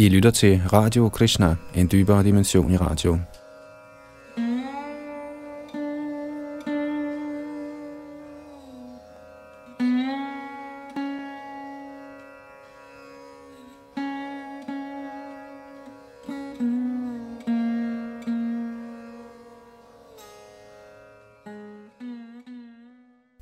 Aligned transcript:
I 0.00 0.08
lytter 0.08 0.30
til 0.30 0.60
Radio 0.72 1.08
Krishna, 1.08 1.56
en 1.74 1.88
dybere 1.92 2.24
dimension 2.24 2.72
i 2.72 2.76
radio. 2.76 3.18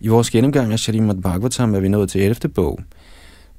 I 0.00 0.08
vores 0.08 0.30
gennemgang 0.30 0.72
af 0.72 0.78
Shalimad 0.78 1.22
Bhagavatam 1.22 1.74
er 1.74 1.80
vi 1.80 1.88
nået 1.88 2.10
til 2.10 2.22
11. 2.22 2.48
bog, 2.54 2.80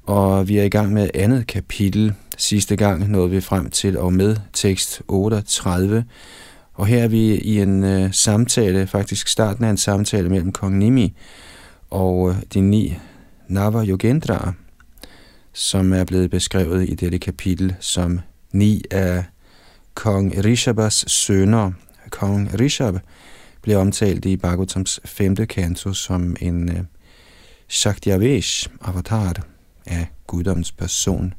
og 0.08 0.48
vi 0.48 0.58
er 0.58 0.62
i 0.62 0.68
gang 0.68 0.92
med 0.92 1.10
andet 1.14 1.46
kapitel. 1.46 2.14
Sidste 2.36 2.76
gang 2.76 3.10
nåede 3.10 3.30
vi 3.30 3.40
frem 3.40 3.70
til 3.70 3.98
og 3.98 4.12
med 4.12 4.36
tekst 4.52 5.02
38, 5.08 6.04
og 6.74 6.86
her 6.86 7.02
er 7.02 7.08
vi 7.08 7.34
i 7.34 7.60
en 7.60 7.84
øh, 7.84 8.12
samtale, 8.12 8.86
faktisk 8.86 9.28
starten 9.28 9.64
af 9.64 9.70
en 9.70 9.76
samtale 9.76 10.28
mellem 10.28 10.52
kong 10.52 10.78
Nimi 10.78 11.14
og 11.90 12.30
øh, 12.30 12.36
de 12.54 12.60
ni 12.60 12.96
Nava 13.48 13.84
Yogendra, 13.84 14.52
som 15.52 15.92
er 15.92 16.04
blevet 16.04 16.30
beskrevet 16.30 16.88
i 16.88 16.94
dette 16.94 17.18
kapitel 17.18 17.74
som 17.80 18.20
ni 18.52 18.82
af 18.90 19.24
kong 19.94 20.44
Rishabas 20.44 21.04
sønner. 21.06 21.72
Kong 22.10 22.60
Rishab 22.60 22.94
blev 23.62 23.78
omtalt 23.78 24.24
i 24.24 24.36
Bhagavatams 24.36 25.00
5. 25.04 25.36
kanto 25.36 25.92
som 25.92 26.36
en 26.40 26.68
øh, 26.68 26.84
Shaktiavesh 27.68 28.68
avatar 28.80 29.57
af 29.90 30.06
guddoms 30.26 30.72
person. 30.72 31.34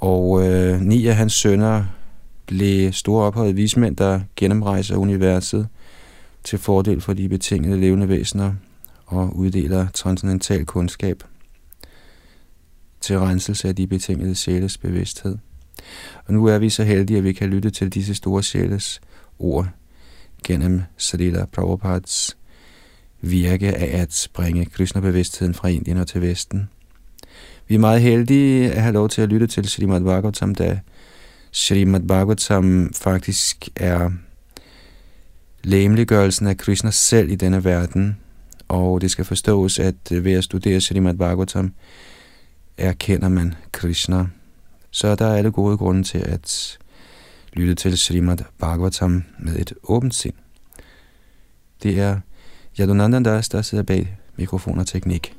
Og 0.00 0.46
øh, 0.46 0.80
ni 0.80 1.06
af 1.06 1.16
hans 1.16 1.32
sønner 1.32 1.84
blev 2.46 2.92
store 2.92 3.24
ophøjede 3.24 3.54
vismænd, 3.54 3.96
der 3.96 4.20
gennemrejser 4.36 4.96
universet 4.96 5.68
til 6.44 6.58
fordel 6.58 7.00
for 7.00 7.12
de 7.12 7.28
betingede 7.28 7.80
levende 7.80 8.08
væsener 8.08 8.54
og 9.06 9.36
uddeler 9.36 9.88
transcendental 9.94 10.66
kundskab 10.66 11.22
til 13.00 13.18
renselse 13.18 13.68
af 13.68 13.76
de 13.76 13.86
betingede 13.86 14.34
sjæles 14.34 14.78
bevidsthed. 14.78 15.38
Og 16.26 16.34
nu 16.34 16.46
er 16.46 16.58
vi 16.58 16.70
så 16.70 16.84
heldige, 16.84 17.18
at 17.18 17.24
vi 17.24 17.32
kan 17.32 17.48
lytte 17.48 17.70
til 17.70 17.94
disse 17.94 18.14
store 18.14 18.42
sjæles 18.42 19.00
ord 19.38 19.68
gennem 20.44 20.82
Srila 20.96 21.44
Prabhupads 21.44 22.36
virke 23.20 23.76
af 23.76 24.00
at 24.02 24.28
bringe 24.34 24.64
Krishna-bevidstheden 24.64 25.54
fra 25.54 25.68
Indien 25.68 25.96
og 25.96 26.06
til 26.06 26.20
Vesten. 26.20 26.68
Vi 27.68 27.74
er 27.74 27.78
meget 27.78 28.02
heldige 28.02 28.72
at 28.72 28.82
have 28.82 28.92
lov 28.92 29.08
til 29.08 29.22
at 29.22 29.28
lytte 29.28 29.46
til 29.46 29.68
Srimad 29.68 30.00
Bhagavatam, 30.00 30.54
da 30.54 30.80
Srimad 31.50 32.00
Bhagavatam 32.00 32.90
faktisk 32.94 33.68
er 33.76 34.10
læmeliggørelsen 35.64 36.46
af 36.46 36.56
Krishna 36.56 36.90
selv 36.90 37.30
i 37.30 37.34
denne 37.34 37.64
verden, 37.64 38.16
og 38.68 39.00
det 39.00 39.10
skal 39.10 39.24
forstås, 39.24 39.78
at 39.78 39.94
øh, 40.12 40.24
ved 40.24 40.32
at 40.32 40.44
studere 40.44 40.80
Srimad 40.80 41.14
Bhagavatam, 41.14 41.72
erkender 42.78 43.28
man 43.28 43.54
Krishna. 43.72 44.26
Så 44.90 45.14
der 45.14 45.26
er 45.26 45.36
alle 45.36 45.50
gode 45.50 45.76
grunde 45.76 46.02
til 46.02 46.18
at 46.18 46.78
lytte 47.52 47.74
til 47.74 47.98
Srimad 47.98 48.38
Bhagavatam 48.58 49.24
med 49.38 49.56
et 49.56 49.72
åbent 49.82 50.14
sind. 50.14 50.34
Det 51.82 52.00
er 52.00 52.20
Yadunandan 52.80 53.22
Das, 53.22 53.48
der 53.48 53.62
sidder 53.62 53.84
bag 53.84 54.16
mikrofon 54.36 54.78
og 54.78 54.86
teknik. 54.86 55.37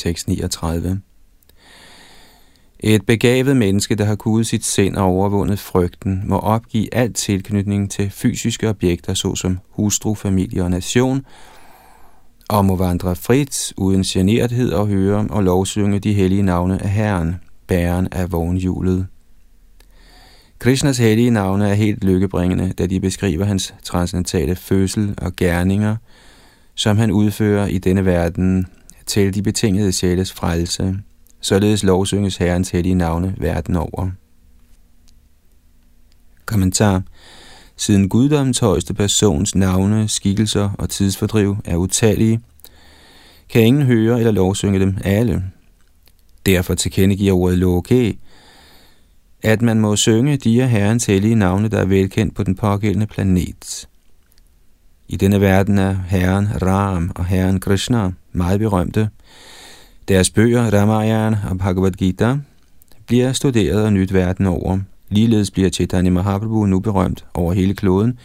Tekst 0.00 0.28
39. 0.28 1.00
Et 2.80 3.06
begavet 3.06 3.56
menneske, 3.56 3.94
der 3.94 4.04
har 4.04 4.14
kudet 4.14 4.46
sit 4.46 4.64
sind 4.64 4.96
og 4.96 5.04
overvundet 5.04 5.58
frygten, 5.58 6.22
må 6.24 6.38
opgive 6.38 6.94
al 6.94 7.12
tilknytning 7.12 7.90
til 7.90 8.10
fysiske 8.10 8.68
objekter, 8.68 9.14
såsom 9.14 9.58
hustru, 9.70 10.14
familie 10.14 10.62
og 10.62 10.70
nation, 10.70 11.26
og 12.48 12.64
må 12.64 12.76
vandre 12.76 13.16
frit, 13.16 13.72
uden 13.76 14.02
generthed 14.02 14.72
og 14.72 14.86
høre 14.86 15.26
og 15.30 15.42
lovsynge 15.42 15.98
de 15.98 16.14
hellige 16.14 16.42
navne 16.42 16.82
af 16.82 16.90
Herren, 16.90 17.34
bæren 17.66 18.08
af 18.12 18.32
vognhjulet. 18.32 19.06
Krishnas 20.58 20.98
hellige 20.98 21.30
navne 21.30 21.68
er 21.68 21.74
helt 21.74 22.04
lykkebringende, 22.04 22.72
da 22.78 22.86
de 22.86 23.00
beskriver 23.00 23.44
hans 23.44 23.74
transcendentale 23.84 24.56
fødsel 24.56 25.14
og 25.18 25.32
gerninger, 25.36 25.96
som 26.74 26.96
han 26.96 27.10
udfører 27.10 27.66
i 27.66 27.78
denne 27.78 28.04
verden 28.04 28.66
til 29.10 29.34
de 29.34 29.42
betingede 29.42 29.92
sjæles 29.92 30.32
frelse. 30.32 30.98
Således 31.40 31.82
lovsynges 31.82 32.36
Herrens 32.36 32.70
hellige 32.70 32.94
navne 32.94 33.34
verden 33.38 33.76
over. 33.76 34.10
Kommentar 36.46 37.02
Siden 37.76 38.08
guddommens 38.08 38.58
højeste 38.58 38.94
persons 38.94 39.54
navne, 39.54 40.08
skikkelser 40.08 40.70
og 40.78 40.90
tidsfordriv 40.90 41.56
er 41.64 41.76
utallige, 41.76 42.40
kan 43.48 43.62
ingen 43.62 43.82
høre 43.82 44.18
eller 44.18 44.32
lovsynge 44.32 44.80
dem 44.80 44.96
alle. 45.04 45.44
Derfor 46.46 46.74
tilkendegiver 46.74 47.34
ordet 47.34 47.58
loge, 47.58 48.18
at 49.42 49.62
man 49.62 49.80
må 49.80 49.96
synge 49.96 50.36
de 50.36 50.62
af 50.62 50.70
Herrens 50.70 51.06
hellige 51.06 51.34
navne, 51.34 51.68
der 51.68 51.78
er 51.78 51.84
velkendt 51.84 52.34
på 52.34 52.42
den 52.42 52.56
pågældende 52.56 53.06
planet. 53.06 53.88
I 55.12 55.16
denne 55.16 55.40
verden 55.40 55.78
er 55.78 55.96
Herren 56.06 56.62
Ram 56.62 57.10
og 57.14 57.24
Herren 57.24 57.60
Krishna 57.60 58.10
meget 58.32 58.60
berømte. 58.60 59.08
Deres 60.08 60.30
bøger, 60.30 60.70
Ramayana 60.70 61.40
og 61.50 61.58
Bhagavad 61.58 61.90
Gita, 61.90 62.36
bliver 63.06 63.32
studeret 63.32 63.84
og 63.84 63.92
nyt 63.92 64.12
verden 64.12 64.46
over. 64.46 64.78
Ligeledes 65.08 65.50
bliver 65.50 65.70
Chaitanya 65.70 66.10
Mahaprabhu 66.10 66.66
nu 66.66 66.80
berømt 66.80 67.24
over 67.34 67.52
hele 67.52 67.74
kloden, 67.74 68.18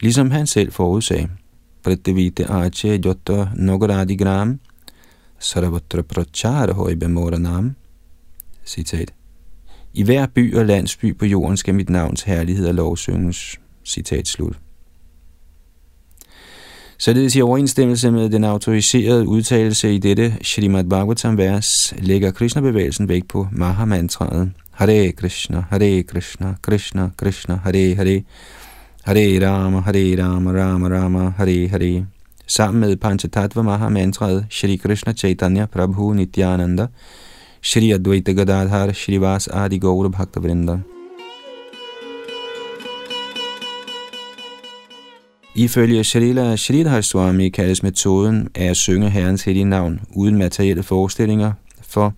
ligesom 0.00 0.30
han 0.30 0.46
selv 0.46 0.72
forudsag. 0.72 1.28
Pratavita 1.82 2.44
Ache 2.48 3.00
Jotta 3.04 3.48
Nogaradi 3.56 4.16
Gram 4.16 4.60
Saravatra 5.38 6.02
Prachara 6.02 6.72
Hoibe 6.72 7.08
Moranam 7.08 7.76
Citat. 8.66 9.14
I 9.94 10.02
hver 10.02 10.26
by 10.26 10.56
og 10.56 10.66
landsby 10.66 11.16
på 11.16 11.26
jorden 11.26 11.56
skal 11.56 11.74
mit 11.74 11.90
navns 11.90 12.22
herlighed 12.22 12.66
og 12.66 12.74
lovsynges. 12.74 13.60
Citat 13.84 14.28
slut. 14.28 14.63
Således 16.98 17.36
i 17.36 17.42
overensstemmelse 17.42 18.10
med 18.10 18.30
den 18.30 18.44
autoriserede 18.44 19.28
udtalelse 19.28 19.94
i 19.94 19.98
dette 19.98 20.34
Srimad 20.42 20.84
Bhagavatam 20.84 21.38
vers, 21.38 21.94
lægger 21.98 22.30
Krishna-bevægelsen 22.30 23.08
vægt 23.08 23.28
på 23.28 23.48
Mahamantraet. 23.52 24.50
Hare 24.70 25.12
Krishna, 25.12 25.64
Hare 25.70 26.02
Krishna, 26.02 26.54
Krishna 26.62 27.10
Krishna, 27.16 27.54
Hare 27.64 27.94
Hare, 27.94 28.22
Hare 29.04 29.48
Rama, 29.48 29.80
Hare 29.80 30.22
Rama, 30.22 30.50
Rama 30.50 30.88
Rama, 30.88 31.32
Hare 31.36 31.68
Hare. 31.68 32.06
Sammen 32.46 32.80
med 32.80 32.96
Panchatattva 32.96 33.62
Mahamantraet, 33.62 34.46
Shri 34.50 34.76
Krishna 34.76 35.12
Chaitanya 35.12 35.66
Prabhu 35.66 36.12
Nityananda, 36.12 36.86
Shri 37.62 37.92
Advaita 37.92 38.32
Gadadhar, 38.32 38.92
Shri 38.92 39.20
Vas 39.20 39.48
Adi 39.48 39.78
Gaur 39.78 40.08
Bhakta 40.08 40.40
Ifølge 45.56 46.04
Shalila 46.04 46.56
Shalidhar 46.56 47.00
Swami 47.00 47.48
kaldes 47.48 47.82
metoden 47.82 48.48
af 48.54 48.64
at 48.64 48.76
synge 48.76 49.10
Herrens 49.10 49.42
hellige 49.44 49.64
navn 49.64 50.00
uden 50.14 50.38
materielle 50.38 50.82
forestillinger 50.82 51.52
for 51.82 52.14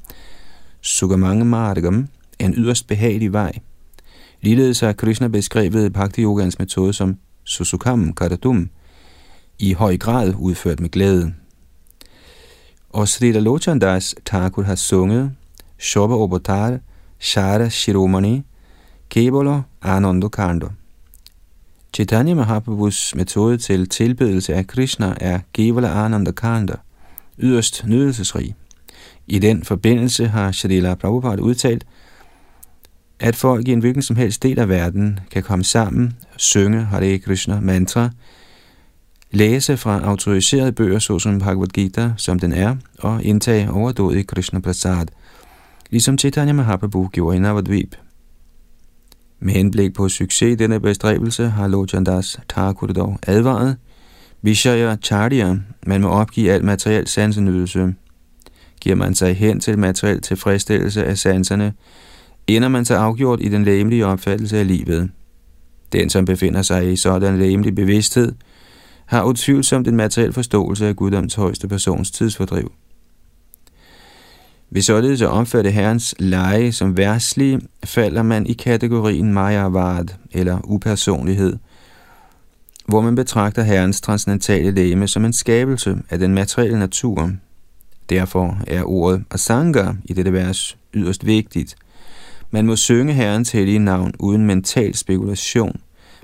Sugamange 0.81 1.45
Margam, 1.45 2.09
en 2.39 2.55
yderst 2.57 2.87
behagelig 2.87 3.33
vej. 3.33 3.53
Ligeledes 4.41 4.81
har 4.81 4.93
Krishna 4.93 5.29
beskrevet 5.29 5.93
Bhakti 5.93 6.23
Yogans 6.23 6.59
metode 6.59 6.93
som 6.93 7.17
Susukam 7.45 8.13
Karadum, 8.13 8.71
i 9.59 9.73
høj 9.73 9.97
grad 9.97 10.35
udført 10.39 10.81
med 10.81 10.91
glæde. 10.91 11.35
Og 12.91 13.09
Srila 13.09 13.41
Lochandas 13.41 14.15
Thakur 14.27 14.63
har 14.63 14.75
sunget 14.75 15.33
Shobha 15.79 16.15
Obotar 16.15 16.79
Shara 17.19 17.69
Shiromani 17.69 18.43
Kebolo 19.09 19.61
Anondo 19.83 20.29
Kando. 20.29 20.69
Chaitanya 21.95 22.35
Mahaprabhus 22.35 23.15
metode 23.15 23.59
til 23.59 23.89
tilbedelse 23.89 24.55
af 24.55 24.67
Krishna 24.67 25.15
er 25.21 25.41
Gevala 25.53 26.05
Ananda 26.05 26.31
Kanda, 26.31 26.75
yderst 27.39 27.87
nydelsesrig. 27.87 28.55
I 29.27 29.39
den 29.39 29.65
forbindelse 29.65 30.27
har 30.27 30.53
Shalila 30.53 30.95
Prabhupada 30.95 31.43
udtalt, 31.43 31.87
at 33.21 33.37
folk 33.37 33.69
i 33.69 33.73
en 33.73 33.81
hvilken 33.81 34.03
som 34.03 34.17
helst 34.17 34.43
del 34.43 34.59
af 34.59 34.69
verden 34.69 35.21
kan 35.31 35.43
komme 35.43 35.65
sammen, 35.65 36.17
synge 36.37 36.85
Hare 36.85 37.19
Krishna 37.19 37.61
mantra, 37.61 38.11
læse 39.31 39.77
fra 39.77 40.01
autoriserede 40.05 40.73
bøger 40.73 40.99
såsom 40.99 41.39
Bhagavad 41.39 41.69
Gita, 41.69 42.13
som 42.17 42.39
den 42.39 42.53
er, 42.53 42.77
og 42.99 43.25
indtage 43.25 43.71
overdådig 43.71 44.27
Krishna 44.27 44.61
Prasad, 44.61 45.07
ligesom 45.91 46.19
Chaitanya 46.19 46.53
Mahaprabhu 46.53 47.09
gjorde 47.13 47.37
i 47.37 47.41
Navadvip. 47.41 47.97
Med 49.41 49.55
henblik 49.55 49.95
på 49.95 50.09
succes 50.09 50.53
i 50.53 50.55
denne 50.55 50.81
bestræbelse 50.81 51.49
har 51.49 51.69
Lochandas 51.69 52.41
Thakur 52.49 52.87
dog 52.87 53.19
advaret, 53.23 53.77
Vishaya 54.43 54.97
Charya, 55.03 55.57
man 55.87 56.01
må 56.01 56.09
opgive 56.09 56.53
al 56.53 56.65
materiel 56.65 57.07
sansenydelse. 57.07 57.95
Giver 58.81 58.97
man 58.97 59.15
sig 59.15 59.37
hen 59.37 59.61
til 59.61 59.79
materiel 59.79 60.21
tilfredsstillelse 60.21 61.05
af 61.05 61.19
sanserne, 61.19 61.73
ender 62.47 62.69
man 62.69 62.85
sig 62.85 62.99
afgjort 62.99 63.41
i 63.43 63.49
den 63.49 63.65
læmelige 63.65 64.07
opfattelse 64.07 64.59
af 64.59 64.67
livet. 64.67 65.11
Den, 65.93 66.11
som 66.11 66.25
befinder 66.25 66.63
sig 66.63 66.93
i 66.93 66.97
sådan 66.97 67.39
læmelig 67.39 67.75
bevidsthed, 67.75 68.33
har 69.07 69.25
utvivlsomt 69.25 69.89
en 69.89 69.97
materiel 69.97 70.33
forståelse 70.33 70.87
af 70.87 70.97
Guddoms 70.97 71.35
højeste 71.35 71.69
persons 71.69 72.11
tidsfordriv. 72.11 72.73
Hvis 74.69 74.85
således 74.85 75.23
at 75.23 75.29
omfatte 75.29 75.71
Herrens 75.71 76.15
leje 76.19 76.73
som 76.73 76.97
værslige, 76.97 77.61
falder 77.85 78.23
man 78.23 78.47
i 78.47 78.53
kategorien 78.53 79.33
Mayavad, 79.33 80.07
eller 80.33 80.61
upersonlighed, 80.65 81.57
hvor 82.87 83.01
man 83.01 83.15
betragter 83.15 83.63
Herrens 83.63 84.01
transcendentale 84.01 84.71
læme 84.71 85.09
som 85.09 85.25
en 85.25 85.33
skabelse 85.33 85.99
af 86.11 86.19
den 86.19 86.35
materielle 86.35 86.79
natur. 86.79 87.31
Derfor 88.11 88.59
er 88.67 88.83
ordet 88.83 89.25
Asanga 89.31 89.93
i 90.05 90.13
dette 90.13 90.33
vers 90.33 90.77
yderst 90.95 91.27
vigtigt. 91.27 91.77
Man 92.51 92.67
må 92.67 92.77
synge 92.77 93.13
Herrens 93.13 93.53
hellige 93.53 93.79
navn 93.79 94.13
uden 94.19 94.47
mental 94.47 94.95
spekulation. 94.95 95.81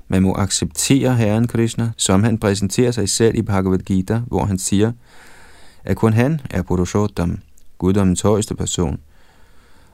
Man 0.07 0.21
må 0.21 0.35
acceptere 0.35 1.15
Herren 1.15 1.47
Krishna, 1.47 1.91
som 1.97 2.23
han 2.23 2.37
præsenterer 2.37 2.91
sig 2.91 3.09
selv 3.09 3.35
i 3.35 3.41
Bhagavad 3.41 3.79
Gita, 3.79 4.21
hvor 4.27 4.45
han 4.45 4.57
siger, 4.57 4.91
at 5.83 5.97
kun 5.97 6.13
han 6.13 6.41
er 6.49 6.61
Purushottam, 6.61 7.39
guddommens 7.83 8.21
højeste 8.21 8.55
person, 8.55 8.99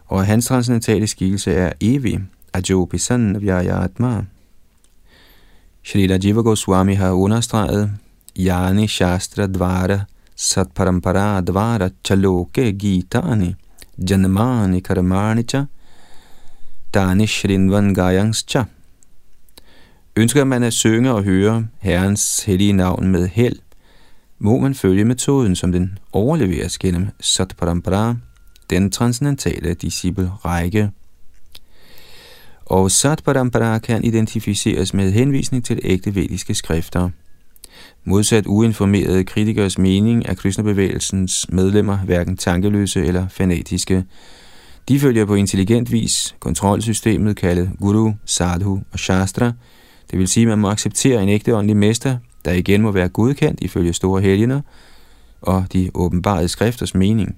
og 0.06 0.26
hans 0.26 0.46
transcendentale 0.46 1.08
skikkelse 1.08 1.54
er 1.54 1.74
evig, 1.82 2.20
Ajopisan 2.54 3.36
Vyayatma. 3.42 4.26
Shrila 5.84 6.18
Jiva 6.24 6.42
Goswami 6.42 6.94
har 6.94 7.12
understreget, 7.12 7.90
Yani 8.38 8.88
Shastra 8.88 9.48
Dvara 9.48 10.00
Satparampara 10.36 11.42
Dvara 11.42 11.90
Chaloke 12.04 12.72
Gitani 12.72 13.56
Janmani 14.10 14.80
Karmani 14.80 15.44
Cha 15.44 15.66
Dani 16.94 17.28
Shrinvan 17.28 17.94
Gayans 17.94 18.44
Cha. 18.48 18.64
Ønsker 20.16 20.44
man 20.44 20.64
at 20.64 20.74
synge 20.74 21.12
og 21.14 21.24
høre 21.24 21.68
Herrens 21.80 22.44
hellige 22.44 22.74
navn 22.74 23.08
med 23.08 23.28
held, 23.28 23.60
må 24.40 24.60
man 24.60 24.76
følge 24.76 25.06
metoden, 25.06 25.56
som 25.56 25.72
den 25.72 25.98
overleveres 26.12 26.78
gennem 26.78 27.08
Satparampara, 27.20 28.16
den 28.70 28.92
transcendentale 28.92 29.74
disciple-række. 29.74 30.92
Og 32.66 32.92
Satparampara 32.92 33.80
kan 33.80 34.04
identificeres 34.04 34.94
med 34.94 35.12
henvisning 35.12 35.66
til 35.66 35.80
ægte 35.84 36.16
vediske 36.16 36.56
skrifter. 36.56 37.10
Modsat 38.04 38.46
uinformerede 38.46 39.24
kritikers 39.24 39.78
mening 39.78 40.26
er 40.26 40.34
kristnebevægelsens 40.34 41.46
medlemmer 41.50 41.98
hverken 41.98 42.38
tankeløse 42.38 43.06
eller 43.06 43.28
fanatiske. 43.28 44.06
De 44.88 45.00
følger 45.00 45.26
på 45.26 45.36
intelligent 45.36 45.92
vis 45.92 46.36
kontrolsystemet 46.40 47.36
kaldet 47.36 47.72
Guru, 47.80 48.12
Sadhu 48.26 48.82
og 48.92 49.00
Shastra, 49.00 49.52
det 50.12 50.20
vil 50.20 50.28
sige, 50.28 50.44
at 50.44 50.48
man 50.48 50.60
må 50.60 50.70
acceptere 50.70 51.24
en 51.24 51.30
ægte 51.30 51.56
åndelig 51.56 51.78
mester, 51.78 52.18
der 52.50 52.56
igen 52.56 52.81
må 52.81 52.92
være 52.92 53.10
godkendt 53.10 53.60
ifølge 53.62 53.94
store 53.94 54.22
helgener 54.22 54.62
og 55.42 55.66
de 55.74 55.92
åbenbarede 55.94 56.48
skrifters 56.48 56.96
mening. 56.96 57.36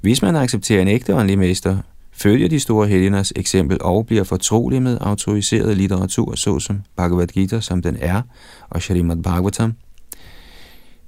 Hvis 0.00 0.22
man 0.22 0.36
accepterer 0.36 0.82
en 0.82 0.88
ægte 0.88 1.14
åndelig 1.14 1.38
mester, 1.38 1.78
følger 2.12 2.48
de 2.48 2.60
store 2.60 2.88
helgeners 2.88 3.32
eksempel 3.36 3.78
og 3.80 4.06
bliver 4.06 4.24
fortrolig 4.24 4.82
med 4.82 4.98
autoriseret 5.00 5.76
litteratur, 5.76 6.34
såsom 6.34 6.82
Bhagavad 6.96 7.26
Gita, 7.26 7.60
som 7.60 7.82
den 7.82 7.96
er, 8.00 8.22
og 8.70 8.82
Srimad 8.82 9.22
Bhagavatam, 9.22 9.74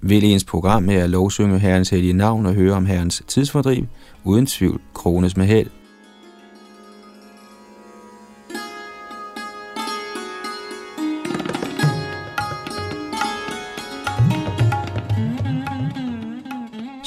vil 0.01 0.25
ens 0.25 0.45
program 0.45 0.83
med 0.83 0.95
at 0.95 1.11
lovsynge 1.11 1.59
Herrens 1.59 1.91
hellige 1.91 2.13
navn 2.13 2.47
og 2.47 2.55
høre 2.55 2.75
om 2.75 2.87
Herrens 2.87 3.23
tidsfordriv, 3.29 3.87
uden 4.25 4.47
tvivl 4.47 4.81
krones 4.95 5.37
med 5.37 5.47
held. 5.47 5.82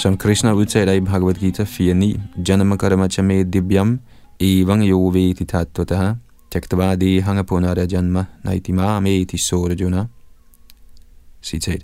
Som 0.06 0.18
Krishna 0.18 0.54
udtaler 0.54 0.94
i 0.94 1.00
Bhagavad 1.00 1.34
Gita 1.34 1.64
4.9, 1.64 2.20
Janama 2.48 2.78
karma 2.78 3.08
chame 3.08 3.44
dibyam 3.44 4.00
evang 4.40 4.84
yo 4.84 5.10
veti 5.10 5.46
tattvataha 5.46 6.16
tyaktava 6.52 6.96
dehanga 6.96 7.44
punara 7.44 7.86
janma 7.92 8.26
naitima 8.44 9.00
meti 9.00 9.38
sorajuna. 9.38 10.08
Citat. 11.42 11.82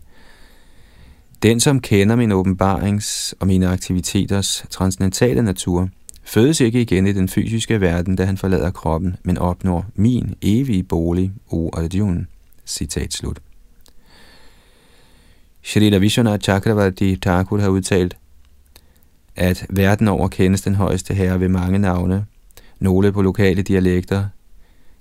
Den, 1.44 1.60
som 1.60 1.80
kender 1.80 2.16
min 2.16 2.32
åbenbarings 2.32 3.36
og 3.40 3.48
mine 3.48 3.68
aktiviteters 3.68 4.66
transcendentale 4.70 5.42
natur, 5.42 5.88
fødes 6.24 6.62
ikke 6.62 6.82
igen 6.82 7.08
i 7.08 7.14
den 7.14 7.30
fysiske 7.30 7.82
verden, 7.82 8.16
da 8.16 8.26
han 8.26 8.38
forlader 8.38 8.72
kroppen, 8.72 9.16
men 9.24 9.38
opnår 9.38 9.86
min 9.96 10.36
evige 10.42 10.84
bolig, 10.84 11.32
O 11.50 11.70
Arjuna. 11.74 12.26
Citat 12.66 13.14
slut. 13.14 13.42
Shrita 15.63 15.98
Vishwanath 15.98 16.44
Chakravarti 16.44 17.16
Thakur 17.16 17.60
har 17.60 17.69
udtalt, 17.69 18.18
at 19.36 19.66
verden 19.69 20.08
over 20.08 20.28
kendes 20.28 20.62
den 20.62 20.75
højeste 20.75 21.13
herre 21.13 21.40
ved 21.40 21.48
mange 21.48 21.80
navne, 21.80 22.25
nogle 22.80 23.12
på 23.12 23.22
lokale 23.22 23.62
dialekter, 23.62 24.25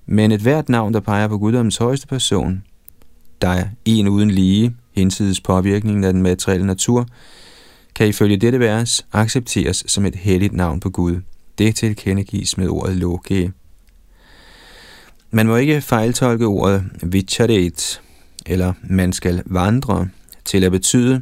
men 0.05 0.31
et 0.31 0.41
hvert 0.41 0.69
navn, 0.69 0.93
der 0.93 0.99
peger 0.99 1.27
på 1.27 1.37
guddommens 1.37 1.77
højeste 1.77 2.07
person, 2.07 2.63
der 3.41 3.47
er 3.47 3.65
en 3.85 4.07
uden 4.07 4.31
lige, 4.31 4.75
hinsides 4.91 5.41
påvirkningen 5.41 6.03
af 6.03 6.13
den 6.13 6.21
materielle 6.21 6.67
natur, 6.67 7.07
kan 7.95 8.07
ifølge 8.07 8.37
dette 8.37 8.59
vers 8.59 9.05
accepteres 9.13 9.83
som 9.87 10.05
et 10.05 10.15
helligt 10.15 10.53
navn 10.53 10.79
på 10.79 10.89
Gud. 10.89 11.21
Det 11.57 11.75
tilkendegives 11.75 12.57
med 12.57 12.67
ordet 12.67 12.95
loge. 12.95 13.53
Man 15.31 15.47
må 15.47 15.55
ikke 15.55 15.81
fejltolke 15.81 16.45
ordet 16.45 16.83
vicharet, 17.03 18.01
eller 18.45 18.73
man 18.83 19.13
skal 19.13 19.43
vandre, 19.45 20.07
til 20.45 20.63
at 20.63 20.71
betyde, 20.71 21.21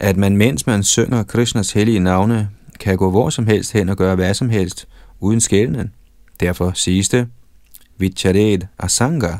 at 0.00 0.16
man 0.16 0.36
mens 0.36 0.66
man 0.66 0.82
synger 0.82 1.22
Krishnas 1.22 1.72
hellige 1.72 1.98
navne, 1.98 2.48
kan 2.80 2.96
gå 2.96 3.10
hvor 3.10 3.30
som 3.30 3.46
helst 3.46 3.72
hen 3.72 3.88
og 3.88 3.96
gøre 3.96 4.14
hvad 4.14 4.34
som 4.34 4.48
helst, 4.48 4.88
uden 5.20 5.40
skælden. 5.40 5.92
Derfor 6.40 6.72
siges 6.74 7.08
det, 7.08 7.28
Vicharet 7.98 8.66
Asanga. 8.78 9.32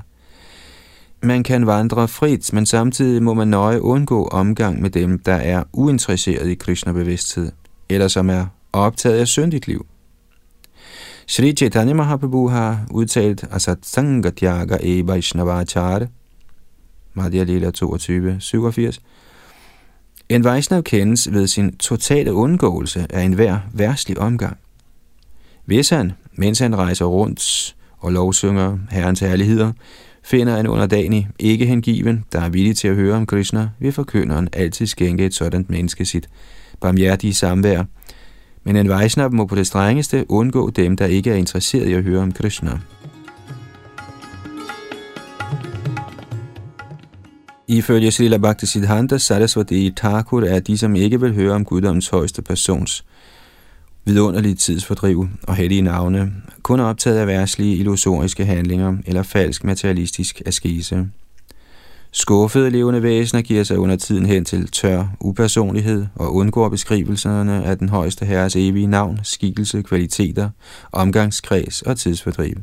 Man 1.23 1.43
kan 1.43 1.67
vandre 1.67 2.09
frit, 2.09 2.53
men 2.53 2.67
samtidig 2.67 3.23
må 3.23 3.35
man 3.35 3.49
nøje 3.49 3.83
undgå 3.83 4.27
omgang 4.27 4.83
med 4.83 4.91
dem, 4.91 5.19
der 5.19 5.35
er 5.35 5.63
uinteresseret 5.73 6.49
i 6.49 6.55
Krishna-bevidsthed, 6.55 7.53
eller 7.89 8.09
som 8.09 8.31
er 8.31 8.47
optaget 8.73 9.19
af 9.19 9.29
syndigt 9.29 9.67
liv. 9.67 9.87
Sri 11.27 11.53
Chaitanya 11.53 11.95
Mahaprabhu 11.95 12.49
har 12.49 12.87
udtalt 12.91 13.45
Asatsangatyaga 13.51 14.77
e 14.83 15.07
Vaishnavachara, 15.07 16.07
Madhya 17.17 17.45
Lila 17.45 17.71
22, 17.71 18.37
87. 18.41 19.01
En 20.29 20.45
Vaishnav 20.45 20.83
kendes 20.83 21.33
ved 21.33 21.47
sin 21.47 21.77
totale 21.77 22.33
undgåelse 22.33 23.07
af 23.11 23.23
enhver 23.23 23.59
værtslig 23.73 24.19
omgang. 24.19 24.57
Hvis 25.65 25.89
han, 25.89 26.13
mens 26.33 26.59
han 26.59 26.77
rejser 26.77 27.05
rundt 27.05 27.75
og 27.99 28.13
lovsynger 28.13 28.79
Herrens 28.91 29.21
herligheder, 29.21 29.73
finder 30.25 30.57
en 30.57 30.67
underdanig, 30.67 31.29
ikke 31.39 31.67
hengiven, 31.67 32.25
der 32.33 32.41
er 32.41 32.49
villig 32.49 32.77
til 32.77 32.89
at 32.89 32.95
høre 32.95 33.17
om 33.17 33.27
Krishna, 33.27 33.69
vil 33.79 33.93
forkynderen 33.93 34.49
altid 34.53 34.87
skænke 34.87 35.27
et 35.27 35.35
sådan 35.35 35.67
menneske 35.69 36.05
sit 36.05 36.29
barmhjertige 36.81 37.35
samvær. 37.35 37.85
Men 38.65 38.77
en 38.77 38.89
Vaishnav 38.89 39.33
må 39.33 39.47
på 39.47 39.55
det 39.55 39.67
strengeste 39.67 40.31
undgå 40.31 40.71
dem, 40.71 40.97
der 40.97 41.07
ikke 41.07 41.31
er 41.31 41.35
interesseret 41.35 41.89
i 41.89 41.93
at 41.93 42.03
høre 42.03 42.21
om 42.21 42.33
Krishna. 42.33 42.79
Ifølge 47.69 48.11
Srila 48.11 48.37
Bhakti 48.37 48.67
Siddhanta 48.67 49.19
Saraswati 49.19 49.91
Thakur 49.97 50.43
er 50.43 50.61
de, 50.61 50.79
som 50.79 50.95
ikke 50.95 51.21
vil 51.21 51.35
høre 51.35 51.55
om 51.55 51.65
guddommens 51.65 52.09
højeste 52.09 52.43
persons 52.43 53.05
vidunderlige 54.07 54.55
tidsfordriv 54.55 55.29
og 55.43 55.57
hellige 55.57 55.83
navne, 55.83 56.33
kun 56.63 56.81
er 56.81 56.85
optaget 56.85 57.19
af 57.19 57.27
værtslige 57.27 57.77
illusoriske 57.77 58.45
handlinger 58.45 58.97
eller 59.07 59.23
falsk 59.23 59.65
materialistisk 59.65 60.43
askese. 60.47 61.07
Skuffede 62.13 62.71
levende 62.71 63.03
væsener 63.03 63.43
giver 63.43 63.65
sig 63.65 63.79
under 63.79 63.97
tiden 63.97 64.27
hen 64.27 64.45
til 64.45 64.69
tør 64.69 65.17
upersonlighed 65.21 66.07
og 66.15 66.35
undgår 66.35 66.69
beskrivelserne 66.69 67.65
af 67.65 67.79
den 67.79 67.89
højeste 67.89 68.25
herres 68.25 68.57
evige 68.57 68.87
navn, 68.87 69.21
skikkelse, 69.23 69.83
kvaliteter, 69.83 70.51
omgangskreds 70.93 71.83
og 71.83 71.97
tidsfordriv. 71.97 72.55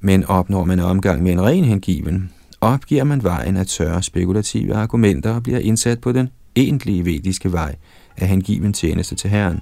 Men 0.00 0.24
opnår 0.24 0.64
man 0.64 0.80
omgang 0.80 1.22
med 1.22 1.32
en 1.32 1.42
ren 1.42 1.64
hengiven, 1.64 2.30
opgiver 2.60 3.04
man 3.04 3.22
vejen 3.22 3.56
af 3.56 3.66
tørre 3.66 4.02
spekulative 4.02 4.74
argumenter 4.74 5.30
og 5.30 5.42
bliver 5.42 5.58
indsat 5.58 6.00
på 6.00 6.12
den 6.12 6.30
egentlige 6.56 7.04
vediske 7.04 7.52
vej 7.52 7.76
af 8.16 8.28
hengiven 8.28 8.72
tjeneste 8.72 9.14
til 9.14 9.30
Herren. 9.30 9.60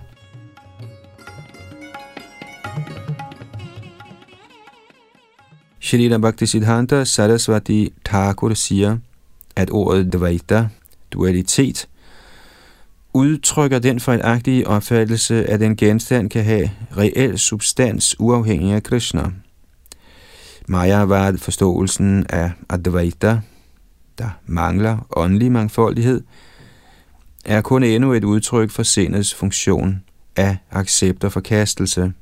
Shrita 5.80 6.18
Bhaktisiddhanta 6.18 7.04
Saraswati 7.04 7.92
Thakur 8.04 8.54
siger, 8.54 8.96
at 9.56 9.70
ordet 9.70 10.12
Dvaita, 10.12 10.68
dualitet, 11.12 11.88
udtrykker 13.12 13.78
den 13.78 14.00
fejlagtige 14.00 14.66
opfattelse, 14.66 15.46
at 15.46 15.62
en 15.62 15.76
genstand 15.76 16.30
kan 16.30 16.44
have 16.44 16.70
reel 16.96 17.38
substans 17.38 18.20
uafhængig 18.20 18.72
af 18.72 18.82
Krishna. 18.82 19.30
Mayavad 20.70 21.38
forståelsen 21.38 22.26
af 22.28 22.52
Advaita, 22.68 23.40
der 24.18 24.30
mangler 24.46 25.06
åndelig 25.16 25.52
mangfoldighed, 25.52 26.22
er 27.44 27.60
kun 27.60 27.82
endnu 27.82 28.12
et 28.12 28.24
udtryk 28.24 28.70
for 28.70 28.82
sindets 28.82 29.34
funktion 29.34 30.02
af 30.36 30.56
accept 30.70 31.24
og 31.24 31.32
forkastelse. 31.32 32.12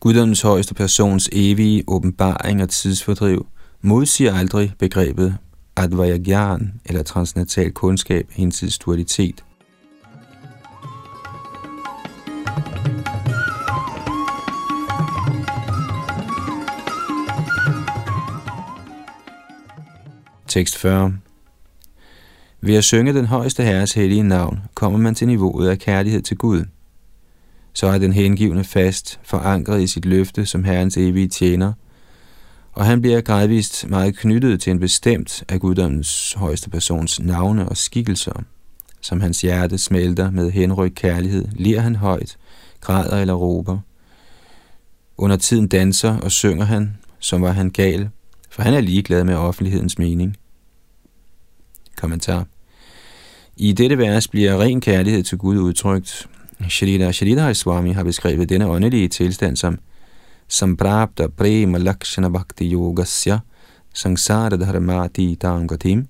Guddommens 0.00 0.42
højeste 0.42 0.74
persons 0.74 1.28
evige 1.32 1.84
åbenbaring 1.86 2.62
og 2.62 2.68
tidsfordriv 2.68 3.46
modsiger 3.80 4.34
aldrig 4.34 4.74
begrebet 4.78 5.36
Advajagyan 5.76 6.80
eller 6.84 7.02
transnatal 7.02 7.72
kundskab 7.72 8.26
hinsides 8.30 8.78
dualitet. 8.78 9.44
Tekst 20.48 20.76
40 20.76 21.18
Ved 22.60 22.74
at 22.74 22.84
synge 22.84 23.14
den 23.14 23.26
højeste 23.26 23.62
herres 23.62 23.92
hellige 23.92 24.22
navn, 24.22 24.60
kommer 24.74 24.98
man 24.98 25.14
til 25.14 25.26
niveauet 25.26 25.68
af 25.68 25.78
kærlighed 25.78 26.22
til 26.22 26.36
Gud. 26.36 26.64
Så 27.72 27.86
er 27.86 27.98
den 27.98 28.12
hengivne 28.12 28.64
fast 28.64 29.20
forankret 29.22 29.82
i 29.82 29.86
sit 29.86 30.04
løfte 30.04 30.46
som 30.46 30.64
herrens 30.64 30.96
evige 30.96 31.28
tjener– 31.28 31.72
og 32.76 32.84
han 32.84 33.00
bliver 33.00 33.20
gradvist 33.20 33.88
meget 33.88 34.16
knyttet 34.16 34.60
til 34.60 34.70
en 34.70 34.80
bestemt 34.80 35.44
af 35.48 35.60
guddommens 35.60 36.32
højeste 36.32 36.70
persons 36.70 37.20
navne 37.20 37.68
og 37.68 37.76
skikkelser. 37.76 38.42
Som 39.00 39.20
hans 39.20 39.40
hjerte 39.40 39.78
smelter 39.78 40.30
med 40.30 40.50
henryk 40.50 40.92
kærlighed, 40.94 41.48
lir 41.52 41.80
han 41.80 41.96
højt, 41.96 42.36
græder 42.80 43.20
eller 43.20 43.34
råber. 43.34 43.78
Under 45.16 45.36
tiden 45.36 45.68
danser 45.68 46.18
og 46.18 46.32
synger 46.32 46.64
han, 46.64 46.96
som 47.18 47.42
var 47.42 47.52
han 47.52 47.70
gal, 47.70 48.08
for 48.56 48.62
han 48.62 48.74
er 48.74 48.80
ligeglad 48.80 49.24
med 49.24 49.34
offentlighedens 49.34 49.98
mening. 49.98 50.36
Kommentar 51.96 52.46
I 53.56 53.72
dette 53.72 53.98
vers 53.98 54.28
bliver 54.28 54.60
ren 54.60 54.80
kærlighed 54.80 55.22
til 55.22 55.38
Gud 55.38 55.58
udtrykt. 55.58 56.28
Shrita 56.68 57.12
Shrita 57.12 57.52
Swami 57.52 57.92
har 57.92 58.04
beskrevet 58.04 58.48
denne 58.48 58.66
åndelige 58.66 59.08
tilstand 59.08 59.56
som– 59.56 59.78
samprapta 60.48 61.28
prema 61.28 61.78
lakshana 61.78 62.28
bhakti 62.28 62.72
yogasya 62.72 63.38
sangsara 63.94 64.56
dharmati 64.56 65.36
tangatim, 65.40 66.06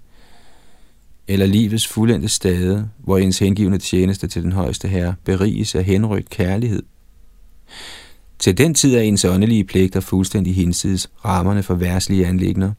eller 1.28 1.46
livets 1.46 1.86
fuldendte 1.86 2.28
stade, 2.28 2.88
hvor 2.98 3.18
ens 3.18 3.38
hengivende 3.38 3.78
tjeneste 3.78 4.26
til 4.26 4.42
den 4.42 4.52
højeste 4.52 4.88
herre 4.88 5.14
beriges 5.24 5.74
af 5.74 5.84
henrygt 5.84 6.30
kærlighed. 6.30 6.82
Til 8.38 8.58
den 8.58 8.74
tid 8.74 8.94
er 8.94 9.00
ens 9.00 9.24
åndelige 9.24 9.64
pligter 9.64 10.00
fuldstændig 10.00 10.54
hinsides 10.54 11.10
rammerne 11.24 11.62
for 11.62 11.74
værslige 11.74 12.26
anlægner. 12.26 12.72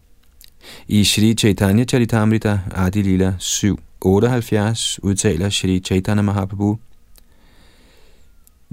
I 0.88 1.04
Shri 1.04 1.34
Chaitanya 1.34 1.84
Charitamrita 1.84 2.60
Adi 2.76 3.02
Lila 3.02 3.34
7, 3.40 3.80
78 4.02 5.00
udtaler 5.04 5.50
Shri 5.50 5.80
Chaitanya 5.80 6.22
Mahaprabhu, 6.22 6.80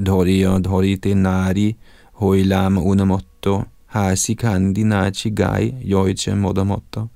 Dhoriya 0.06 0.58
Dhori 0.58 1.14
Nari 1.14 1.76
hoilam 2.12 2.78
unamotto, 2.78 3.62
hasi 3.86 4.34
kandi 4.34 4.82
nachi 4.82 5.30
gai 5.30 5.74
yoiche 5.84 6.34
modamotto. 6.34 7.06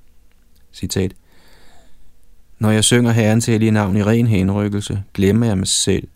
Citat. 0.73 1.11
Når 2.59 2.71
jeg 2.71 2.83
synger 2.83 3.11
Herrens 3.11 3.45
hellige 3.45 3.71
navn 3.71 3.97
i 3.97 4.03
ren 4.03 4.27
henrykkelse, 4.27 5.03
glemmer 5.13 5.45
jeg 5.45 5.57
mig 5.57 5.67
selv, 5.67 6.07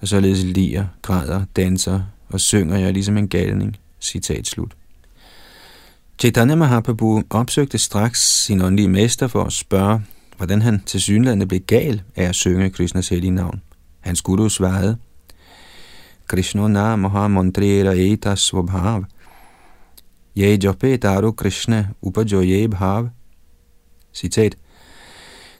og 0.00 0.08
således 0.08 0.44
liger, 0.44 0.86
græder, 1.02 1.44
danser 1.56 2.00
og 2.32 2.40
synger 2.40 2.78
jeg 2.78 2.92
ligesom 2.92 3.16
en 3.16 3.28
galning. 3.28 3.76
Citat 4.00 4.46
slut. 4.46 4.76
Chaitanya 6.18 6.54
Mahaprabhu 6.54 7.22
opsøgte 7.30 7.78
straks 7.78 8.44
sin 8.44 8.60
åndelige 8.60 8.88
mester 8.88 9.26
for 9.26 9.44
at 9.44 9.52
spørge, 9.52 10.00
hvordan 10.36 10.62
han 10.62 10.82
til 10.86 11.00
synlandet 11.00 11.48
blev 11.48 11.60
gal 11.60 12.02
af 12.16 12.24
at 12.24 12.34
synge 12.34 12.70
Krishnas 12.70 13.08
hellige 13.08 13.30
navn. 13.30 13.62
Hans 14.00 14.22
guru 14.22 14.48
svarede, 14.48 14.96
Krishna 16.26 16.68
namaha 16.68 17.28
mantrera 17.28 17.92
eta 17.92 18.36
svabhav. 18.36 19.04
Ye 20.38 20.58
jope 20.64 20.96
daru 20.96 21.32
Krishna 21.32 21.88
upajoye 22.02 22.68
bhav. 22.68 23.08
Citat. 24.14 24.56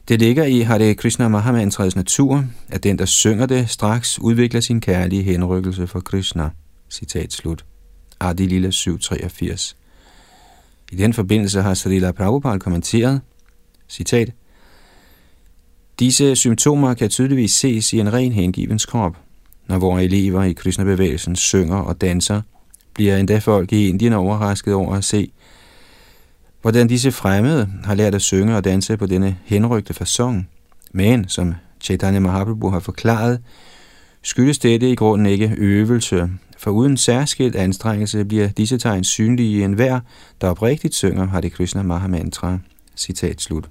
Det 0.07 0.19
ligger 0.19 0.43
i 0.43 0.59
Hare 0.59 0.93
Krishna 0.93 1.27
Mahamantrets 1.27 1.95
natur, 1.95 2.45
at 2.69 2.83
den, 2.83 2.99
der 2.99 3.05
synger 3.05 3.45
det, 3.45 3.69
straks 3.69 4.19
udvikler 4.19 4.61
sin 4.61 4.81
kærlige 4.81 5.23
henrykkelse 5.23 5.87
for 5.87 5.99
Krishna. 5.99 6.49
Citat 6.91 7.33
slut. 7.33 7.65
Adi 8.19 8.45
Lila 8.45 8.71
783. 8.71 9.75
I 10.91 10.95
den 10.95 11.13
forbindelse 11.13 11.61
har 11.61 11.73
Srila 11.73 12.11
Prabhupada 12.11 12.57
kommenteret, 12.57 13.21
citat, 13.89 14.31
Disse 15.99 16.35
symptomer 16.35 16.93
kan 16.93 17.09
tydeligvis 17.09 17.51
ses 17.51 17.93
i 17.93 17.99
en 17.99 18.13
ren 18.13 18.31
hengivens 18.31 18.85
krop, 18.85 19.17
når 19.67 19.79
vores 19.79 20.03
elever 20.03 20.43
i 20.43 20.53
Krishna-bevægelsen 20.53 21.35
synger 21.35 21.77
og 21.77 22.01
danser, 22.01 22.41
bliver 22.93 23.17
endda 23.17 23.37
folk 23.37 23.73
i 23.73 23.87
Indien 23.87 24.13
overrasket 24.13 24.73
over 24.73 24.95
at 24.95 25.03
se, 25.03 25.31
hvordan 26.61 26.87
disse 26.87 27.11
fremmede 27.11 27.69
har 27.83 27.95
lært 27.95 28.15
at 28.15 28.21
synge 28.21 28.55
og 28.55 28.63
danse 28.63 28.97
på 28.97 29.05
denne 29.05 29.37
henrygte 29.45 29.93
façon. 30.01 30.43
Men, 30.91 31.29
som 31.29 31.53
Chaitanya 31.81 32.19
Mahaprabhu 32.19 32.69
har 32.69 32.79
forklaret, 32.79 33.41
skyldes 34.21 34.59
dette 34.59 34.91
i 34.91 34.95
grunden 34.95 35.27
ikke 35.27 35.55
øvelse, 35.57 36.29
for 36.61 36.71
uden 36.71 36.97
særskilt 36.97 37.55
anstrengelse 37.55 38.25
bliver 38.25 38.47
disse 38.47 38.77
tegn 38.77 39.03
synlige 39.03 39.59
i 39.59 39.63
enhver, 39.63 39.99
der 40.41 40.47
oprigtigt 40.47 40.95
synger 40.95 41.27
Hare 41.27 41.49
Krishna 41.49 41.83
Mahamantra. 41.83 42.57
Citat 42.95 43.41
slut. 43.41 43.69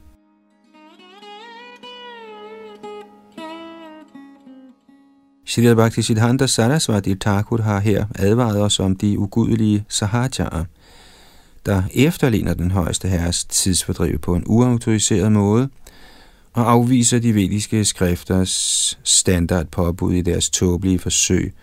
Shri 5.47 5.75
Bhakti 5.75 6.03
Siddhanta 6.03 6.47
Saraswati 6.47 7.15
Thakur 7.15 7.63
har 7.63 7.81
her 7.81 8.07
advaret 8.15 8.63
os 8.63 8.81
om 8.81 8.97
de 8.97 9.19
ugudelige 9.19 9.85
sahajarer, 9.89 10.65
der 11.67 11.83
efterligner 11.95 12.55
den 12.55 12.71
højeste 12.71 13.09
herres 13.09 13.45
tidsfordriv 13.45 14.19
på 14.19 14.35
en 14.35 14.43
uautoriseret 14.47 15.33
måde, 15.33 15.69
og 16.53 16.71
afviser 16.71 17.19
de 17.19 17.35
vediske 17.35 17.85
skrifters 17.85 18.99
standard 19.05 19.67
påbud 19.67 20.15
i 20.15 20.23
deres 20.23 20.51
tåbelige 20.51 20.99
forsøg 20.99 21.55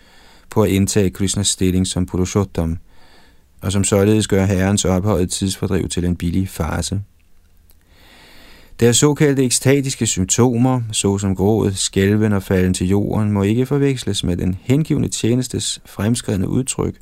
på 0.50 0.62
at 0.62 0.70
indtage 0.70 1.10
Krishnas 1.10 1.48
stilling 1.48 1.86
som 1.86 2.06
Purushottam, 2.06 2.78
og 3.60 3.72
som 3.72 3.84
således 3.84 4.26
gør 4.26 4.44
herrens 4.44 4.84
ophøjet 4.84 5.30
tidsfordriv 5.30 5.88
til 5.88 6.04
en 6.04 6.16
billig 6.16 6.48
farse. 6.48 7.00
Deres 8.80 8.96
såkaldte 8.96 9.44
ekstatiske 9.44 10.06
symptomer, 10.06 10.80
såsom 10.92 11.36
gråd, 11.36 11.72
skælven 11.72 12.32
og 12.32 12.42
falden 12.42 12.74
til 12.74 12.88
jorden, 12.88 13.32
må 13.32 13.42
ikke 13.42 13.66
forveksles 13.66 14.24
med 14.24 14.36
den 14.36 14.56
hengivende 14.62 15.08
tjenestes 15.08 15.80
fremskridende 15.86 16.48
udtryk, 16.48 16.94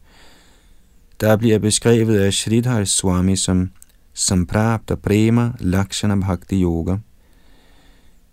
der 1.20 1.36
bliver 1.36 1.58
beskrevet 1.58 2.18
af 2.18 2.32
Sridhar 2.32 2.84
Swami 2.84 3.36
som 3.36 3.70
Samprapta 4.14 4.94
Prema 4.94 5.52
Lakshana 5.60 6.14
Bhakti 6.14 6.62
Yoga. 6.62 6.96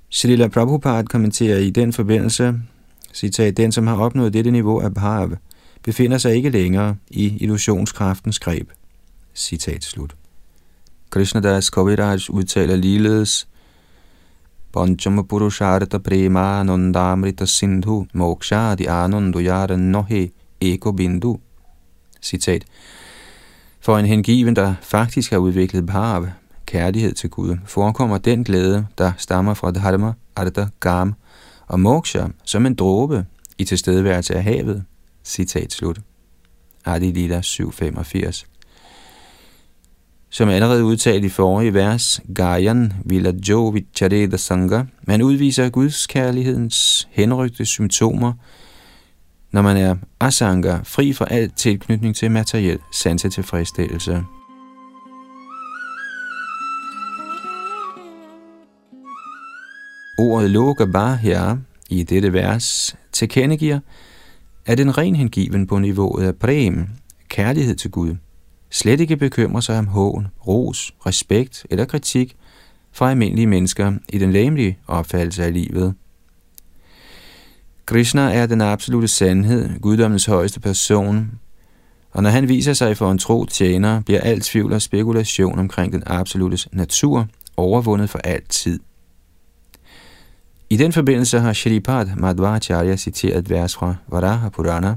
Srila 0.10 0.48
Prabhupada 0.48 1.04
kommenterer 1.04 1.58
i 1.58 1.70
den 1.70 1.94
forbindelse, 1.94 2.54
citat, 3.14 3.58
den 3.58 3.72
som 3.72 3.88
har 3.88 3.96
opnået 3.96 4.34
dette 4.34 4.52
niveau 4.52 4.80
af 4.80 4.94
bhav, 4.94 5.30
befinder 5.84 6.18
sig 6.18 6.36
ikke 6.36 6.50
længere 6.50 6.96
i 7.08 7.38
illusionskraftens 7.38 8.40
greb. 8.40 8.70
Citat 9.36 9.84
slut. 9.84 10.16
Krishnadas 11.10 11.70
Kaviraj 11.70 12.20
udtaler 12.30 12.76
ligeledes, 12.76 13.48
Panchama 14.74 15.22
Purusharta 15.22 15.98
Prema 15.98 16.64
Nandamrita 16.64 17.46
Sindhu 17.46 18.06
Moksha 18.14 18.76
Di 18.76 18.84
Yara 18.84 19.76
Nohe 19.76 20.32
Eko 20.62 20.92
Bindu. 20.92 21.40
Citat. 22.22 22.66
For 23.80 23.98
en 23.98 24.06
hengiven, 24.06 24.56
der 24.56 24.76
faktisk 24.82 25.32
har 25.32 25.38
udviklet 25.38 25.86
bhav, 25.86 26.28
kærlighed 26.66 27.14
til 27.14 27.30
Gud, 27.30 27.58
forekommer 27.66 28.18
den 28.18 28.44
glæde, 28.44 28.86
der 28.98 29.12
stammer 29.18 29.54
fra 29.54 29.72
dharma, 29.72 30.14
artha, 30.36 30.66
gam 30.80 31.14
og 31.68 31.80
moksha, 31.80 32.28
som 32.44 32.66
en 32.66 32.76
dråbe 32.76 33.26
i 33.58 33.64
tilstedeværelse 33.64 34.36
af 34.36 34.44
havet. 34.44 34.84
Citat 35.24 35.72
slut. 35.72 36.00
Adi 36.86 37.12
Lila 37.12 37.42
785 37.42 38.46
som 40.34 40.50
allerede 40.50 40.84
udtalt 40.84 41.26
i 41.26 41.30
forrige 41.30 41.74
vers, 41.74 42.22
Gayan 42.36 42.94
Villa 43.06 43.32
Jo 43.50 43.68
Vichareda 43.68 44.38
Sangha, 44.38 44.84
man 45.02 45.22
udviser 45.22 45.70
Guds 45.70 46.08
kærlighedens 46.08 47.08
henrygte 47.12 47.66
symptomer, 47.66 48.34
når 49.52 49.62
man 49.62 49.78
er 49.78 49.96
asanga, 50.20 50.80
fri 50.84 51.14
for 51.14 51.26
al 51.26 51.50
tilknytning 51.50 52.16
til 52.16 52.32
materiel 52.32 52.80
sansetilfredsstillelse. 52.94 54.24
Ordet 60.18 60.50
loka 60.50 60.86
her 61.16 61.58
i 61.90 62.04
dette 62.04 62.34
vers 62.34 62.96
tilkendegiver, 63.12 63.80
at 64.66 64.80
en 64.80 64.98
ren 64.98 65.16
hengiven 65.16 65.68
på 65.68 65.80
niveauet 65.80 66.24
af 66.24 66.36
prem, 66.36 66.88
kærlighed 67.30 67.76
til 67.76 67.92
Gud, 67.92 68.16
slet 68.70 69.00
ikke 69.00 69.18
bekymrer 69.18 69.62
sig 69.62 69.80
om 69.80 69.88
hån, 69.88 70.28
ros, 70.48 70.94
respekt 71.06 71.66
eller 71.70 71.86
kritik 71.86 72.36
fra 72.92 73.10
almindelige 73.10 73.48
mennesker 73.48 73.94
i 74.10 74.18
den 74.18 74.32
læmelige 74.32 74.78
opfattelse 74.88 75.44
af 75.44 75.54
livet. 75.54 75.94
Krishna 77.86 78.34
er 78.34 78.46
den 78.46 78.62
absolute 78.62 79.08
sandhed, 79.08 79.80
guddommens 79.80 80.26
højeste 80.26 80.60
person, 80.60 81.32
og 82.12 82.24
når 82.24 82.30
han 82.30 82.50
viser 82.50 82.74
sig 82.74 82.98
for 82.98 83.12
en 83.12 83.18
tro 83.18 83.46
tjener, 83.46 84.02
bliver 84.02 84.22
alt 84.22 84.44
tvivl 84.44 84.74
og 84.74 84.82
spekulation 84.82 85.60
omkring 85.60 85.94
den 85.94 86.04
absolute 86.06 86.70
natur 86.72 87.28
overvundet 87.58 88.10
for 88.10 88.20
altid. 88.20 88.80
I 90.74 90.76
den 90.76 90.92
forbindelse 90.92 91.40
har 91.40 91.54
Shripad 91.54 92.16
Madhvacharya 92.16 92.96
citeret 92.96 93.50
vers 93.50 93.76
fra 93.76 93.96
Varaha 94.08 94.50
Purana. 94.50 94.96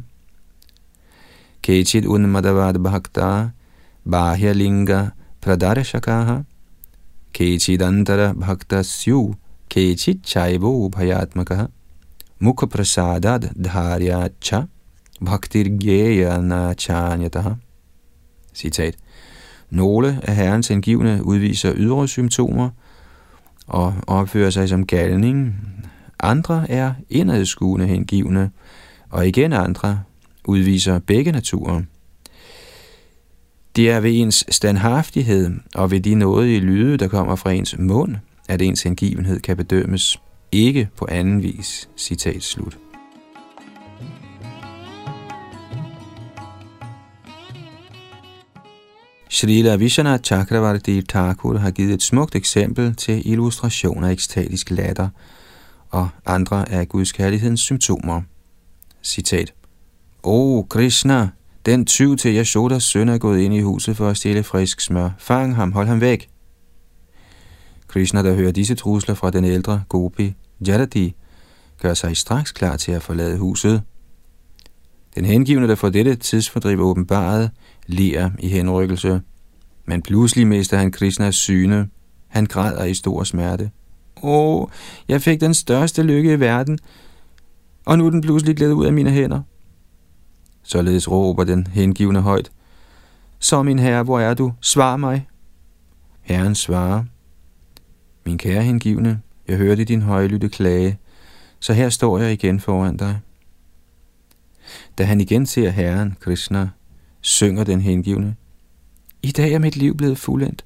Kechit 1.62 2.06
unmadavad 2.06 2.78
bhakta 2.78 3.50
bahya 4.10 4.52
linga 4.52 5.10
pradarshakaha 5.40 6.42
Kechit 7.34 7.82
antara 7.82 8.32
bhakta 8.32 8.82
syu 8.82 9.34
kechit 9.70 10.24
chaivo 10.24 10.88
bhayatmakaha 10.88 11.66
Mukha 12.40 12.66
prasadad 12.66 13.52
dharya 13.64 14.28
cha 14.40 14.62
bhaktir 15.20 15.68
na 16.40 16.74
chanyataha. 16.74 17.54
Citat. 18.54 18.94
Nogle 19.70 20.20
af 20.22 20.36
herrens 20.36 20.70
indgivende 20.70 21.20
udviser 21.24 21.72
ydre 21.76 22.08
symptomer– 22.08 22.70
og 23.66 23.94
opfører 24.06 24.50
sig 24.50 24.68
som 24.68 24.86
galning. 24.86 25.54
Andre 26.20 26.70
er 26.70 26.94
indadskuende 27.10 27.86
hengivne, 27.86 28.50
og 29.10 29.28
igen 29.28 29.52
andre 29.52 30.02
udviser 30.44 30.98
begge 30.98 31.32
naturer. 31.32 31.82
Det 33.76 33.90
er 33.90 34.00
ved 34.00 34.10
ens 34.20 34.44
standhaftighed 34.48 35.50
og 35.74 35.90
ved 35.90 36.00
de 36.00 36.14
nådige 36.14 36.60
lyde, 36.60 36.96
der 36.96 37.08
kommer 37.08 37.36
fra 37.36 37.52
ens 37.52 37.78
mund, 37.78 38.16
at 38.48 38.62
ens 38.62 38.82
hengivenhed 38.82 39.40
kan 39.40 39.56
bedømmes, 39.56 40.20
ikke 40.52 40.88
på 40.96 41.06
anden 41.10 41.42
vis. 41.42 41.88
Citat 41.96 42.42
slut. 42.42 42.78
Srila 49.36 49.76
Vishana 49.76 50.18
Chakravarti 50.18 51.02
Thakur 51.02 51.58
har 51.58 51.70
givet 51.70 51.94
et 51.94 52.02
smukt 52.02 52.34
eksempel 52.34 52.94
til 52.94 53.30
illustration 53.30 54.04
af 54.04 54.12
ekstatisk 54.12 54.70
latter 54.70 55.08
og 55.90 56.08
andre 56.26 56.72
af 56.72 56.88
Guds 56.88 57.12
kærlighedens 57.12 57.60
symptomer. 57.60 58.22
Citat. 59.02 59.54
O 60.22 60.62
Krishna, 60.62 61.28
den 61.66 61.86
tyv 61.86 62.16
til 62.16 62.36
Yashodas 62.36 62.82
søn 62.82 63.08
er 63.08 63.18
gået 63.18 63.40
ind 63.40 63.54
i 63.54 63.60
huset 63.60 63.96
for 63.96 64.08
at 64.08 64.16
stjæle 64.16 64.42
frisk 64.42 64.80
smør. 64.80 65.10
Fang 65.18 65.56
ham, 65.56 65.72
hold 65.72 65.88
ham 65.88 66.00
væk. 66.00 66.28
Krishna, 67.86 68.22
der 68.22 68.34
hører 68.34 68.52
disse 68.52 68.74
trusler 68.74 69.14
fra 69.14 69.30
den 69.30 69.44
ældre 69.44 69.82
Gopi, 69.88 70.34
Jadadi, 70.66 71.14
gør 71.82 71.94
sig 71.94 72.16
straks 72.16 72.52
klar 72.52 72.76
til 72.76 72.92
at 72.92 73.02
forlade 73.02 73.38
huset. 73.38 73.82
Den 75.16 75.24
hengivne, 75.24 75.68
der 75.68 75.74
får 75.74 75.88
dette 75.88 76.14
tidsfordriv 76.14 76.80
åbenbaret, 76.80 77.50
ler 77.86 78.30
i 78.38 78.48
henrykkelse. 78.48 79.20
Men 79.84 80.02
pludselig 80.02 80.46
mister 80.46 80.76
han 80.76 80.92
Krishnas 80.92 81.34
syne. 81.34 81.88
Han 82.28 82.46
græder 82.46 82.84
i 82.84 82.94
stor 82.94 83.24
smerte. 83.24 83.70
Åh, 84.22 84.66
jeg 85.08 85.22
fik 85.22 85.40
den 85.40 85.54
største 85.54 86.02
lykke 86.02 86.32
i 86.32 86.40
verden, 86.40 86.78
og 87.84 87.98
nu 87.98 88.06
er 88.06 88.10
den 88.10 88.20
pludselig 88.20 88.56
glædet 88.56 88.72
ud 88.72 88.86
af 88.86 88.92
mine 88.92 89.10
hænder. 89.10 89.42
Således 90.62 91.10
råber 91.10 91.44
den 91.44 91.66
hengivne 91.66 92.20
højt. 92.20 92.50
Så 93.38 93.62
min 93.62 93.78
herre, 93.78 94.02
hvor 94.02 94.20
er 94.20 94.34
du? 94.34 94.52
Svar 94.60 94.96
mig. 94.96 95.28
Herren 96.22 96.54
svarer. 96.54 97.04
Min 98.26 98.38
kære 98.38 98.62
hengivne, 98.62 99.20
jeg 99.48 99.56
hørte 99.56 99.84
din 99.84 100.02
højlytte 100.02 100.48
klage, 100.48 100.98
så 101.60 101.72
her 101.72 101.88
står 101.88 102.18
jeg 102.18 102.32
igen 102.32 102.60
foran 102.60 102.96
dig. 102.96 103.20
Da 104.98 105.04
han 105.04 105.20
igen 105.20 105.46
ser 105.46 105.70
herren, 105.70 106.16
Krishna, 106.20 106.68
synger 107.20 107.64
den 107.64 107.80
hengivne. 107.80 108.34
I 109.22 109.30
dag 109.30 109.52
er 109.52 109.58
mit 109.58 109.76
liv 109.76 109.96
blevet 109.96 110.18
fuldendt. 110.18 110.64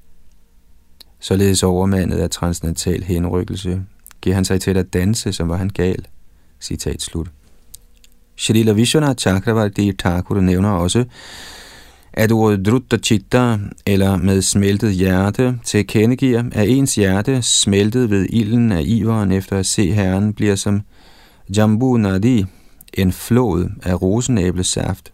Således 1.19 1.63
overmandet 1.63 2.17
af 2.17 2.29
transcendental 2.29 3.03
henrykkelse, 3.03 3.81
giver 4.21 4.35
han 4.35 4.45
sig 4.45 4.61
til 4.61 4.77
at 4.77 4.93
danse, 4.93 5.33
som 5.33 5.49
var 5.49 5.57
han 5.57 5.69
gal. 5.69 6.07
Citat 6.59 7.01
slut. 7.01 7.27
Shalila 8.37 8.71
Vishwanath 8.71 9.17
Chakravarti 9.17 9.91
Thakur 9.91 10.41
nævner 10.41 10.69
også, 10.69 11.05
at 12.13 12.31
ordet 12.31 12.65
drutta 12.65 12.97
chitta, 12.97 13.57
eller 13.85 14.17
med 14.17 14.41
smeltet 14.41 14.93
hjerte, 14.93 15.59
til 15.63 15.87
kendegiver, 15.87 16.43
at 16.51 16.69
ens 16.69 16.95
hjerte, 16.95 17.41
smeltet 17.41 18.09
ved 18.09 18.27
ilden 18.29 18.71
af 18.71 18.81
iveren 18.85 19.31
efter 19.31 19.57
at 19.57 19.65
se 19.65 19.91
Herren, 19.91 20.33
bliver 20.33 20.55
som 20.55 20.81
Jambu 21.57 21.97
Nadi, 21.97 22.45
en 22.93 23.11
flod 23.11 23.69
af 23.83 24.01
rosenæblesaft. 24.01 25.13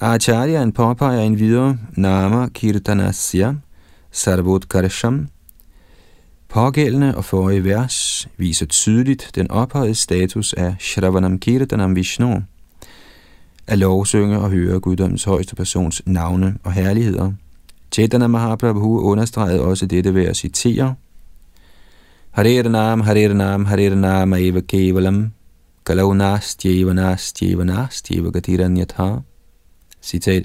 Acharyan 0.00 0.72
påpeger 0.72 1.20
en 1.20 1.38
videre 1.38 1.78
Nama 1.96 2.48
Kirtanasya 2.48 3.54
Sarvodkarsham. 4.10 5.28
Pågældende 6.48 7.16
og 7.16 7.24
forrige 7.24 7.64
vers 7.64 8.28
viser 8.36 8.66
tydeligt 8.66 9.30
den 9.34 9.50
ophøjede 9.50 9.94
status 9.94 10.52
af 10.52 10.76
Shravanam 10.80 11.38
Kirtanam 11.38 11.96
Vishnu, 11.96 12.42
at 13.66 13.78
lovsynge 13.78 14.38
og 14.38 14.50
høre 14.50 14.80
guddommens 14.80 15.24
højeste 15.24 15.56
persons 15.56 16.02
navne 16.06 16.56
og 16.64 16.72
herligheder. 16.72 17.32
Chaitanya 17.92 18.26
Mahaprabhu 18.26 19.00
understregede 19.00 19.60
også 19.60 19.86
dette 19.86 20.14
ved 20.14 20.24
at 20.24 20.36
citere 20.36 20.94
Hare 22.30 22.62
Nam, 22.62 23.00
Hare 23.00 23.34
Nam, 23.34 23.64
Hare 23.64 23.96
Nam, 23.96 24.32
Eva 24.32 24.60
Kevalam, 24.60 25.32
Kalau 25.84 26.14
Nastjeva 26.14 26.92
Nastjeva 26.92 27.64
Nastjeva 27.64 28.30
Gatiranyatha. 28.30 29.16
Citat. 30.02 30.44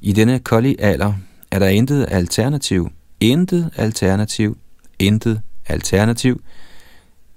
I 0.00 0.12
denne 0.12 0.38
kolde 0.38 0.76
alder 0.78 1.12
er 1.50 1.58
der 1.58 1.68
intet 1.68 2.06
alternativ, 2.08 2.88
intet 3.20 3.70
alternativ, 3.76 4.56
intet 4.98 5.40
alternativ 5.66 6.42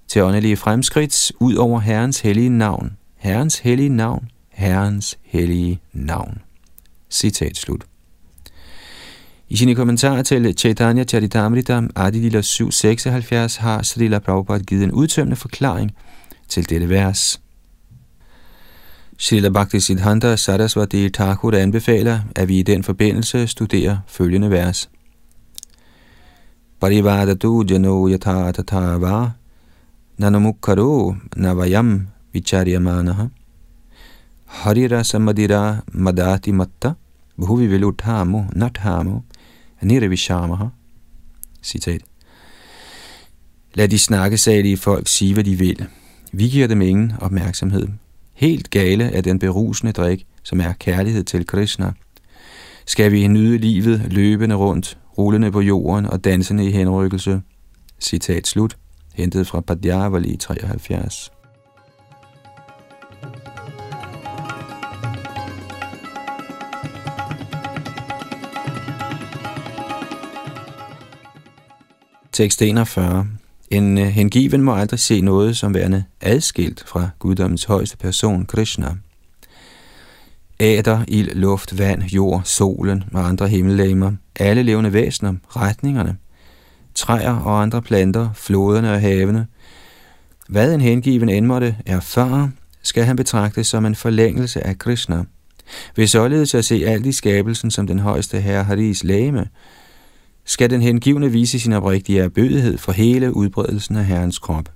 til 0.07 0.23
åndelige 0.23 0.57
fremskridt 0.57 1.31
ud 1.39 1.55
over 1.55 1.79
Herrens 1.79 2.19
hellige 2.19 2.49
navn, 2.49 2.97
Herrens 3.15 3.59
hellige 3.59 3.89
navn, 3.89 4.29
Herrens 4.49 5.17
hellige 5.23 5.79
navn. 5.93 6.37
Citat 7.09 7.57
slut. 7.57 7.85
I 9.49 9.55
sine 9.55 9.75
kommentarer 9.75 10.23
til 10.23 10.57
Chaitanya 10.57 11.03
Charitamrita 11.03 11.81
Adilila 11.95 12.41
776 12.41 13.55
har 13.55 13.83
Srila 13.83 14.19
Prabhupada 14.19 14.63
givet 14.63 14.83
en 14.83 14.91
udtømmende 14.91 15.35
forklaring 15.35 15.91
til 16.53 16.69
dette 16.69 16.89
vers. 16.89 17.41
Srila 19.17 19.49
Bhakti 19.49 19.79
Siddhanta 19.79 20.35
Sarasvati 20.35 21.09
Thakur 21.09 21.55
anbefaler, 21.55 22.19
at 22.35 22.47
vi 22.47 22.59
i 22.59 22.63
den 22.63 22.83
forbindelse 22.83 23.47
studerer 23.47 23.97
følgende 24.07 24.49
vers. 24.51 24.89
Parivadatu 26.79 27.63
jano 27.69 28.09
yatha 28.09 28.51
tatava 28.51 29.31
nanamukkaro 30.17 31.15
navayam 31.35 32.07
vicharyamanaha 32.33 33.27
harira 34.45 35.03
samadira 35.03 35.81
madati 35.93 36.51
matta 36.51 36.93
bhuvi 37.37 37.67
viluthamu 37.67 38.45
nathamu 38.55 39.21
nirvishamaha. 39.81 40.67
Citat. 41.63 42.01
Lad 43.73 43.87
de 43.87 43.99
snakkesalige 43.99 44.77
folk 44.77 45.07
sige, 45.07 45.33
hvad 45.33 45.43
de 45.43 45.55
vil. 45.55 45.87
Vi 46.36 46.48
giver 46.50 46.67
dem 46.67 46.82
ingen 46.82 47.13
opmærksomhed 47.22 47.88
helt 48.34 48.69
gale 48.69 49.04
er 49.04 49.22
den 49.22 49.39
berusende 49.39 49.91
drik, 49.91 50.26
som 50.43 50.60
er 50.60 50.74
kærlighed 50.74 51.24
til 51.24 51.48
Krishna. 51.48 51.91
Skal 52.86 53.12
vi 53.12 53.28
nyde 53.28 53.58
livet 53.58 54.02
løbende 54.13 54.56
rundt, 54.56 54.98
rullende 55.17 55.52
på 55.52 55.62
jorden 55.62 56.06
og 56.06 56.24
dansende 56.24 56.65
i 56.65 56.72
henrykkelse? 56.72 57.41
Citat 58.00 58.48
slut. 58.48 58.78
Hentet 59.13 59.48
fra 59.48 59.62
Padjavali 59.62 60.36
73. 60.36 61.32
Tekst 72.32 72.62
41. 72.62 73.28
En 73.73 73.97
øh, 73.97 74.05
hengiven 74.05 74.62
må 74.62 74.75
aldrig 74.75 74.99
se 74.99 75.21
noget 75.21 75.57
som 75.57 75.73
værende 75.73 76.03
adskilt 76.21 76.83
fra 76.88 77.09
guddommens 77.19 77.63
højeste 77.63 77.97
person, 77.97 78.45
Krishna. 78.45 78.95
Æder, 80.59 81.03
ild, 81.07 81.36
luft, 81.36 81.77
vand, 81.79 82.03
jord, 82.03 82.41
solen 82.45 83.03
og 83.13 83.27
andre 83.27 83.47
himmellegemer, 83.47 84.12
alle 84.39 84.63
levende 84.63 84.93
væsener, 84.93 85.33
retningerne, 85.49 86.17
træer 86.95 87.36
og 87.36 87.62
andre 87.62 87.81
planter, 87.81 88.29
floderne 88.33 88.93
og 88.93 89.01
havene. 89.01 89.47
Hvad 90.49 90.73
en 90.73 90.81
hengiven 90.81 91.29
end 91.29 91.45
måtte 91.45 91.75
erfare, 91.86 92.51
skal 92.81 93.03
han 93.03 93.15
betragtes 93.15 93.67
som 93.67 93.86
en 93.86 93.95
forlængelse 93.95 94.67
af 94.67 94.77
Krishna. 94.77 95.23
Ved 95.95 96.07
således 96.07 96.55
at 96.55 96.65
se 96.65 96.83
alt 96.86 97.05
i 97.05 97.12
skabelsen 97.12 97.71
som 97.71 97.88
den 97.88 97.99
højeste 97.99 98.41
herre 98.41 98.63
Haris 98.63 99.03
lægeme, 99.03 99.47
skal 100.45 100.69
den 100.69 100.82
hengivne 100.82 101.32
vise 101.32 101.60
sin 101.60 101.73
oprigtige 101.73 102.19
erbødighed 102.19 102.77
for 102.77 102.91
hele 102.91 103.36
udbredelsen 103.36 103.95
af 103.95 104.06
Herrens 104.06 104.39
krop. 104.39 104.69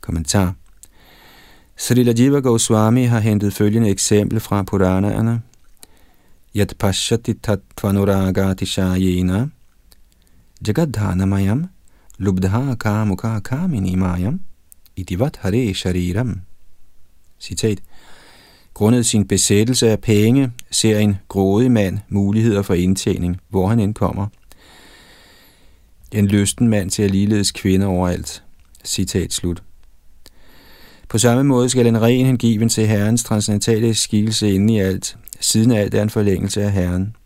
Kommentar 0.00 0.54
Srila 1.76 2.12
Jiva 2.18 2.40
Goswami 2.40 3.04
har 3.04 3.20
hentet 3.20 3.54
følgende 3.54 3.88
eksempel 3.90 4.40
fra 4.40 4.62
Puranaerne. 4.62 5.42
Yat 6.56 6.74
pashati 6.78 7.34
tatvanuraga 7.34 8.54
tishayena 8.54 9.48
jagadhanamayam 10.66 11.66
lubdha 12.18 12.74
kamuka 12.74 13.40
kamini 13.40 13.94
mayam 13.94 14.40
idivat 14.96 15.36
hare 15.40 15.74
shariram. 15.74 16.40
Citat. 17.40 17.78
Grundet 18.74 19.06
sin 19.06 19.28
besættelse 19.28 19.90
af 19.90 20.00
penge, 20.00 20.52
ser 20.70 20.98
en 20.98 21.16
grådig 21.28 21.70
mand 21.70 21.98
muligheder 22.08 22.62
for 22.62 22.74
indtjening, 22.74 23.40
hvor 23.48 23.68
han 23.68 23.80
indkommer. 23.80 24.26
En 26.12 26.26
lysten 26.26 26.68
mand 26.68 26.90
ser 26.90 27.08
ligeledes 27.08 27.52
kvinder 27.52 27.86
overalt. 27.86 28.42
Citat 28.84 29.32
slut. 29.32 29.62
På 31.08 31.18
samme 31.18 31.44
måde 31.44 31.68
skal 31.68 31.86
en 31.86 32.02
ren 32.02 32.26
hengiven 32.26 32.68
til 32.68 32.86
Herrens 32.86 33.24
transcendentale 33.24 33.94
skikkelse 33.94 34.52
inde 34.52 34.74
i 34.74 34.78
alt. 34.78 35.16
Siden 35.40 35.70
alt 35.70 35.94
er 35.94 36.02
en 36.02 36.10
forlængelse 36.10 36.62
af 36.62 36.72
Herren. 36.72 37.16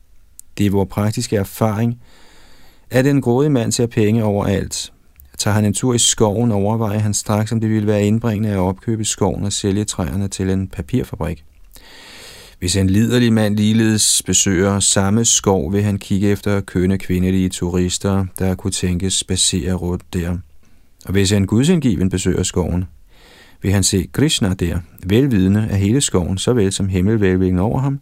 Det 0.58 0.66
er 0.66 0.70
vores 0.70 0.88
praktiske 0.90 1.36
erfaring, 1.36 2.00
at 2.90 3.06
en 3.06 3.20
grådig 3.20 3.52
mand 3.52 3.72
ser 3.72 3.86
penge 3.86 4.24
overalt. 4.24 4.92
Tager 5.38 5.54
han 5.54 5.64
en 5.64 5.74
tur 5.74 5.94
i 5.94 5.98
skoven, 5.98 6.52
overvejer 6.52 6.98
han 6.98 7.14
straks, 7.14 7.52
om 7.52 7.60
det 7.60 7.70
ville 7.70 7.86
være 7.86 8.06
indbringende 8.06 8.50
at 8.50 8.58
opkøbe 8.58 9.04
skoven 9.04 9.44
og 9.44 9.52
sælge 9.52 9.84
træerne 9.84 10.28
til 10.28 10.50
en 10.50 10.68
papirfabrik. 10.68 11.44
Hvis 12.58 12.76
en 12.76 12.90
liderlig 12.90 13.32
mand 13.32 13.56
ligeledes 13.56 14.22
besøger 14.26 14.80
samme 14.80 15.24
skov, 15.24 15.72
vil 15.72 15.82
han 15.82 15.98
kigge 15.98 16.28
efter 16.28 16.60
kønne 16.60 16.98
kvindelige 16.98 17.48
turister, 17.48 18.26
der 18.38 18.54
kunne 18.54 18.70
tænkes 18.70 19.14
spacere 19.14 19.72
rundt 19.72 20.02
der. 20.12 20.36
Og 21.04 21.12
hvis 21.12 21.32
en 21.32 21.46
gudsindgiven 21.46 22.08
besøger 22.08 22.42
skoven, 22.42 22.84
vil 23.62 23.72
han 23.72 23.82
se 23.82 24.08
Krishna 24.12 24.54
der, 24.54 24.78
velvidende 25.06 25.68
af 25.70 25.78
hele 25.78 26.00
skoven, 26.00 26.38
såvel 26.38 26.72
som 26.72 26.88
himmelvælvingen 26.88 27.58
over 27.58 27.80
ham, 27.80 28.00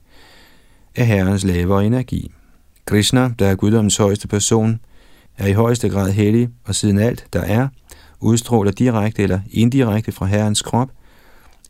af 0.97 1.07
herrens 1.07 1.45
lavere 1.45 1.87
energi. 1.87 2.31
Krishna, 2.85 3.31
der 3.39 3.47
er 3.47 3.55
guddommens 3.55 3.97
højeste 3.97 4.29
person, 4.29 4.81
er 5.39 5.47
i 5.47 5.53
højeste 5.53 5.89
grad 5.89 6.13
hellig, 6.13 6.49
og 6.65 6.75
siden 6.75 6.99
alt, 6.99 7.27
der 7.33 7.41
er, 7.41 7.69
udstråler 8.21 8.71
direkte 8.71 9.23
eller 9.23 9.41
indirekte 9.51 10.13
fra 10.13 10.27
herrens 10.27 10.63
krop, 10.63 10.91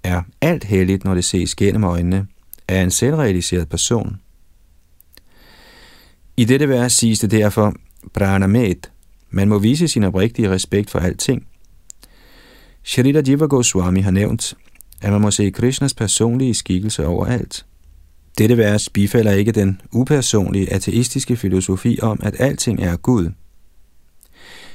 er 0.02 0.22
alt 0.40 0.64
helligt, 0.64 1.04
når 1.04 1.14
det 1.14 1.24
ses 1.24 1.54
gennem 1.54 1.84
øjnene, 1.84 2.26
af 2.68 2.82
en 2.82 2.90
selvrealiseret 2.90 3.68
person. 3.68 4.20
I 6.36 6.44
dette 6.44 6.68
vers 6.68 6.92
siges 6.92 7.18
det 7.18 7.30
derfor, 7.30 7.74
pranamet, 8.12 8.90
man 9.30 9.48
må 9.48 9.58
vise 9.58 9.88
sin 9.88 10.04
oprigtige 10.04 10.50
respekt 10.50 10.90
for 10.90 10.98
alting. 10.98 11.46
Sharita 12.82 13.22
Jiva 13.26 13.46
Goswami 13.46 14.00
har 14.00 14.10
nævnt, 14.10 14.54
at 15.02 15.12
man 15.12 15.20
må 15.20 15.30
se 15.30 15.50
Krishnas 15.50 15.94
personlige 15.94 16.54
skikkelse 16.54 17.06
overalt. 17.06 17.66
Dette 18.38 18.56
vers 18.56 18.88
bifalder 18.88 19.32
ikke 19.32 19.52
den 19.52 19.80
upersonlige 19.92 20.72
ateistiske 20.72 21.36
filosofi 21.36 21.98
om, 22.02 22.20
at 22.22 22.34
alting 22.38 22.82
er 22.82 22.96
Gud. 22.96 23.30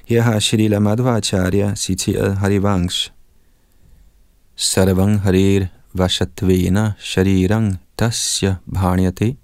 Her 0.06 0.22
har 0.22 0.40
Shrila 0.40 0.80
Madhvacharya 0.80 1.76
citeret 1.76 2.38
Harivansh. 2.38 3.12
Sarvang 4.56 5.20
Harir 5.20 5.66
Vashatvena 5.96 6.96
Sharirang 7.00 7.80
Tasya 7.98 8.60
Bhanyate 8.70 9.38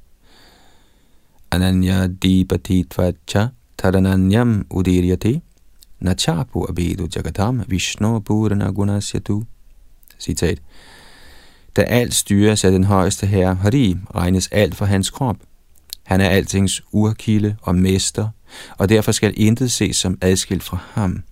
Ananya 1.52 2.08
Dipatitvacha 2.08 3.52
Tarananyam 3.78 4.64
Udiryate 4.66 5.42
Nachapu 6.04 6.68
Abedu 6.70 7.08
Jagatam 7.08 7.66
Vishnu 7.68 8.20
Purana 8.22 8.72
Gunasyatu 8.72 9.44
Citat 10.20 10.60
Da 11.76 11.82
alt 11.82 12.14
styres 12.14 12.66
af 12.66 12.72
den 12.72 12.84
højeste 12.84 13.28
herre 13.28 13.56
Hari, 13.56 13.98
regnes 14.16 14.48
alt 14.52 14.76
for 14.76 14.86
hans 14.86 15.10
krop. 15.10 15.38
Han 16.04 16.22
er 16.22 16.30
altings 16.30 16.82
urkilde 16.92 17.56
og 17.62 17.76
mester, 17.76 18.30
og 18.78 18.90
derfor 18.90 19.12
skal 19.12 19.34
intet 19.38 19.72
ses 19.72 19.98
som 19.98 20.18
adskilt 20.22 20.64
fra 20.64 20.78
ham. 20.94 21.24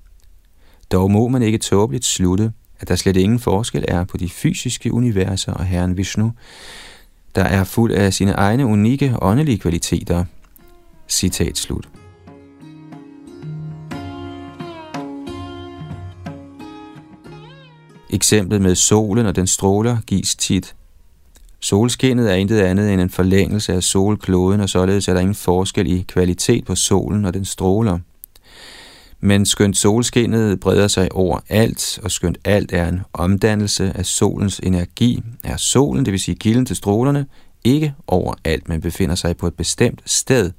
Dog 0.92 1.12
må 1.12 1.28
man 1.28 1.42
ikke 1.42 1.58
tåbeligt 1.58 2.06
slutte, 2.06 2.54
at 2.84 2.90
der 2.90 2.96
slet 2.96 3.18
ingen 3.18 3.40
forskel 3.40 3.86
er 3.88 4.04
på 4.04 4.18
de 4.18 4.30
fysiske 4.30 4.94
universer 4.94 5.54
og 5.54 5.66
Herren 5.66 5.98
Vishnu, 5.98 6.32
der 7.36 7.44
er 7.44 7.64
fuld 7.64 7.92
af 7.92 8.14
sine 8.14 8.32
egne 8.32 8.66
unikke 8.66 9.16
åndelige 9.22 9.60
kvaliteter. 9.60 10.26
Citat 11.10 11.58
slut. 11.58 11.90
Eksemplet 18.10 18.62
med 18.62 18.76
solen 18.76 19.26
og 19.26 19.36
den 19.36 19.48
stråler 19.48 19.98
gives 20.08 20.36
tit. 20.36 20.76
Solskinnet 21.60 22.32
er 22.32 22.36
intet 22.36 22.60
andet 22.60 22.94
end 22.94 23.02
en 23.02 23.10
forlængelse 23.10 23.74
af 23.74 23.84
solkloden, 23.84 24.62
og 24.62 24.70
således 24.70 25.08
er 25.08 25.14
der 25.14 25.20
ingen 25.20 25.36
forskel 25.36 25.92
i 25.92 26.06
kvalitet 26.08 26.66
på 26.66 26.76
solen 26.76 27.26
og 27.26 27.34
den 27.34 27.46
stråler. 27.46 28.00
Men 29.26 29.46
skønt 29.46 29.78
solskinnet 29.78 30.60
breder 30.60 30.88
sig 30.88 31.12
over 31.12 31.40
alt, 31.50 32.00
og 32.04 32.12
skønt 32.12 32.38
alt 32.46 32.74
er 32.74 32.90
en 32.90 33.02
omdannelse 33.14 33.92
af 33.96 34.06
solens 34.06 34.60
energi, 34.64 35.24
er 35.44 35.58
solen, 35.58 36.06
det 36.06 36.12
vil 36.12 36.20
sige 36.20 36.36
kilden 36.36 36.66
til 36.66 36.76
strålerne, 36.76 37.26
ikke 37.64 37.94
over 38.08 38.34
alt, 38.44 38.70
men 38.70 38.82
befinder 38.82 39.16
sig 39.16 39.38
på 39.38 39.48
et 39.48 39.54
bestemt 39.54 40.02
sted 40.06 40.52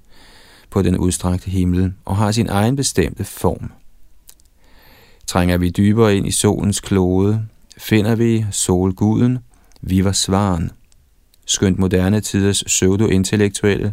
på 0.71 0.83
den 0.83 0.99
udstrakte 0.99 1.51
himmel 1.51 1.93
og 2.05 2.17
har 2.17 2.33
sin 2.33 2.49
egen 2.49 2.77
bestemte 2.77 3.25
form. 3.25 3.71
Trænger 5.27 5.57
vi 5.59 5.71
dybere 5.71 6.17
ind 6.17 6.27
i 6.27 6.31
solens 6.31 6.81
klode, 6.81 7.47
finder 7.79 8.15
vi 8.15 8.47
solguden, 8.51 9.39
vi 9.81 10.05
var 10.05 10.13
svaren. 10.13 10.71
Skønt 11.47 11.79
moderne 11.79 12.21
tiders 12.21 12.65
pseudo-intellektuelle 12.65 13.93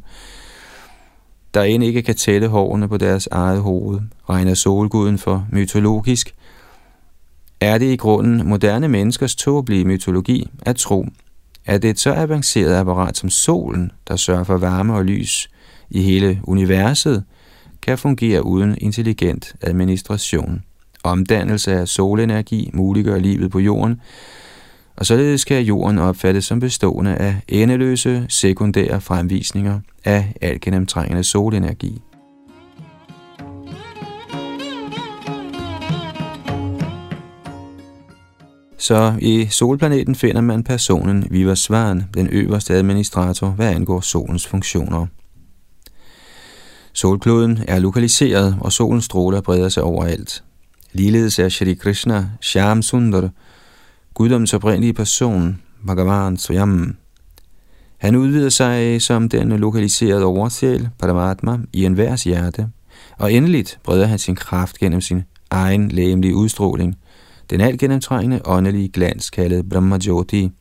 der 1.53 1.63
end 1.63 1.83
ikke 1.83 2.01
kan 2.01 2.15
tælle 2.15 2.47
hårene 2.47 2.87
på 2.87 2.97
deres 2.97 3.27
eget 3.31 3.61
hoved, 3.61 3.99
regner 4.29 4.53
solguden 4.53 5.17
for 5.17 5.47
mytologisk, 5.51 6.35
er 7.59 7.77
det 7.77 7.85
i 7.85 7.95
grunden 7.95 8.49
moderne 8.49 8.87
menneskers 8.87 9.35
tåbelige 9.35 9.85
mytologi 9.85 10.49
at 10.61 10.75
tro, 10.75 11.05
at 11.65 11.81
det 11.81 11.87
er 11.87 11.91
et 11.91 11.99
så 11.99 12.13
avanceret 12.13 12.75
apparat 12.75 13.17
som 13.17 13.29
solen, 13.29 13.91
der 14.07 14.15
sørger 14.15 14.43
for 14.43 14.57
varme 14.57 14.93
og 14.93 15.05
lys 15.05 15.49
i 15.89 16.01
hele 16.01 16.41
universet, 16.43 17.23
kan 17.81 17.97
fungere 17.97 18.45
uden 18.45 18.77
intelligent 18.81 19.55
administration. 19.61 20.63
Omdannelse 21.03 21.73
af 21.73 21.87
solenergi 21.87 22.69
muliggør 22.73 23.19
livet 23.19 23.51
på 23.51 23.59
jorden, 23.59 24.01
og 24.95 25.05
således 25.05 25.45
kan 25.45 25.61
jorden 25.61 25.99
opfattes 25.99 26.45
som 26.45 26.59
bestående 26.59 27.15
af 27.15 27.35
endeløse 27.47 28.25
sekundære 28.29 29.01
fremvisninger 29.01 29.79
af 30.05 30.33
algenemtrængende 30.41 31.23
solenergi. 31.23 32.01
Så 38.77 39.13
i 39.21 39.47
solplaneten 39.49 40.15
finder 40.15 40.41
man 40.41 40.63
personen 40.63 41.27
Vivasvan, 41.31 42.03
den 42.13 42.27
øverste 42.31 42.73
administrator, 42.73 43.47
hvad 43.49 43.67
angår 43.67 43.99
solens 43.99 44.47
funktioner. 44.47 45.07
Solkloden 46.93 47.59
er 47.67 47.79
lokaliseret, 47.79 48.57
og 48.61 48.71
solens 48.71 49.05
stråler 49.05 49.41
breder 49.41 49.69
sig 49.69 49.83
overalt. 49.83 50.43
Ligeledes 50.93 51.39
er 51.39 51.49
Shri 51.49 51.73
Krishna 51.73 52.29
Shyam 52.41 52.81
Sundar, 52.81 53.29
guddommens 54.21 54.53
oprindelige 54.53 54.93
person, 54.93 55.61
Bhagavan 55.85 56.37
Swayam. 56.37 56.95
Han 57.97 58.15
udvider 58.15 58.49
sig 58.49 59.01
som 59.01 59.29
den 59.29 59.49
lokaliserede 59.49 60.25
oversjæl, 60.25 60.89
Paramatma, 60.99 61.57
i 61.73 61.85
enhvers 61.85 62.23
hjerte, 62.23 62.69
og 63.17 63.33
endeligt 63.33 63.79
breder 63.83 64.05
han 64.05 64.19
sin 64.19 64.35
kraft 64.35 64.77
gennem 64.77 65.01
sin 65.01 65.23
egen 65.49 65.89
lægemlige 65.89 66.35
udstråling, 66.35 66.97
den 67.49 67.61
alt 67.61 67.79
gennemtrængende 67.79 68.41
åndelige 68.45 68.89
glans 68.89 69.29
kaldet 69.29 69.69
Brahmajoti. 69.69 70.51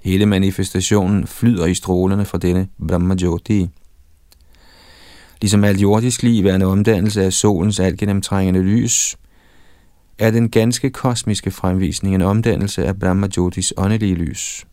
Hele 0.00 0.26
manifestationen 0.26 1.26
flyder 1.26 1.66
i 1.66 1.74
strålerne 1.74 2.24
fra 2.24 2.38
denne 2.38 2.68
Brahmajoti. 2.88 3.68
Ligesom 5.40 5.64
alt 5.64 5.82
jordisk 5.82 6.22
liv 6.22 6.46
er 6.46 6.54
en 6.54 6.62
omdannelse 6.62 7.22
af 7.22 7.32
solens 7.32 7.80
alt 7.80 7.98
gennemtrængende 7.98 8.60
lys, 8.60 9.16
er 10.18 10.30
den 10.30 10.50
ganske 10.50 10.90
kosmiske 10.90 11.50
fremvisning 11.50 12.14
en 12.14 12.22
omdannelse 12.22 12.84
af 12.84 12.98
Brahma 12.98 13.28
Jyotis 13.36 13.72
åndelige 13.76 14.14
lys. 14.14 14.66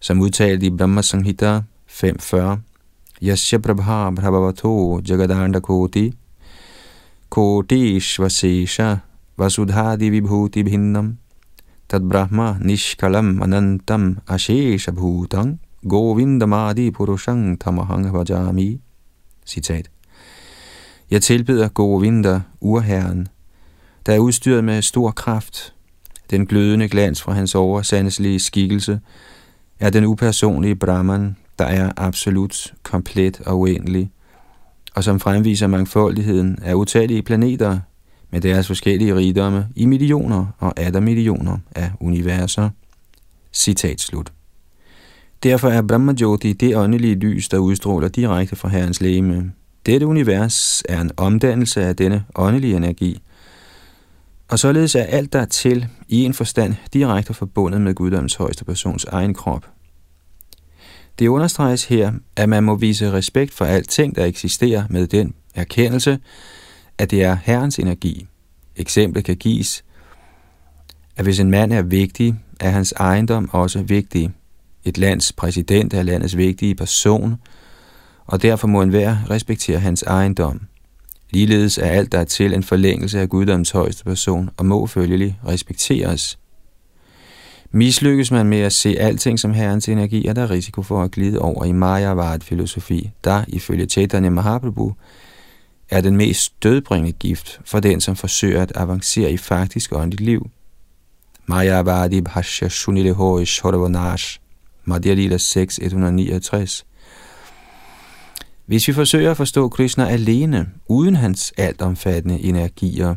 Som 0.00 0.20
udtalt 0.20 0.62
i 0.62 0.70
Brahma 0.70 1.02
Sanghita 1.02 1.60
5.40, 1.88 2.58
Yasya 3.22 3.58
Prabha 3.58 4.10
Prabhavato 4.10 5.00
Jagadanda 5.08 5.60
Koti 5.60 6.12
Kotishvasesha 7.30 8.96
Vasudhadi 9.36 10.10
Vibhuti 10.10 10.62
Bhinnam 10.62 11.18
Tad 11.88 12.08
Brahma 12.08 12.58
Nishkalam 12.60 13.42
Anantam 13.42 14.16
Ashesha 14.26 14.92
Bhutang 14.92 15.58
Govindamadi 15.84 16.90
Purushang 16.90 17.58
Tamahang 17.58 18.10
Vajami 18.12 18.80
Citat 19.44 19.90
Jeg 21.10 21.22
tilbeder 21.22 21.68
Govinda, 21.68 22.40
urherren, 22.60 23.28
der 24.06 24.12
er 24.12 24.18
udstyret 24.18 24.64
med 24.64 24.82
stor 24.82 25.10
kraft. 25.10 25.74
Den 26.30 26.46
glødende 26.46 26.88
glans 26.88 27.22
fra 27.22 27.32
hans 27.32 27.54
oversandelige 27.54 28.40
skikkelse 28.40 29.00
er 29.80 29.90
den 29.90 30.04
upersonlige 30.04 30.76
Brahman, 30.76 31.36
der 31.58 31.64
er 31.64 31.92
absolut, 31.96 32.74
komplet 32.82 33.40
og 33.40 33.60
uendelig, 33.60 34.10
og 34.94 35.04
som 35.04 35.20
fremviser 35.20 35.66
mangfoldigheden 35.66 36.58
af 36.62 36.74
utallige 36.74 37.22
planeter 37.22 37.78
med 38.30 38.40
deres 38.40 38.66
forskellige 38.66 39.14
rigdomme 39.14 39.68
i 39.76 39.86
millioner 39.86 40.46
og 40.58 40.80
atter 40.80 41.00
millioner 41.00 41.58
af 41.74 41.90
universer. 42.00 42.70
Citat 43.52 44.00
slut. 44.00 44.32
Derfor 45.42 45.68
er 45.68 45.82
Brahmajoti 45.82 46.52
det 46.52 46.76
åndelige 46.76 47.14
lys, 47.14 47.48
der 47.48 47.58
udstråler 47.58 48.08
direkte 48.08 48.56
fra 48.56 48.68
Herrens 48.68 49.00
læme. 49.00 49.52
Dette 49.86 50.06
univers 50.06 50.82
er 50.88 51.00
en 51.00 51.10
omdannelse 51.16 51.82
af 51.82 51.96
denne 51.96 52.24
åndelige 52.34 52.76
energi, 52.76 53.22
og 54.50 54.58
således 54.58 54.94
er 54.94 55.02
alt 55.02 55.32
der 55.32 55.44
til 55.44 55.86
i 56.08 56.24
en 56.24 56.34
forstand 56.34 56.74
direkte 56.92 57.34
forbundet 57.34 57.80
med 57.80 57.94
guddoms 57.94 58.34
højeste 58.34 58.64
persons 58.64 59.04
egen 59.04 59.34
krop. 59.34 59.66
Det 61.18 61.28
understreges 61.28 61.84
her, 61.84 62.12
at 62.36 62.48
man 62.48 62.64
må 62.64 62.76
vise 62.76 63.12
respekt 63.12 63.54
for 63.54 63.64
alting, 63.64 64.16
der 64.16 64.24
eksisterer 64.24 64.84
med 64.90 65.06
den 65.06 65.34
erkendelse, 65.54 66.18
at 66.98 67.10
det 67.10 67.22
er 67.22 67.36
Herrens 67.42 67.78
energi. 67.78 68.26
Eksemplet 68.76 69.24
kan 69.24 69.36
gives, 69.36 69.84
at 71.16 71.24
hvis 71.24 71.40
en 71.40 71.50
mand 71.50 71.72
er 71.72 71.82
vigtig, 71.82 72.34
er 72.60 72.70
hans 72.70 72.92
ejendom 72.92 73.50
også 73.52 73.82
vigtig. 73.82 74.30
Et 74.84 74.98
lands 74.98 75.32
præsident 75.32 75.94
er 75.94 76.02
landets 76.02 76.36
vigtige 76.36 76.74
person, 76.74 77.36
og 78.26 78.42
derfor 78.42 78.68
må 78.68 78.82
enhver 78.82 79.16
respektere 79.30 79.78
hans 79.78 80.02
ejendom. 80.02 80.69
Ligeledes 81.30 81.78
er 81.78 81.86
alt, 81.86 82.12
der 82.12 82.18
er 82.18 82.24
til 82.24 82.54
en 82.54 82.62
forlængelse 82.62 83.20
af 83.20 83.28
guddoms 83.28 83.70
højeste 83.70 84.04
person, 84.04 84.50
og 84.56 84.66
må 84.66 84.86
følgelig 84.86 85.40
respekteres. 85.46 86.38
Mislykkes 87.70 88.30
man 88.30 88.46
med 88.46 88.58
at 88.58 88.72
se 88.72 88.96
alting 88.98 89.40
som 89.40 89.52
herrens 89.52 89.88
energi, 89.88 90.26
er 90.26 90.32
der 90.32 90.50
risiko 90.50 90.82
for 90.82 91.02
at 91.02 91.10
glide 91.10 91.38
over 91.38 91.64
i 91.64 91.72
Mayavad-filosofi, 91.72 93.10
der 93.24 93.44
ifølge 93.48 93.86
Chaitanya 93.86 94.30
Mahaprabhu 94.30 94.94
er 95.90 96.00
den 96.00 96.16
mest 96.16 96.62
dødbringende 96.62 97.12
gift 97.12 97.60
for 97.64 97.80
den, 97.80 98.00
som 98.00 98.16
forsøger 98.16 98.62
at 98.62 98.72
avancere 98.74 99.32
i 99.32 99.36
faktisk 99.36 99.92
åndeligt 99.92 100.20
liv. 100.20 100.50
Mayavadi 101.46 102.20
Bhashya 102.20 102.68
Shunile 102.68 103.12
Horish 103.12 103.62
Horvanash 103.62 104.40
Madhya 104.84 105.14
Lila 105.14 105.36
6, 105.36 105.78
169 105.82 106.86
hvis 108.70 108.88
vi 108.88 108.92
forsøger 108.92 109.30
at 109.30 109.36
forstå 109.36 109.68
Krishna 109.68 110.08
alene, 110.08 110.66
uden 110.88 111.16
hans 111.16 111.52
altomfattende 111.56 112.40
energier, 112.40 113.14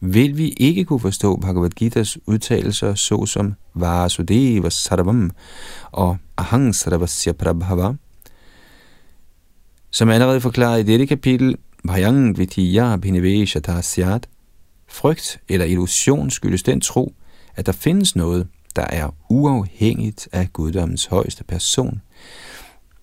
vil 0.00 0.38
vi 0.38 0.48
ikke 0.48 0.84
kunne 0.84 1.00
forstå 1.00 1.36
Bhagavad 1.36 1.70
Gita's 1.82 2.16
udtalelser 2.26 2.94
såsom 2.94 3.54
Vasudeva 3.74 4.70
Sarvam 4.70 5.30
og 5.92 6.16
Ahang 6.36 6.74
Sarvasya 6.74 7.32
Prabhava. 7.32 7.92
Som 9.90 10.08
allerede 10.08 10.40
forklaret 10.40 10.80
i 10.80 10.82
dette 10.82 11.06
kapitel, 11.06 11.56
Bhayang 11.86 12.38
Vitya 12.38 12.96
Bhinivesha 12.96 13.80
Syat, 13.82 14.28
frygt 14.88 15.40
eller 15.48 15.66
illusion 15.66 16.30
skyldes 16.30 16.62
den 16.62 16.80
tro, 16.80 17.14
at 17.56 17.66
der 17.66 17.72
findes 17.72 18.16
noget, 18.16 18.46
der 18.76 18.86
er 18.88 19.14
uafhængigt 19.28 20.28
af 20.32 20.52
guddommens 20.52 21.06
højeste 21.06 21.44
person, 21.44 22.00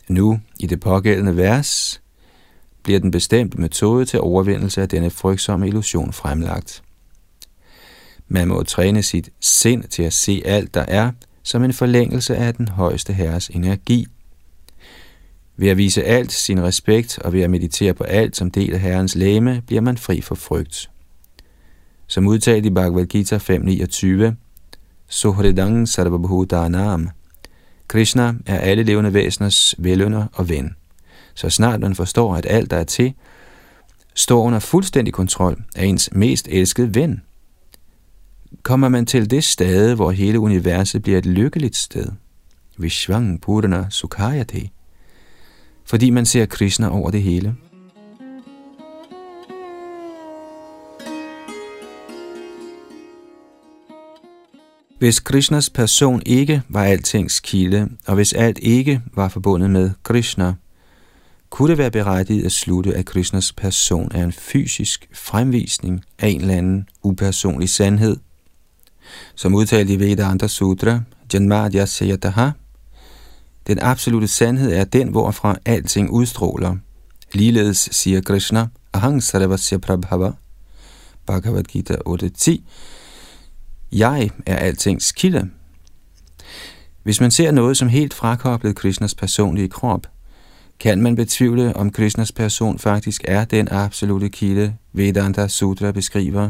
nu, 0.07 0.39
i 0.59 0.67
det 0.67 0.79
pågældende 0.79 1.37
vers, 1.37 2.01
bliver 2.83 2.99
den 2.99 3.11
bestemte 3.11 3.61
metode 3.61 4.05
til 4.05 4.19
overvindelse 4.21 4.81
af 4.81 4.89
denne 4.89 5.09
frygtsomme 5.09 5.67
illusion 5.67 6.13
fremlagt. 6.13 6.83
Man 8.27 8.47
må 8.47 8.63
træne 8.63 9.03
sit 9.03 9.29
sind 9.39 9.83
til 9.83 10.03
at 10.03 10.13
se 10.13 10.41
alt, 10.45 10.73
der 10.73 10.85
er, 10.87 11.11
som 11.43 11.63
en 11.63 11.73
forlængelse 11.73 12.35
af 12.35 12.53
den 12.53 12.67
højeste 12.67 13.13
herres 13.13 13.47
energi. 13.47 14.07
Ved 15.57 15.69
at 15.69 15.77
vise 15.77 16.03
alt 16.03 16.31
sin 16.31 16.63
respekt 16.63 17.19
og 17.19 17.33
ved 17.33 17.41
at 17.41 17.49
meditere 17.49 17.93
på 17.93 18.03
alt 18.03 18.35
som 18.35 18.51
del 18.51 18.73
af 18.73 18.79
herrens 18.79 19.15
læme, 19.15 19.61
bliver 19.67 19.81
man 19.81 19.97
fri 19.97 20.21
for 20.21 20.35
frygt. 20.35 20.89
Som 22.07 22.27
udtalt 22.27 22.65
i 22.65 22.69
Bhagavad 22.69 23.05
Gita 23.05 23.37
5.29, 23.37 24.33
Sohridang 25.07 25.89
Sarvabhutanam, 25.89 27.09
Krishna 27.87 28.33
er 28.45 28.57
alle 28.59 28.83
levende 28.83 29.13
væseners 29.13 29.75
velønder 29.77 30.25
og 30.33 30.49
ven. 30.49 30.75
Så 31.33 31.49
snart 31.49 31.79
man 31.79 31.95
forstår, 31.95 32.35
at 32.35 32.45
alt, 32.49 32.71
der 32.71 32.77
er 32.77 32.83
til, 32.83 33.13
står 34.15 34.43
under 34.43 34.59
fuldstændig 34.59 35.13
kontrol 35.13 35.63
af 35.75 35.85
ens 35.85 36.09
mest 36.11 36.47
elskede 36.51 36.95
ven, 36.95 37.21
kommer 38.63 38.89
man 38.89 39.05
til 39.05 39.31
det 39.31 39.43
sted, 39.43 39.95
hvor 39.95 40.11
hele 40.11 40.39
universet 40.39 41.01
bliver 41.01 41.17
et 41.17 41.25
lykkeligt 41.25 41.75
sted. 41.75 42.05
Vishvang 42.77 43.41
Purana 43.41 43.85
Sukhayate. 43.89 44.69
Fordi 45.85 46.09
man 46.09 46.25
ser 46.25 46.45
Krishna 46.45 46.89
over 46.89 47.11
det 47.11 47.21
hele. 47.21 47.55
Hvis 55.03 55.19
Krishnas 55.19 55.69
person 55.69 56.21
ikke 56.25 56.61
var 56.69 56.83
altings 56.83 57.39
kilde, 57.39 57.89
og 58.07 58.15
hvis 58.15 58.33
alt 58.33 58.59
ikke 58.61 59.01
var 59.13 59.29
forbundet 59.29 59.69
med 59.69 59.91
Krishna, 60.03 60.53
kunne 61.49 61.69
det 61.69 61.77
være 61.77 61.91
berettiget 61.91 62.45
at 62.45 62.51
slutte, 62.51 62.93
at 62.95 63.05
Krishnas 63.05 63.53
person 63.53 64.11
er 64.13 64.23
en 64.23 64.31
fysisk 64.31 65.09
fremvisning 65.13 66.05
af 66.19 66.27
en 66.27 66.41
eller 66.41 66.57
anden 66.57 66.89
upersonlig 67.01 67.69
sandhed. 67.69 68.17
Som 69.35 69.55
udtalt 69.55 69.89
i 69.89 69.99
Vedanta 69.99 70.47
Sutra, 70.47 71.01
Janmadya 71.33 71.85
Sayataha, 71.85 72.49
den 73.67 73.79
absolute 73.79 74.27
sandhed 74.27 74.73
er 74.73 74.83
den, 74.83 75.07
hvorfra 75.07 75.57
alting 75.65 76.09
udstråler. 76.11 76.75
Ligeledes 77.33 77.89
siger 77.91 78.21
Krishna, 78.21 78.67
Ahang 78.93 79.23
Sarvasya 79.23 79.77
Prabhava, 79.77 80.31
Bhagavad 81.25 81.63
Gita 81.63 81.95
8.10, 82.07 82.61
jeg 83.93 84.29
er 84.45 84.55
altings 84.55 85.11
kilde. 85.11 85.49
Hvis 87.03 87.21
man 87.21 87.31
ser 87.31 87.51
noget 87.51 87.77
som 87.77 87.87
helt 87.87 88.13
frakoblet 88.13 88.75
Krishnas 88.75 89.15
personlige 89.15 89.69
krop, 89.69 90.07
kan 90.79 91.01
man 91.01 91.15
betvivle, 91.15 91.75
om 91.75 91.91
Krishnas 91.91 92.31
person 92.31 92.79
faktisk 92.79 93.21
er 93.27 93.45
den 93.45 93.67
absolute 93.71 94.29
kilde, 94.29 94.75
Vedanta 94.93 95.47
Sutra 95.47 95.91
beskriver. 95.91 96.49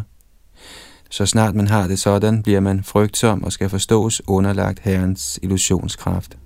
Så 1.10 1.25
snart 1.25 1.56
man 1.56 1.67
har 1.67 1.88
det 1.88 1.99
sådan, 1.99 2.43
bliver 2.43 2.60
man 2.60 2.84
frygtsom 2.84 3.43
og 3.43 3.51
skal 3.51 3.69
forstås 3.69 4.21
underlagt 4.27 4.79
Herrens 4.79 5.39
illusionskraft. 5.41 6.38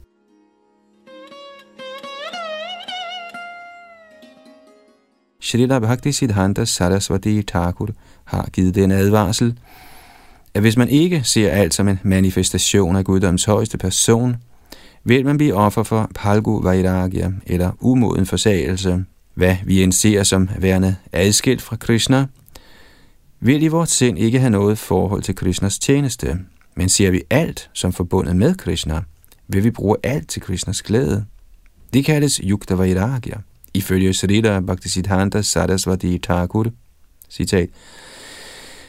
Srila 5.41 5.79
Bhakti 5.79 6.12
Siddhanta 6.12 6.65
Saraswati 6.65 7.43
Thakur 7.43 7.89
har 8.23 8.49
givet 8.53 8.75
den 8.75 8.91
advarsel, 8.91 9.60
at 10.58 10.63
hvis 10.63 10.78
man 10.78 10.89
ikke 10.89 11.22
ser 11.24 11.52
alt 11.52 11.74
som 11.74 11.88
en 11.88 12.00
manifestation 12.04 12.96
af 12.96 13.06
guddoms 13.06 13.46
højeste 13.46 13.78
person, 13.78 14.36
vil 15.04 15.26
man 15.26 15.38
blive 15.38 15.54
offer 15.54 15.84
for 15.84 16.12
palgu 16.15 16.62
vairagya, 16.62 17.32
eller 17.46 17.72
umoden 17.80 18.26
forsagelse, 18.26 19.06
hvad 19.34 19.56
vi 19.65 19.84
end 19.84 19.91
ser 19.93 20.24
som 20.24 20.50
værende 20.60 20.96
adskilt 21.13 21.62
fra 21.62 21.76
Krishna, 21.76 22.26
vil 23.39 23.63
i 23.63 23.67
vores 23.67 23.89
sind 23.89 24.20
ikke 24.20 24.39
have 24.39 24.50
noget 24.50 24.78
forhold 24.78 25.22
til 25.22 25.36
Krishnas 25.36 25.80
tjeneste, 25.80 26.39
men 26.76 26.89
ser 26.89 27.12
vi 27.12 27.22
alt 27.30 27.70
som 27.74 27.93
forbundet 27.93 28.36
med 28.36 28.56
Krishna, 28.56 29.02
vil 29.48 29.63
vi 29.63 29.72
bruge 29.72 29.98
alt 30.04 30.30
til 30.30 30.41
Krishnas 30.41 30.82
glæde. 30.82 31.26
Det 31.93 32.06
kaldes 32.06 32.41
Yukta 32.43 32.74
Vairagya, 32.74 33.38
ifølge 33.74 34.13
Srila 34.13 34.60
Bhaktisiddhanta 34.60 35.41
Sarasvati 35.41 36.17
Thakur. 36.17 36.65
Citat. 37.30 37.70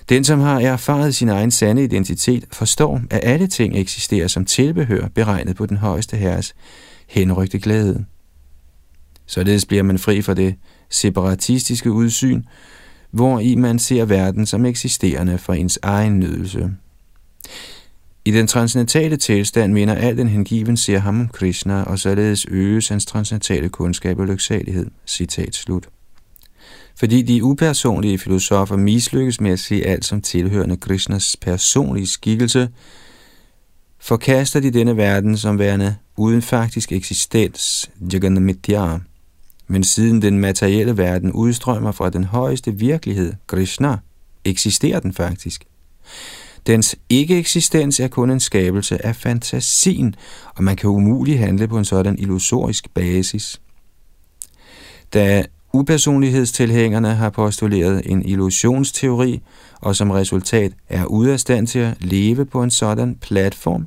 Den, 0.09 0.25
som 0.25 0.41
har 0.41 0.61
erfaret 0.61 1.15
sin 1.15 1.29
egen 1.29 1.51
sande 1.51 1.85
identitet, 1.85 2.45
forstår, 2.53 3.01
at 3.11 3.21
alle 3.23 3.47
ting 3.47 3.77
eksisterer 3.79 4.29
som 4.29 4.45
tilbehør 4.45 5.09
beregnet 5.09 5.57
på 5.57 5.67
den 5.67 5.77
højeste 5.77 6.17
herres 6.17 6.55
henrygte 7.07 7.59
glæde. 7.59 8.05
Således 9.27 9.67
bliver 9.67 9.83
man 9.83 9.99
fri 9.99 10.23
for 10.23 10.35
det 10.35 10.55
separatistiske 10.91 11.93
udsyn, 11.93 12.43
hvor 13.11 13.41
i 13.41 13.55
man 13.55 13.79
ser 13.79 14.05
verden 14.05 14.47
som 14.47 14.65
eksisterende 14.65 15.39
for 15.39 15.53
ens 15.53 15.79
egen 15.83 16.19
nydelse. 16.19 16.71
I 18.25 18.31
den 18.31 18.47
transcendentale 18.47 19.17
tilstand 19.17 19.73
minder 19.73 19.95
al 19.95 20.17
den 20.17 20.29
hengiven 20.29 20.77
ser 20.77 20.99
ham 20.99 21.21
om 21.21 21.29
Krishna, 21.29 21.83
og 21.83 21.99
således 21.99 22.47
øges 22.51 22.89
hans 22.89 23.07
transcendentale 23.07 23.69
kundskab 23.69 24.19
og 24.19 24.27
lyksalighed. 24.27 24.87
Citat 25.07 25.55
slut. 25.55 25.89
Fordi 26.99 27.23
de 27.23 27.45
upersonlige 27.45 28.19
filosofer 28.19 28.77
mislykkes 28.77 29.41
med 29.41 29.51
at 29.51 29.59
se 29.59 29.83
alt 29.87 30.05
som 30.05 30.21
tilhørende 30.21 30.77
Krishnas 30.77 31.37
personlige 31.37 32.07
skikkelse, 32.07 32.69
forkaster 33.99 34.61
de 34.61 34.71
denne 34.71 34.97
verden 34.97 35.37
som 35.37 35.59
værende 35.59 35.97
uden 36.17 36.43
faktisk 36.43 36.93
eksistens, 36.93 37.91
Jagannamitya. 38.13 38.99
Men 39.67 39.85
siden 39.85 40.23
den 40.23 40.39
materielle 40.39 40.97
verden 40.97 41.33
udstrømmer 41.33 41.93
fra 41.93 42.11
den 42.11 42.25
højeste 42.25 42.75
virkelighed, 42.75 43.33
Krishna, 43.47 43.99
eksisterer 44.45 45.01
den 45.01 45.13
faktisk. 45.13 45.65
Dens 46.67 46.97
ikke-eksistens 47.09 48.01
er 48.01 48.09
kun 48.09 48.31
en 48.31 48.41
skabelse 48.41 49.07
af 49.07 49.17
fantasien, 49.17 50.15
og 50.55 50.65
man 50.65 50.77
kan 50.77 50.91
umuligt 50.91 51.39
handle 51.39 51.69
på 51.69 51.79
en 51.79 51.85
sådan 51.85 52.19
illusorisk 52.19 52.95
basis. 52.95 53.61
Da 55.15 55.45
upersonlighedstilhængerne 55.73 57.15
har 57.15 57.31
postuleret 57.31 58.03
en 58.07 58.25
illusionsteori, 58.25 59.41
og 59.81 59.97
som 59.97 60.11
resultat 60.11 60.73
er 60.89 61.05
ude 61.05 61.33
af 61.33 61.41
stand 61.41 61.67
til 61.67 61.79
at 61.79 61.95
leve 62.01 62.45
på 62.45 62.63
en 62.63 62.71
sådan 62.71 63.17
platform, 63.21 63.87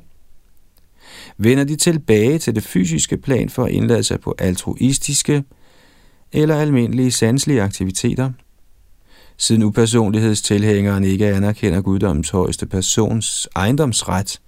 vender 1.36 1.64
de 1.64 1.76
tilbage 1.76 2.38
til 2.38 2.54
det 2.54 2.62
fysiske 2.62 3.16
plan 3.16 3.48
for 3.48 3.64
at 3.64 3.70
indlade 3.70 4.04
sig 4.04 4.20
på 4.20 4.34
altruistiske 4.38 5.44
eller 6.32 6.56
almindelige 6.56 7.10
sanselige 7.10 7.62
aktiviteter– 7.62 8.30
Siden 9.42 9.62
upersonlighedstilhængeren 9.62 11.04
ikke 11.04 11.28
anerkender 11.28 11.80
guddommens 11.80 12.30
højeste 12.30 12.66
persons 12.66 13.48
ejendomsret, 13.56 14.40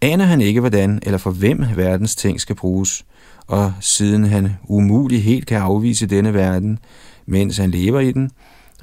aner 0.00 0.24
han 0.24 0.40
ikke, 0.40 0.60
hvordan 0.60 1.00
eller 1.02 1.18
for 1.18 1.30
hvem 1.30 1.64
verdens 1.76 2.16
ting 2.16 2.40
skal 2.40 2.56
bruges, 2.56 3.04
og 3.50 3.72
siden 3.80 4.24
han 4.24 4.50
umuligt 4.68 5.22
helt 5.22 5.46
kan 5.46 5.58
afvise 5.58 6.06
denne 6.06 6.34
verden, 6.34 6.78
mens 7.26 7.56
han 7.56 7.70
lever 7.70 8.00
i 8.00 8.12
den, 8.12 8.30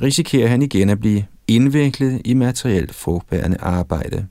risikerer 0.01 0.47
han 0.47 0.61
igen 0.61 0.89
at 0.89 0.99
blive 0.99 1.23
indviklet 1.47 2.21
i 2.25 2.33
materielt 2.33 2.95
frugtbærende 2.95 3.57
arbejde. 3.59 4.27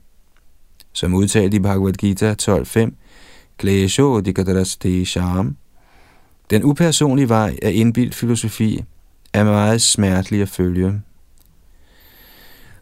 Som 0.93 1.13
udtalt 1.13 1.53
i 1.53 1.59
Bhagavad 1.59 1.93
Gita 1.93 2.35
12.5, 2.41 2.91
Klesho 3.57 4.19
Dikadaras 4.19 4.77
Sham, 5.05 5.57
den 6.49 6.63
upersonlige 6.63 7.29
vej 7.29 7.57
af 7.61 7.71
indbildt 7.73 8.15
filosofi 8.15 8.83
er 9.33 9.43
meget 9.43 9.81
smertelig 9.81 10.41
at 10.41 10.49
følge. 10.49 11.01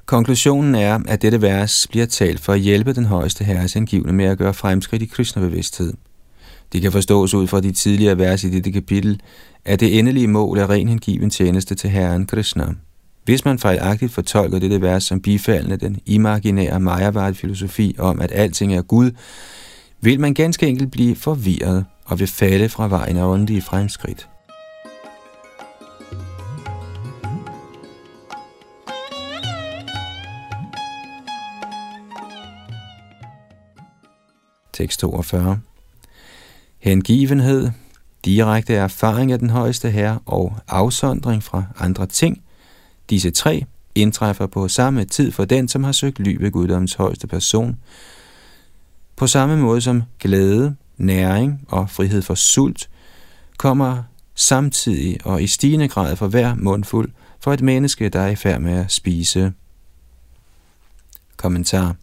Konklusionen 0.06 0.76
er, 0.76 1.00
at 1.08 1.22
dette 1.22 1.42
vers 1.42 1.88
bliver 1.88 2.06
talt 2.06 2.40
for 2.40 2.54
at 2.54 2.60
hjælpe 2.60 2.94
den 2.94 3.06
højeste 3.06 3.44
herres 3.44 3.76
angivende 3.76 4.14
med 4.14 4.26
at 4.26 4.38
gøre 4.38 4.54
fremskridt 4.54 5.02
i 5.02 5.06
kristnebevidsthed. 5.06 5.86
bevidsthed. 5.86 6.15
Det 6.74 6.82
kan 6.82 6.92
forstås 6.92 7.34
ud 7.34 7.48
fra 7.48 7.62
de 7.62 7.72
tidligere 7.72 8.18
vers 8.18 8.44
i 8.44 8.50
dette 8.50 8.72
kapitel, 8.72 9.20
at 9.66 9.80
det 9.80 10.00
endelige 10.00 10.28
mål 10.28 10.58
er 10.58 10.70
ren 10.70 10.88
hengiven 10.88 11.30
tjeneste 11.30 11.76
til 11.76 11.90
Herren 11.90 12.26
Krishna. 12.26 12.66
Hvis 13.24 13.46
man 13.46 13.60
fejlagtigt 13.60 14.14
fortolker 14.14 14.60
dette 14.60 14.82
vers 14.82 15.04
som 15.04 15.22
bifaldende 15.22 15.78
den 15.78 16.00
imaginære 16.06 16.80
Mayavad-filosofi 16.80 17.96
om, 18.00 18.22
at 18.22 18.32
alting 18.32 18.74
er 18.74 18.82
Gud, 18.82 19.12
vil 20.02 20.20
man 20.20 20.34
ganske 20.34 20.68
enkelt 20.68 20.92
blive 20.92 21.16
forvirret 21.16 21.86
og 22.06 22.20
vil 22.20 22.28
falde 22.28 22.70
fra 22.70 22.88
vejen 22.88 23.18
af 23.18 23.24
åndelige 23.24 23.62
fremskridt. 23.62 24.28
Tekst 34.74 35.00
42. 35.00 35.60
Hengivenhed, 36.86 37.70
direkte 38.26 38.74
erfaring 38.74 39.32
af 39.32 39.40
den 39.40 39.50
højeste 39.50 39.92
herre 39.92 40.20
og 40.26 40.56
afsondring 40.68 41.44
fra 41.44 41.64
andre 41.80 42.06
ting. 42.06 42.42
Disse 43.10 43.32
tre 43.32 43.66
indtræffer 43.96 44.48
på 44.48 44.68
samme 44.68 45.06
tid 45.06 45.32
for 45.32 45.46
den, 45.46 45.68
som 45.68 45.84
har 45.84 45.92
søgt 45.92 46.20
ly 46.20 46.38
ved 46.40 46.52
Guddoms 46.52 46.94
højeste 46.94 47.28
person. 47.28 47.78
På 49.16 49.28
samme 49.28 49.58
måde 49.58 49.82
som 49.82 50.04
glæde, 50.20 50.76
næring 50.98 51.66
og 51.68 51.90
frihed 51.90 52.22
for 52.22 52.36
sult 52.36 52.90
kommer 53.58 54.04
samtidig 54.36 55.18
og 55.26 55.44
i 55.44 55.48
stigende 55.48 55.88
grad 55.88 56.16
for 56.16 56.28
hver 56.28 56.56
mundfuld 56.56 57.12
for 57.40 57.54
et 57.54 57.62
menneske, 57.62 58.10
der 58.10 58.20
er 58.20 58.30
i 58.30 58.36
færd 58.36 58.62
med 58.62 58.74
at 58.74 58.92
spise. 58.92 59.54
Kommentar 61.38 61.96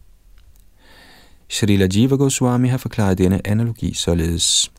Srila 1.53 1.87
Jiva 1.93 2.15
Goswami 2.15 2.67
har 2.67 2.77
forklaret 2.77 3.17
denne 3.17 3.47
analogi 3.47 3.93
således. 3.93 4.71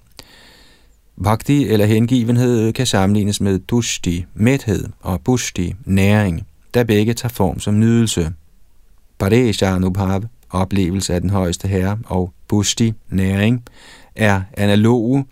Bhakti 1.23 1.69
eller 1.69 1.87
hengivenhed 1.87 2.73
kan 2.73 2.87
sammenlignes 2.87 3.41
med 3.41 3.59
dushti, 3.59 4.25
mæthed, 4.35 4.89
og 5.01 5.21
bushti, 5.21 5.75
næring, 5.85 6.47
da 6.75 6.83
begge 6.83 7.15
tager 7.15 7.33
form 7.33 7.61
som 7.61 7.79
nydelse. 7.79 8.33
Pareshanubhav, 9.19 10.23
oplevelse 10.51 11.15
af 11.15 11.21
den 11.21 11.31
højeste 11.31 11.69
herre, 11.69 11.99
og 12.07 12.33
bushti, 12.49 12.93
næring, 13.09 13.63
er 14.17 14.43
analoge, 14.53 15.25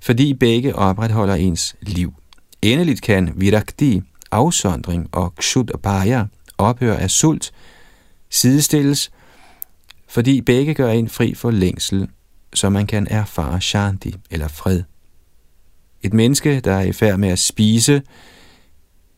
fordi 0.00 0.34
begge 0.34 0.76
opretholder 0.76 1.34
ens 1.34 1.76
liv. 1.82 2.14
Endeligt 2.62 3.02
kan 3.02 3.32
virakti, 3.36 4.02
afsondring 4.30 5.08
og 5.12 5.34
kshudapaya, 5.34 6.24
ophør 6.58 6.96
af 6.96 7.10
sult, 7.10 7.52
sidestilles 8.30 9.10
fordi 10.08 10.40
begge 10.40 10.74
gør 10.74 10.90
en 10.90 11.08
fri 11.08 11.34
for 11.34 11.50
længsel, 11.50 12.08
så 12.54 12.70
man 12.70 12.86
kan 12.86 13.06
erfare 13.10 13.60
shanti 13.60 14.14
eller 14.30 14.48
fred. 14.48 14.82
Et 16.02 16.14
menneske, 16.14 16.60
der 16.60 16.72
er 16.72 16.82
i 16.82 16.92
færd 16.92 17.18
med 17.18 17.28
at 17.28 17.38
spise, 17.38 18.02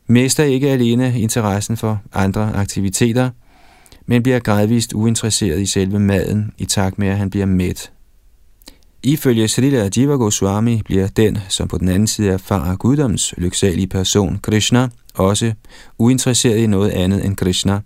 mister 0.07 0.43
ikke 0.43 0.69
alene 0.69 1.19
interessen 1.19 1.77
for 1.77 2.01
andre 2.13 2.53
aktiviteter, 2.55 3.29
men 4.05 4.23
bliver 4.23 4.39
gradvist 4.39 4.93
uinteresseret 4.93 5.61
i 5.61 5.65
selve 5.65 5.99
maden, 5.99 6.51
i 6.57 6.65
takt 6.65 6.99
med, 6.99 7.07
at 7.07 7.17
han 7.17 7.29
bliver 7.29 7.45
mæt. 7.45 7.91
Ifølge 9.03 9.47
Srila 9.47 9.89
Jiva 9.97 10.13
Goswami 10.13 10.81
bliver 10.85 11.07
den, 11.07 11.37
som 11.49 11.67
på 11.67 11.77
den 11.77 11.89
anden 11.89 12.07
side 12.07 12.29
erfarer 12.29 12.75
guddoms 12.75 13.33
lyksalige 13.37 13.87
person, 13.87 14.39
Krishna, 14.43 14.89
også 15.13 15.53
uinteresseret 15.97 16.57
i 16.57 16.67
noget 16.67 16.89
andet 16.89 17.25
end 17.25 17.35
Krishna, 17.35 17.79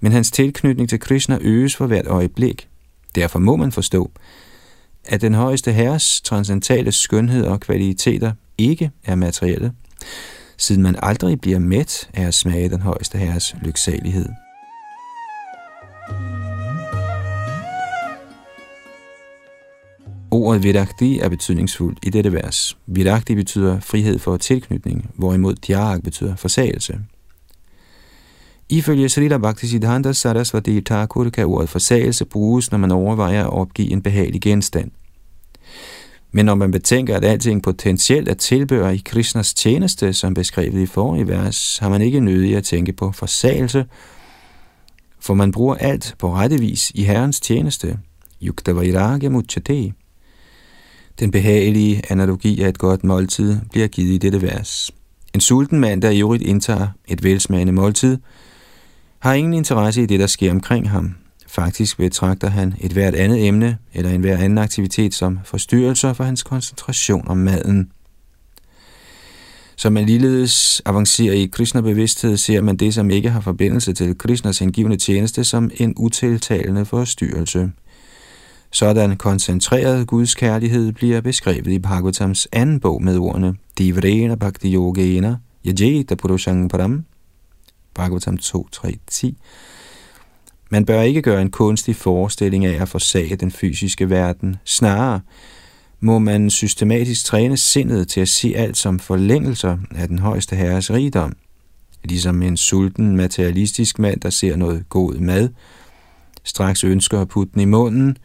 men 0.00 0.12
hans 0.12 0.30
tilknytning 0.30 0.88
til 0.88 1.00
Krishna 1.00 1.38
øges 1.40 1.76
for 1.76 1.86
hvert 1.86 2.06
øjeblik. 2.06 2.68
Derfor 3.14 3.38
må 3.38 3.56
man 3.56 3.72
forstå, 3.72 4.10
at 5.04 5.20
den 5.20 5.34
højeste 5.34 5.72
herres 5.72 6.20
transcendentale 6.20 6.92
skønhed 6.92 7.44
og 7.44 7.60
kvaliteter 7.60 8.32
ikke 8.58 8.90
er 9.04 9.14
materielle, 9.14 9.72
siden 10.56 10.82
man 10.82 10.96
aldrig 11.02 11.40
bliver 11.40 11.58
mæt 11.58 12.08
af 12.14 12.26
at 12.26 12.34
smage 12.34 12.68
den 12.68 12.80
højeste 12.80 13.18
herres 13.18 13.54
lyksalighed. 13.62 14.28
Ordet 20.30 20.62
virakti 20.62 21.18
er 21.18 21.28
betydningsfuldt 21.28 21.98
i 22.02 22.10
dette 22.10 22.32
vers. 22.32 22.78
Virakti 22.86 23.34
betyder 23.34 23.80
frihed 23.80 24.18
for 24.18 24.36
tilknytning, 24.36 25.10
hvorimod 25.14 25.54
tyag 25.54 26.02
betyder 26.02 26.36
forsagelse. 26.36 26.98
Ifølge 28.70 29.08
Srila 29.08 29.38
Bhaktisiddhanta 29.38 30.12
Sarasvati 30.12 30.80
Thakur 30.80 31.30
kan 31.30 31.46
ordet 31.46 31.68
forsagelse 31.68 32.24
bruges, 32.24 32.70
når 32.70 32.78
man 32.78 32.90
overvejer 32.90 33.44
at 33.44 33.52
opgive 33.52 33.90
en 33.90 34.02
behagelig 34.02 34.40
genstand. 34.40 34.90
Men 36.32 36.44
når 36.44 36.54
man 36.54 36.70
betænker, 36.70 37.16
at 37.16 37.24
alting 37.24 37.62
potentielt 37.62 38.28
er 38.28 38.34
tilbør 38.34 38.88
i 38.88 39.02
Krishnas 39.04 39.54
tjeneste, 39.54 40.12
som 40.12 40.34
beskrevet 40.34 40.80
i 40.82 40.86
forrige 40.86 41.28
vers, 41.28 41.78
har 41.78 41.88
man 41.88 42.02
ikke 42.02 42.20
nødig 42.20 42.56
at 42.56 42.64
tænke 42.64 42.92
på 42.92 43.12
forsagelse, 43.12 43.86
for 45.20 45.34
man 45.34 45.52
bruger 45.52 45.74
alt 45.74 46.14
på 46.18 46.32
rette 46.34 46.58
vis 46.58 46.92
i 46.94 47.04
Herrens 47.04 47.40
tjeneste. 47.40 47.98
Yukta 48.42 48.72
Vairagya 48.72 49.28
Muchate. 49.28 49.92
Den 51.20 51.30
behagelige 51.30 52.02
analogi 52.08 52.62
af 52.62 52.68
et 52.68 52.78
godt 52.78 53.04
måltid 53.04 53.56
bliver 53.70 53.86
givet 53.86 54.14
i 54.14 54.18
dette 54.18 54.42
vers. 54.42 54.90
En 55.34 55.40
sulten 55.40 55.80
mand, 55.80 56.02
der 56.02 56.10
i 56.10 56.20
øvrigt 56.20 56.42
indtager 56.42 56.88
et 57.08 57.24
velsmagende 57.24 57.72
måltid, 57.72 58.18
har 59.18 59.34
ingen 59.34 59.54
interesse 59.54 60.02
i 60.02 60.06
det, 60.06 60.20
der 60.20 60.26
sker 60.26 60.50
omkring 60.50 60.90
ham. 60.90 61.14
Faktisk 61.46 61.96
betragter 61.96 62.50
han 62.50 62.74
et 62.80 62.92
hvert 62.92 63.14
andet 63.14 63.46
emne 63.46 63.78
eller 63.94 64.10
en 64.10 64.20
hver 64.20 64.36
anden 64.36 64.58
aktivitet 64.58 65.14
som 65.14 65.38
forstyrrelser 65.44 66.12
for 66.12 66.24
hans 66.24 66.42
koncentration 66.42 67.28
om 67.28 67.36
maden. 67.36 67.90
Som 69.76 69.92
man 69.92 70.06
ligeledes 70.06 70.82
avancerer 70.84 71.34
i 71.34 71.46
Krishna-bevidsthed, 71.46 72.36
ser 72.36 72.60
man 72.60 72.76
det, 72.76 72.94
som 72.94 73.10
ikke 73.10 73.30
har 73.30 73.40
forbindelse 73.40 73.92
til 73.92 74.18
Krishnas 74.18 74.58
hengivende 74.58 74.96
tjeneste, 74.96 75.44
som 75.44 75.70
en 75.76 75.94
utiltalende 75.96 76.84
forstyrrelse. 76.84 77.70
Sådan 78.72 79.16
koncentreret 79.16 80.06
Guds 80.06 80.34
kærlighed 80.34 80.92
bliver 80.92 81.20
beskrevet 81.20 81.66
i 81.66 81.78
Bhagavatams 81.78 82.48
anden 82.52 82.80
bog 82.80 83.02
med 83.02 83.18
ordene 83.18 83.54
Divrena 83.78 84.34
Bhakti 84.34 84.74
Yogena 84.74 85.36
Yajeta 85.66 86.14
Purushang 86.14 86.70
Param 86.70 87.04
Bhagavatam 87.98 88.38
2, 88.38 88.68
3, 88.72 88.98
10. 89.06 89.36
Man 90.70 90.84
bør 90.84 91.02
ikke 91.02 91.22
gøre 91.22 91.42
en 91.42 91.50
kunstig 91.50 91.96
forestilling 91.96 92.64
af 92.64 92.82
at 92.82 92.88
forsage 92.88 93.36
den 93.36 93.50
fysiske 93.50 94.10
verden. 94.10 94.56
Snarere 94.64 95.20
må 96.00 96.18
man 96.18 96.50
systematisk 96.50 97.24
træne 97.24 97.56
sindet 97.56 98.08
til 98.08 98.20
at 98.20 98.28
se 98.28 98.52
alt 98.56 98.76
som 98.76 98.98
forlængelser 98.98 99.78
af 99.94 100.08
den 100.08 100.18
højeste 100.18 100.56
herres 100.56 100.90
rigdom. 100.90 101.32
Ligesom 102.04 102.42
en 102.42 102.56
sulten 102.56 103.16
materialistisk 103.16 103.98
mand, 103.98 104.20
der 104.20 104.30
ser 104.30 104.56
noget 104.56 104.88
god 104.88 105.14
mad, 105.14 105.48
straks 106.44 106.84
ønsker 106.84 107.20
at 107.20 107.28
putte 107.28 107.52
den 107.52 107.60
i 107.60 107.64
munden, 107.64 108.16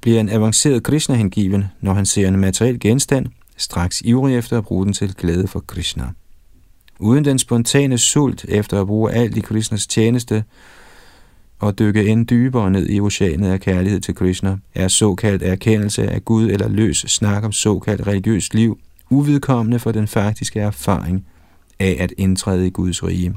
bliver 0.00 0.20
en 0.20 0.28
avanceret 0.28 0.82
Krishna 0.82 1.14
hengiven, 1.14 1.64
når 1.80 1.92
han 1.92 2.06
ser 2.06 2.28
en 2.28 2.40
materiel 2.40 2.80
genstand, 2.80 3.26
straks 3.56 4.00
ivrig 4.04 4.36
efter 4.36 4.58
at 4.58 4.64
bruge 4.64 4.84
den 4.84 4.92
til 4.92 5.14
glæde 5.14 5.48
for 5.48 5.60
Krishna. 5.60 6.04
Uden 6.98 7.24
den 7.24 7.38
spontane 7.38 7.98
sult 7.98 8.44
efter 8.48 8.80
at 8.80 8.86
bruge 8.86 9.12
alt 9.12 9.36
i 9.36 9.40
Krishnas 9.40 9.86
tjeneste, 9.86 10.44
og 11.58 11.78
dykke 11.78 12.06
end 12.06 12.26
dybere 12.26 12.70
ned 12.70 12.90
i 12.90 13.00
oceanet 13.00 13.48
af 13.48 13.60
kærlighed 13.60 14.00
til 14.00 14.14
Krishna, 14.14 14.56
er 14.74 14.88
såkaldt 14.88 15.42
erkendelse 15.42 16.10
af 16.10 16.24
Gud 16.24 16.50
eller 16.50 16.68
løs 16.68 16.96
snak 16.96 17.44
om 17.44 17.52
såkaldt 17.52 18.06
religiøst 18.06 18.54
liv 18.54 18.78
uvidkommende 19.10 19.78
for 19.78 19.92
den 19.92 20.08
faktiske 20.08 20.60
erfaring 20.60 21.26
af 21.78 21.96
at 22.00 22.12
indtræde 22.18 22.66
i 22.66 22.70
Guds 22.70 23.04
rige. 23.04 23.34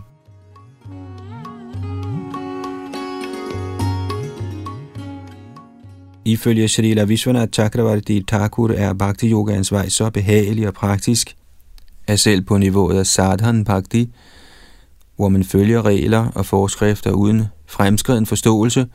Ifølge 6.25 6.67
Srila 6.67 7.03
Vishwanath 7.03 7.51
Chakravarti 7.51 8.23
Thakur 8.27 8.71
er 8.71 8.93
Bhakti 8.93 9.31
yogaens 9.31 9.71
vej 9.71 9.89
så 9.89 10.09
behagelig 10.09 10.67
og 10.67 10.73
praktisk, 10.73 11.36
er 12.07 12.15
selv 12.15 12.41
på 12.41 12.57
niveauet 12.57 12.99
af 12.99 13.07
Sadhan 13.07 13.65
Bhakti, 13.65 14.09
hvor 15.15 15.29
man 15.29 15.43
følger 15.43 15.85
regler 15.85 16.31
og 16.35 16.45
forskrifter 16.45 17.11
uden 17.11 17.45
fremskreden 17.65 18.25
forståelse, 18.25 18.87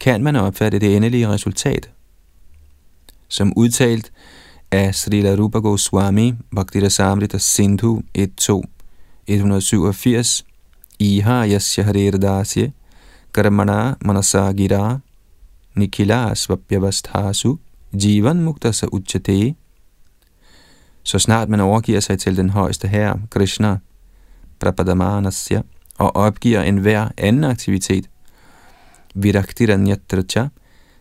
kan 0.00 0.22
man 0.22 0.36
opfatte 0.36 0.78
det 0.78 0.96
endelige 0.96 1.28
resultat. 1.28 1.90
Som 3.28 3.52
udtalt 3.56 4.12
af 4.70 4.94
Srila 4.94 5.34
Rupa 5.34 5.58
Goswami, 5.58 6.34
Rasamrita 6.56 7.38
Sindhu 7.38 8.02
1.2, 8.18 8.62
187, 9.26 10.44
Iha 10.98 11.46
yasya 11.46 11.84
harir 11.84 12.70
karamana 13.32 13.96
manasa 14.04 14.52
gira, 14.52 15.00
nikila 15.74 16.34
svapyavasthasu, 16.34 17.58
jivan 17.92 18.40
muktasa 18.44 18.86
uchate. 18.92 19.54
Så 21.06 21.18
snart 21.18 21.48
man 21.48 21.60
overgiver 21.60 22.00
sig 22.00 22.18
til 22.18 22.36
den 22.36 22.50
højeste 22.50 22.88
herre, 22.88 23.20
Krishna, 23.30 23.78
Prabhadamanasya, 24.60 25.62
og 25.98 26.16
opgiver 26.16 26.62
enhver 26.62 27.08
anden 27.16 27.44
aktivitet, 27.44 28.10
Viraktiranyatracha, 29.14 30.46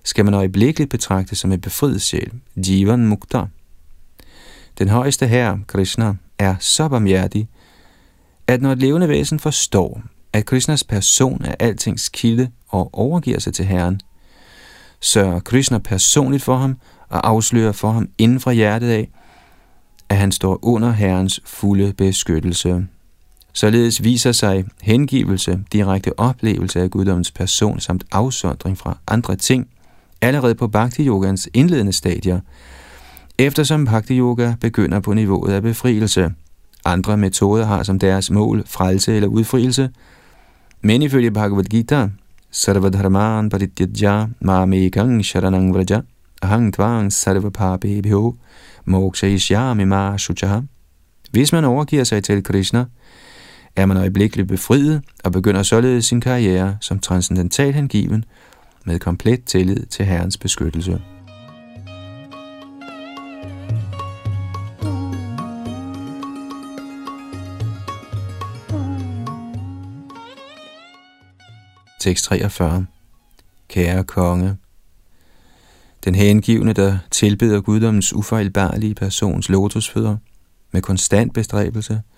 skal 0.04 0.26
man 0.26 0.34
øjeblikkeligt 0.34 0.90
betragte 0.90 1.36
som 1.36 1.52
en 1.52 1.62
befriet 1.62 2.02
sjæl, 2.02 2.32
Jivan 2.56 3.08
Mukta. 3.08 3.44
Den 4.78 4.90
højeste 4.90 5.28
herre, 5.28 5.60
Krishna, 5.68 6.14
er 6.40 6.56
så 6.60 6.90
barmhjertig, 6.90 7.50
at 8.48 8.62
når 8.62 8.72
et 8.72 8.80
levende 8.80 9.10
væsen 9.10 9.40
forstår, 9.40 10.02
at 10.34 10.46
Krishnas 10.46 10.84
person 10.84 11.46
er 11.46 11.56
altings 11.60 12.10
kilde 12.10 12.52
og 12.68 12.90
overgiver 12.94 13.40
sig 13.40 13.54
til 13.54 13.66
Herren, 13.66 14.00
sørger 15.00 15.40
Krishna 15.40 15.78
personligt 15.78 16.44
for 16.44 16.58
ham 16.58 16.78
og 17.10 17.28
afslører 17.28 17.72
for 17.72 17.92
ham 17.92 18.10
inden 18.18 18.40
fra 18.40 18.52
hjertet 18.52 18.90
af, 18.90 19.10
at 20.10 20.18
han 20.18 20.32
står 20.32 20.60
under 20.62 20.92
Herrens 20.92 21.40
fulde 21.46 21.94
beskyttelse. 21.94 22.88
Således 23.54 24.04
viser 24.04 24.32
sig 24.32 24.66
hengivelse, 24.82 25.60
direkte 25.74 26.20
oplevelse 26.20 26.82
af 26.82 26.92
guddommens 26.92 27.32
person 27.32 27.80
samt 27.80 28.04
afsondring 28.12 28.78
fra 28.78 28.98
andre 29.08 29.36
ting, 29.36 29.68
allerede 30.22 30.56
på 30.56 30.68
Bhakti-yogans 30.68 31.50
indledende 31.54 31.94
stadier, 31.94 32.40
eftersom 33.38 33.86
Bhakti-yoga 33.86 34.54
begynder 34.62 35.00
på 35.00 35.14
niveauet 35.14 35.52
af 35.52 35.62
befrielse. 35.62 36.32
Andre 36.86 37.18
metoder 37.18 37.66
har 37.66 37.84
som 37.84 38.00
deres 38.00 38.32
mål 38.32 38.64
frelse 38.68 39.16
eller 39.16 39.28
udfrielse, 39.28 39.90
men 40.82 41.02
ifølge 41.02 41.32
Bhagavad 41.32 41.64
Gita, 41.64 42.10
Sarvadharman 42.52 43.50
Parityajya 43.50 44.28
Mame 44.40 44.90
Gang 44.90 45.26
sharanang 45.26 45.74
vraja 45.74 46.02
ahang 46.42 46.74
tvang 46.74 47.14
sarvapapebhyo 47.14 48.36
Moksha 48.86 49.28
Ishyamima 49.28 50.18
shuchaha. 50.18 50.60
Hvis 51.32 51.52
man 51.52 51.66
overgiver 51.66 52.04
sig 52.04 52.24
til 52.24 52.44
Krishna, 52.44 52.86
er 53.76 53.86
man 53.86 53.98
øjeblikkeligt 53.98 54.48
befriet 54.48 55.04
og 55.24 55.32
begynder 55.32 55.64
således 55.64 56.06
sin 56.06 56.22
karriere 56.22 56.78
som 56.82 57.00
transcendental 57.00 57.74
hengiven 57.74 58.26
med 58.86 59.00
komplet 59.00 59.44
tillid 59.44 59.86
til 59.86 60.06
Herrens 60.06 60.38
beskyttelse. 60.38 61.02
Tekst 72.00 72.26
43 72.26 72.86
Kære 73.70 74.04
konge, 74.04 74.58
den 76.06 76.16
hengivne, 76.16 76.74
der 76.74 76.98
tilbeder 77.12 77.62
guddommens 77.62 78.14
ufejlbarlige 78.14 78.96
persons 78.96 79.50
lotusfødder 79.50 80.18
med 80.72 80.82
konstant 80.82 81.34
bestræbelse– 81.34 82.02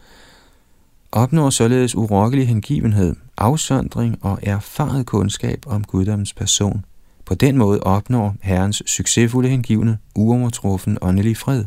opnår 1.11 1.49
således 1.49 1.95
urokkelig 1.95 2.47
hengivenhed, 2.47 3.15
afsondring 3.37 4.17
og 4.21 4.39
erfaret 4.43 5.05
kundskab 5.05 5.63
om 5.65 5.83
guddommens 5.83 6.33
person. 6.33 6.85
På 7.25 7.35
den 7.35 7.57
måde 7.57 7.83
opnår 7.83 8.35
Herrens 8.41 8.83
succesfulde 8.85 9.49
hengivne 9.49 9.97
uovertruffen 10.15 10.97
åndelig 11.01 11.37
fred. 11.37 11.65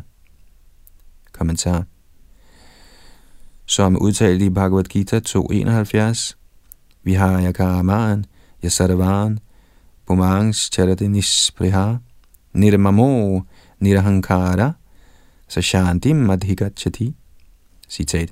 Kommentar 1.31 1.83
Som 3.65 3.97
udtalt 3.97 4.41
i 4.41 4.49
Bhagavad 4.49 4.83
Gita 4.83 5.19
2.71, 5.29 6.35
vi 7.03 7.13
har 7.13 7.41
yakaramaen, 7.41 8.25
yasaravaran, 8.63 9.39
bumangs 10.05 10.69
charadinis 10.73 11.51
priha, 11.57 11.93
nirmamo 12.53 13.41
nirahankara, 13.79 14.71
sashantim 15.47 16.15
madhigachati. 16.15 17.15
Citat. 17.89 18.29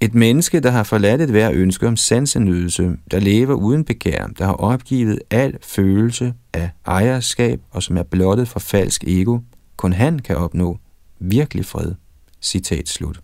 Et 0.00 0.14
menneske, 0.14 0.60
der 0.60 0.70
har 0.70 0.82
forladt 0.82 1.20
et 1.20 1.30
hver 1.30 1.50
ønske 1.52 1.88
om 1.88 1.96
sansenydelse, 1.96 2.96
der 3.10 3.18
lever 3.18 3.54
uden 3.54 3.84
begær, 3.84 4.26
der 4.38 4.44
har 4.44 4.52
opgivet 4.52 5.18
al 5.30 5.58
følelse 5.62 6.34
af 6.52 6.70
ejerskab 6.86 7.60
og 7.70 7.82
som 7.82 7.96
er 7.96 8.02
blottet 8.02 8.48
for 8.48 8.60
falsk 8.60 9.04
ego, 9.04 9.38
kun 9.76 9.92
han 9.92 10.18
kan 10.18 10.36
opnå 10.36 10.78
virkelig 11.18 11.64
fred. 11.64 11.94
Citat 12.42 12.88
slut. 12.88 13.20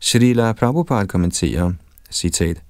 Srila 0.00 0.52
Prabhupada 0.52 1.06
kommenterer, 1.06 1.72
citat, 2.10 2.62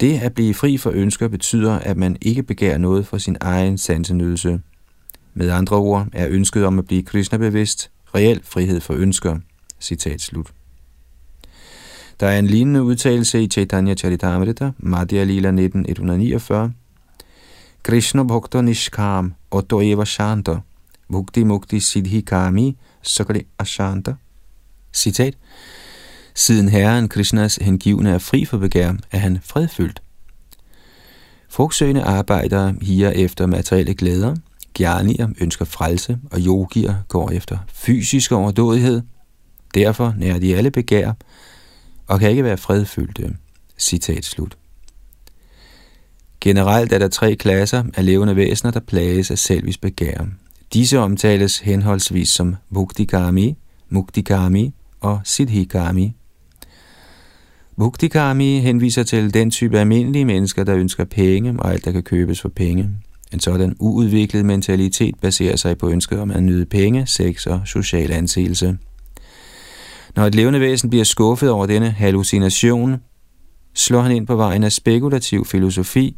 det 0.00 0.18
at 0.18 0.34
blive 0.34 0.54
fri 0.54 0.76
for 0.76 0.90
ønsker 0.90 1.28
betyder, 1.28 1.78
at 1.78 1.96
man 1.96 2.16
ikke 2.20 2.42
begærer 2.42 2.78
noget 2.78 3.06
for 3.06 3.18
sin 3.18 3.36
egen 3.40 3.78
sansenydelse. 3.78 4.60
Med 5.34 5.50
andre 5.50 5.76
ord 5.76 6.06
er 6.12 6.26
ønsket 6.30 6.64
om 6.64 6.78
at 6.78 6.86
blive 6.86 7.02
Krishna-bevidst 7.02 7.90
reel 8.14 8.40
frihed 8.44 8.80
for 8.80 8.94
ønsker. 8.94 9.38
Citat 9.80 10.20
slut. 10.20 10.52
Der 12.20 12.26
er 12.26 12.38
en 12.38 12.46
lignende 12.46 12.82
udtalelse 12.82 13.42
i 13.42 13.48
Chaitanya 13.48 13.94
Charitamrita, 13.94 14.70
Madhya 14.78 15.24
Lila 15.24 15.48
1949. 15.48 16.72
Krishna 17.82 18.22
Bhakta 18.22 18.60
Nishkam 18.60 19.34
Otto 19.50 19.80
Eva 19.80 20.04
Shanta 20.04 20.56
Bhukti 21.12 21.44
Mukti 21.44 21.80
Siddhi 21.80 22.20
Kami 22.20 22.76
Sakali 23.02 23.46
Ashanta. 23.58 24.14
Citat. 24.92 25.34
Siden 26.34 26.68
Herren 26.68 27.08
Krishnas 27.08 27.56
hengivne 27.56 28.10
er 28.10 28.18
fri 28.18 28.44
for 28.44 28.58
begær, 28.58 28.92
er 29.10 29.18
han 29.18 29.38
fredfyldt. 29.42 30.02
Frugtsøgende 31.48 32.02
arbejdere 32.02 32.74
higer 32.82 33.10
efter 33.10 33.46
materielle 33.46 33.94
glæder, 33.94 34.36
gjernier 34.74 35.28
ønsker 35.40 35.64
frelse, 35.64 36.18
og 36.30 36.40
yogier 36.40 36.94
går 37.08 37.30
efter 37.30 37.58
fysisk 37.68 38.32
overdådighed. 38.32 39.02
Derfor 39.74 40.14
nærer 40.16 40.38
de 40.38 40.56
alle 40.56 40.70
begær, 40.70 41.12
og 42.06 42.20
kan 42.20 42.30
ikke 42.30 42.44
være 42.44 42.56
fredfyldte. 42.56 43.36
Citat 43.78 44.24
slut. 44.24 44.56
Generelt 46.40 46.92
er 46.92 46.98
der 46.98 47.08
tre 47.08 47.36
klasser 47.36 47.84
af 47.94 48.06
levende 48.06 48.36
væsener, 48.36 48.70
der 48.70 48.80
plages 48.80 49.30
af 49.30 49.38
selvisk 49.38 49.80
begær. 49.80 50.26
Disse 50.72 50.98
omtales 50.98 51.58
henholdsvis 51.58 52.28
som 52.28 52.56
Bhuktikami, 52.72 53.56
Muktikami 53.88 54.74
og 55.00 55.20
Siddhikami. 55.24 56.16
Muktikami 57.80 58.58
henviser 58.58 59.02
til 59.02 59.34
den 59.34 59.50
type 59.50 59.78
almindelige 59.78 60.24
mennesker, 60.24 60.64
der 60.64 60.76
ønsker 60.76 61.04
penge 61.04 61.54
og 61.58 61.72
alt, 61.72 61.84
der 61.84 61.92
kan 61.92 62.02
købes 62.02 62.40
for 62.40 62.48
penge. 62.48 62.90
En 63.32 63.40
sådan 63.40 63.76
uudviklet 63.78 64.44
mentalitet 64.44 65.14
baserer 65.20 65.56
sig 65.56 65.78
på 65.78 65.90
ønsket 65.90 66.20
om 66.20 66.30
at 66.30 66.42
nyde 66.42 66.66
penge, 66.66 67.06
sex 67.06 67.46
og 67.46 67.60
social 67.64 68.12
anseelse. 68.12 68.78
Når 70.16 70.26
et 70.26 70.34
levende 70.34 70.60
væsen 70.60 70.90
bliver 70.90 71.04
skuffet 71.04 71.50
over 71.50 71.66
denne 71.66 71.90
hallucination, 71.90 72.96
slår 73.74 74.00
han 74.00 74.12
ind 74.12 74.26
på 74.26 74.36
vejen 74.36 74.64
af 74.64 74.72
spekulativ 74.72 75.44
filosofi 75.44 76.16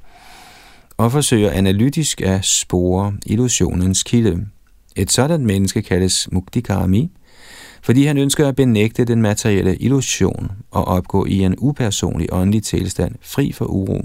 og 0.97 1.13
forsøger 1.13 1.51
analytisk 1.51 2.21
at 2.21 2.45
spore 2.45 3.13
illusionens 3.27 4.03
kilde. 4.03 4.47
Et 4.97 5.13
sådan 5.13 5.47
menneske 5.47 5.83
kaldes 5.83 6.29
muktikami, 6.33 7.11
fordi 7.83 8.05
han 8.05 8.19
ønsker 8.19 8.49
at 8.49 8.57
benægte 8.57 9.05
den 9.05 9.23
materielle 9.23 9.77
illusion 9.77 10.53
og 10.71 10.85
opgå 10.85 11.27
i 11.27 11.39
en 11.39 11.55
upersonlig 11.59 12.29
åndelig 12.33 12.63
tilstand, 12.63 13.15
fri 13.21 13.53
for 13.53 13.65
uro. 13.65 14.01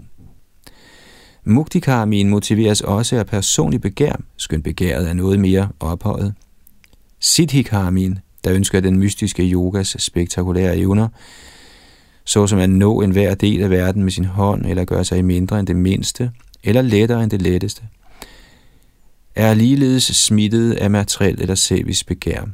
Muktikarmin 1.44 2.30
motiveres 2.30 2.82
også 2.82 3.16
af 3.16 3.26
personlig 3.26 3.82
begær, 3.82 4.22
skønt 4.38 4.64
begæret 4.64 5.10
er 5.10 5.14
noget 5.14 5.40
mere 5.40 5.70
ophøjet. 5.80 6.34
Siddhikarmin, 7.20 8.20
der 8.44 8.54
ønsker 8.54 8.80
den 8.80 9.00
mystiske 9.00 9.44
yogas 9.44 9.96
spektakulære 10.00 10.78
evner, 10.78 11.08
såsom 12.26 12.60
at 12.60 12.70
nå 12.70 13.02
enhver 13.02 13.36
del 13.36 13.64
af 13.64 13.70
verden 13.70 14.04
med 14.04 14.12
sin 14.12 14.26
hånd, 14.26 14.66
eller 14.66 14.86
gøre 14.86 15.06
sig 15.06 15.26
mindre 15.26 15.60
end 15.60 15.68
det 15.68 15.76
mindste, 15.76 16.32
eller 16.64 16.82
lettere 16.82 17.24
end 17.24 17.32
det 17.32 17.42
letteste, 17.42 17.84
er 19.36 19.54
ligeledes 19.54 20.04
smittet 20.04 20.74
af 20.74 20.92
materiel 20.92 21.42
eller 21.42 21.56
selvisk 21.56 22.08
begær. 22.08 22.46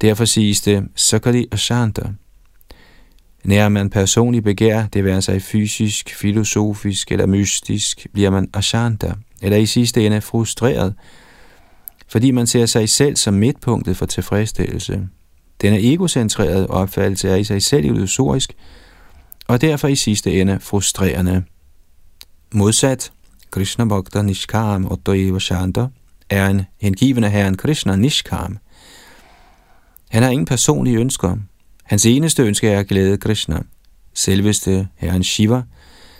Derfor 0.00 0.24
siges 0.24 0.60
det 0.60 0.88
Sakali 0.94 1.46
Ashanta. 1.52 2.02
Nær 3.44 3.68
man 3.68 3.90
personlig 3.90 4.44
begær, 4.44 4.86
det 4.86 5.04
være 5.04 5.22
sig 5.22 5.42
fysisk, 5.42 6.14
filosofisk 6.14 7.12
eller 7.12 7.26
mystisk, 7.26 8.06
bliver 8.12 8.30
man 8.30 8.50
Ashanta, 8.54 9.12
eller 9.42 9.58
i 9.58 9.66
sidste 9.66 10.06
ende 10.06 10.20
frustreret, 10.20 10.94
fordi 12.08 12.30
man 12.30 12.46
ser 12.46 12.66
sig 12.66 12.88
selv 12.88 13.16
som 13.16 13.34
midtpunktet 13.34 13.96
for 13.96 14.06
tilfredsstillelse. 14.06 15.08
Denne 15.60 15.92
egocentrerede 15.92 16.66
opfattelse 16.66 17.28
er 17.28 17.36
i 17.36 17.44
sig 17.44 17.62
selv 17.62 17.84
illusorisk, 17.84 18.56
og 19.48 19.60
derfor 19.60 19.88
i 19.88 19.94
sidste 19.96 20.40
ende 20.40 20.60
frustrerende. 20.60 21.44
Modsat, 22.52 23.12
Krishna 23.50 23.84
Bhakta 23.84 24.22
Nishkam 24.22 24.86
Ottoeva 24.90 25.38
Shanta 25.38 25.86
er 26.30 26.46
en 26.46 26.62
hengivende 26.80 27.30
herren 27.30 27.56
Krishna 27.56 27.96
Nishkam. 27.96 28.58
Han 30.10 30.22
har 30.22 30.30
ingen 30.30 30.46
personlige 30.46 30.98
ønsker. 30.98 31.36
Hans 31.84 32.06
eneste 32.06 32.42
ønske 32.42 32.68
er 32.68 32.80
at 32.80 32.86
glæde 32.86 33.16
Krishna. 33.16 33.62
Selveste 34.14 34.88
herren 34.96 35.24
Shiva 35.24 35.62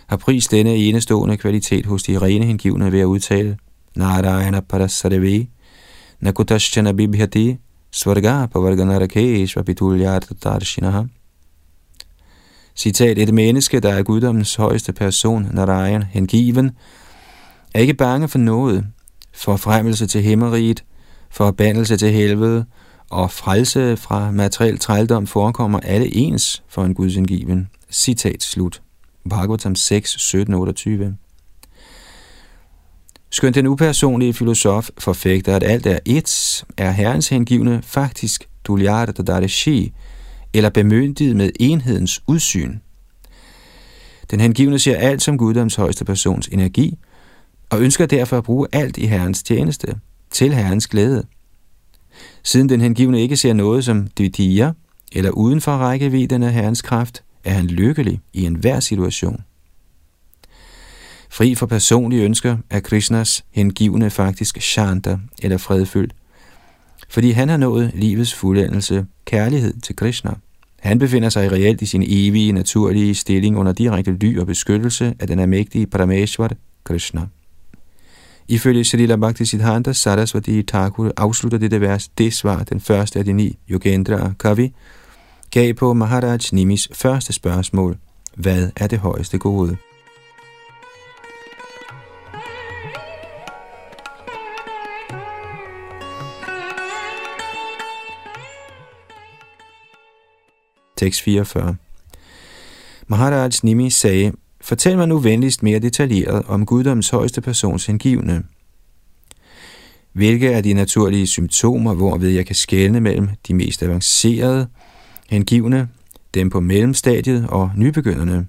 har 0.06 0.16
prist 0.16 0.50
denne 0.50 0.76
enestående 0.76 1.36
kvalitet 1.36 1.86
hos 1.86 2.02
de 2.02 2.18
rene 2.18 2.46
hengivne 2.46 2.92
ved 2.92 3.00
at 3.00 3.04
udtale 3.04 3.58
Narayana 3.96 4.60
Parasadevi 4.60 5.48
Nakutashchana 6.20 6.92
Bibhyati 6.92 7.56
Svarga 7.92 8.46
Pavarganarake 8.46 9.48
Pitulyarta 9.66 10.34
Darshinaha 10.44 11.02
Citat, 12.76 13.18
et 13.18 13.34
menneske, 13.34 13.80
der 13.80 13.92
er 13.92 14.02
guddommens 14.02 14.54
højeste 14.54 14.92
person, 14.92 15.48
Narayan, 15.52 16.02
hengiven, 16.02 16.70
er 17.74 17.80
ikke 17.80 17.94
bange 17.94 18.28
for 18.28 18.38
noget, 18.38 18.86
for 19.34 19.56
fremmelse 19.56 20.06
til 20.06 20.22
himmeriget, 20.22 20.84
for 21.30 21.50
bandelse 21.50 21.96
til 21.96 22.12
helvede, 22.12 22.64
og 23.10 23.30
frelse 23.30 23.96
fra 23.96 24.30
materiel 24.30 24.78
trældom 24.78 25.26
forekommer 25.26 25.80
alle 25.80 26.16
ens 26.16 26.62
for 26.68 26.84
en 26.84 26.94
gudsindgiven. 26.94 27.68
Citat 27.90 28.42
slut. 28.42 28.82
Bhagavatam 29.30 29.74
6, 29.74 30.10
17, 30.10 30.54
28. 30.54 31.16
Skønt 33.30 33.54
den 33.54 33.66
upersonlige 33.66 34.34
filosof 34.34 34.88
forfægter, 34.98 35.56
at 35.56 35.62
alt 35.62 35.86
er 35.86 35.98
ét, 36.08 36.64
er 36.76 36.90
herrens 36.90 37.28
hengivne 37.28 37.82
faktisk 37.82 38.48
dulyata 38.64 39.12
dadareshi, 39.12 39.92
eller 40.54 40.70
bemyndiget 40.70 41.36
med 41.36 41.50
enhedens 41.60 42.22
udsyn. 42.26 42.78
Den 44.30 44.40
hengivne 44.40 44.78
ser 44.78 44.96
alt 44.96 45.22
som 45.22 45.38
guddoms 45.38 45.74
højeste 45.74 46.04
persons 46.04 46.48
energi, 46.48 46.98
og 47.70 47.80
ønsker 47.80 48.06
derfor 48.06 48.38
at 48.38 48.44
bruge 48.44 48.68
alt 48.72 48.96
i 48.96 49.06
herrens 49.06 49.42
tjeneste, 49.42 49.94
til 50.30 50.54
herrens 50.54 50.86
glæde. 50.86 51.24
Siden 52.42 52.68
den 52.68 52.80
hengivne 52.80 53.22
ikke 53.22 53.36
ser 53.36 53.52
noget 53.52 53.84
som 53.84 54.06
dydier, 54.18 54.72
eller 55.12 55.30
uden 55.30 55.60
for 55.60 55.72
rækkevidden 55.72 56.42
af 56.42 56.52
herrens 56.52 56.82
kraft, 56.82 57.22
er 57.44 57.52
han 57.52 57.66
lykkelig 57.66 58.20
i 58.32 58.44
enhver 58.44 58.80
situation. 58.80 59.44
Fri 61.30 61.54
for 61.54 61.66
personlige 61.66 62.22
ønsker 62.22 62.56
er 62.70 62.80
Krishnas 62.80 63.44
hengivne 63.50 64.10
faktisk 64.10 64.60
shanta, 64.60 65.18
eller 65.42 65.56
fredfyldt, 65.56 66.14
fordi 67.08 67.30
han 67.30 67.48
har 67.48 67.56
nået 67.56 67.90
livets 67.94 68.34
fuldendelse, 68.34 69.06
kærlighed 69.24 69.74
til 69.80 69.96
Krishna. 69.96 70.34
Han 70.80 70.98
befinder 70.98 71.28
sig 71.28 71.52
reelt 71.52 71.82
i 71.82 71.86
sin 71.86 72.04
evige, 72.06 72.52
naturlige 72.52 73.14
stilling 73.14 73.58
under 73.58 73.72
direkte 73.72 74.12
ly 74.12 74.38
og 74.38 74.46
beskyttelse 74.46 75.14
af 75.18 75.26
den 75.26 75.38
almægtige 75.38 75.86
Parameshwar 75.86 76.52
Krishna. 76.84 77.26
Ifølge 78.48 78.84
Shalila 78.84 79.16
Bhakti 79.16 79.44
Siddhanta 79.44 79.92
Sarasvati 79.92 80.62
Thakur 80.62 81.12
afslutter 81.16 81.58
dette 81.58 81.80
vers 81.80 82.08
det 82.08 82.34
svar, 82.34 82.64
den 82.64 82.80
første 82.80 83.18
af 83.18 83.24
de 83.24 83.32
ni 83.32 83.58
Yogendra 83.70 84.32
Kavi, 84.40 84.72
gav 85.50 85.74
på 85.74 85.92
Maharaj 85.92 86.38
Nimis 86.52 86.88
første 86.92 87.32
spørgsmål. 87.32 87.96
Hvad 88.34 88.70
er 88.76 88.86
det 88.86 88.98
højeste 88.98 89.38
gode? 89.38 89.76
Tekst 100.96 101.22
44 101.22 101.76
Maharaj 103.06 103.50
Nimi 103.62 103.90
sagde, 103.90 104.32
Fortæl 104.66 104.96
mig 104.96 105.08
nu 105.08 105.18
venligst 105.18 105.62
mere 105.62 105.78
detaljeret 105.78 106.42
om 106.46 106.66
guddoms 106.66 107.10
højeste 107.10 107.40
persons 107.40 107.86
hengivne. 107.86 108.42
Hvilke 110.12 110.48
er 110.48 110.60
de 110.60 110.72
naturlige 110.74 111.26
symptomer, 111.26 111.94
hvorved 111.94 112.28
jeg 112.28 112.46
kan 112.46 112.54
skelne 112.54 113.00
mellem 113.00 113.28
de 113.48 113.54
mest 113.54 113.82
avancerede 113.82 114.68
hengivne, 115.28 115.88
dem 116.34 116.50
på 116.50 116.60
mellemstadiet 116.60 117.46
og 117.48 117.70
nybegynderne? 117.76 118.46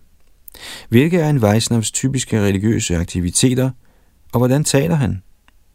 Hvilke 0.89 1.17
er 1.17 1.29
en 1.29 1.41
Vaisnavs 1.41 1.91
typiske 1.91 2.41
religiøse 2.41 2.97
aktiviteter, 2.97 3.69
og 4.31 4.39
hvordan 4.39 4.63
taler 4.63 4.95
han? 4.95 5.21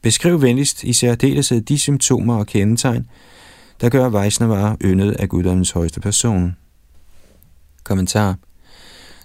Beskriv 0.02 0.42
venligst 0.42 0.84
i 0.84 0.92
særdeleshed 0.92 1.60
de 1.60 1.78
symptomer 1.78 2.34
og 2.34 2.46
kendetegn, 2.46 3.06
der 3.80 3.88
gør 3.88 4.08
Vaisnava 4.08 4.76
yndet 4.84 5.12
af 5.12 5.28
guddommens 5.28 5.70
højeste 5.70 6.00
person. 6.00 6.56
Kommentar 7.84 8.36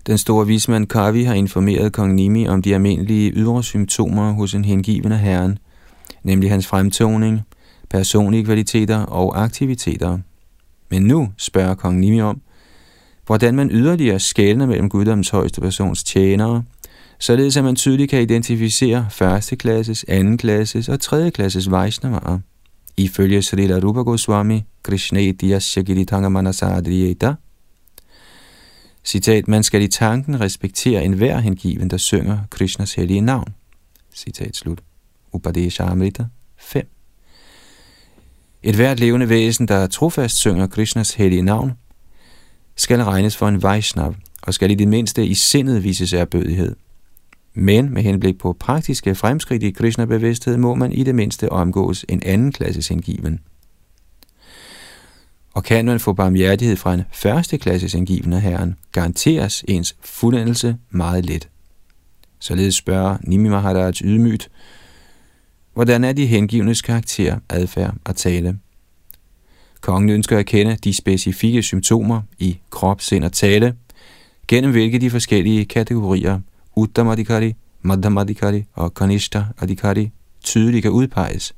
den 0.08 0.18
store 0.18 0.48
vismand 0.48 0.88
Kavi 0.88 1.24
har 1.24 1.34
informeret 1.34 1.94
kong 1.94 2.14
Nimi 2.14 2.48
om 2.48 2.62
de 2.62 2.74
almindelige 2.74 3.32
ydre 3.32 3.64
symptomer 3.64 4.32
hos 4.32 4.54
en 4.54 4.66
hengivende 4.66 5.18
herren, 5.18 5.58
nemlig 6.24 6.50
hans 6.50 6.68
fremtoning, 6.68 7.42
personlige 7.90 8.44
kvaliteter 8.44 8.98
og 8.98 9.44
aktiviteter. 9.44 10.18
Men 10.90 11.02
nu 11.02 11.30
spørger 11.38 11.76
kong 11.76 12.00
Nimi 12.00 12.22
om, 12.22 12.42
hvordan 13.26 13.56
man 13.56 13.70
yderligere 13.72 14.20
skældner 14.20 14.66
mellem 14.66 14.90
guddoms 14.90 15.30
højeste 15.30 15.62
persons 15.62 16.04
tjenere, 16.04 16.64
således 17.20 17.58
at 17.58 17.64
man 17.64 17.76
tydeligt 17.76 18.10
kan 18.10 18.22
identificere 18.22 19.08
første 19.12 19.56
klasses, 19.56 20.06
anden 20.08 20.38
klasses 20.38 20.90
og 20.90 21.00
tredje 21.00 21.30
klasses 21.30 21.72
Vaishnavaer. 21.72 22.40
Ifølge 22.98 23.42
Srila 23.42 23.80
Rupa 23.80 24.00
Goswami, 24.00 24.64
Krishna 24.84 25.32
Diyasya 25.32 25.82
Giritanga 25.82 26.30
Manasadriyeta, 26.30 27.34
Citat, 29.08 29.48
man 29.48 29.64
skal 29.64 29.82
i 29.82 29.88
tanken 29.88 30.42
respektere 30.42 31.04
enhver 31.04 31.38
hengiven, 31.38 31.90
der 31.90 31.98
synger 31.98 32.40
Krishnas 32.50 32.94
hellige 32.94 33.22
navn. 33.22 33.54
Citat 34.16 34.56
slut. 34.56 34.82
Upadesha 35.32 35.84
Amrita 35.84 36.26
5. 36.58 36.90
Et 38.64 38.76
hvert 38.76 39.00
levende 39.00 39.30
væsen, 39.30 39.68
der 39.68 39.88
trofast 39.88 40.38
synger 40.38 40.68
Krishnas 40.68 41.14
hellige 41.14 41.42
navn, 41.42 41.72
skal 42.76 43.04
regnes 43.04 43.38
for 43.38 43.48
en 43.48 43.64
Vaishnav, 43.64 44.16
og 44.42 44.54
skal 44.54 44.72
i 44.72 44.76
det 44.76 44.88
mindste 44.88 45.26
i 45.26 45.34
sindet 45.34 45.84
vises 45.84 46.14
erbødighed. 46.14 46.76
Men 47.54 47.94
med 47.94 48.04
henblik 48.04 48.38
på 48.38 48.54
praktiske 48.60 49.16
fremskridt 49.16 49.64
i 49.64 49.72
Krishna-bevidsthed, 49.72 50.58
må 50.58 50.76
man 50.76 50.92
i 50.92 51.04
det 51.04 51.16
mindste 51.16 51.52
omgås 51.52 52.06
en 52.10 52.24
anden 52.26 52.52
klasses 52.52 52.88
hengiven 52.88 53.40
og 55.58 55.64
kan 55.64 55.86
man 55.86 56.00
få 56.00 56.14
barmhjertighed 56.14 56.76
fra 56.76 56.94
en 56.94 57.04
første 57.12 57.58
klasses 57.58 57.96
af 57.96 58.42
Herren, 58.42 58.76
garanteres 58.92 59.64
ens 59.68 59.96
fuldendelse 60.02 60.78
meget 60.90 61.26
let. 61.26 61.50
Således 62.40 62.76
spørger 62.76 63.18
Nimi 63.22 63.50
Maharaj 63.50 63.92
ydmygt, 64.04 64.50
hvordan 65.74 66.04
er 66.04 66.14
de 66.14 66.26
hengivnes 66.26 66.82
karakter, 66.82 67.40
adfærd 67.50 67.94
og 68.06 68.16
tale? 68.16 68.60
Kongen 69.82 70.10
ønsker 70.10 70.38
at 70.38 70.46
kende 70.46 70.76
de 70.84 70.94
specifikke 70.94 71.64
symptomer 71.64 72.22
i 72.40 72.60
krop, 72.70 73.02
sind 73.02 73.24
og 73.24 73.32
tale, 73.32 73.76
gennem 74.48 74.72
hvilke 74.72 75.00
de 75.00 75.10
forskellige 75.10 75.66
kategorier 75.66 76.40
Uttamadikari, 76.76 77.56
Madhamadikari 77.82 78.66
og 78.74 78.94
Kanishta 78.94 79.46
Adhikari 79.62 80.12
tydeligt 80.44 80.82
kan 80.82 80.92
udpeges– 80.92 81.54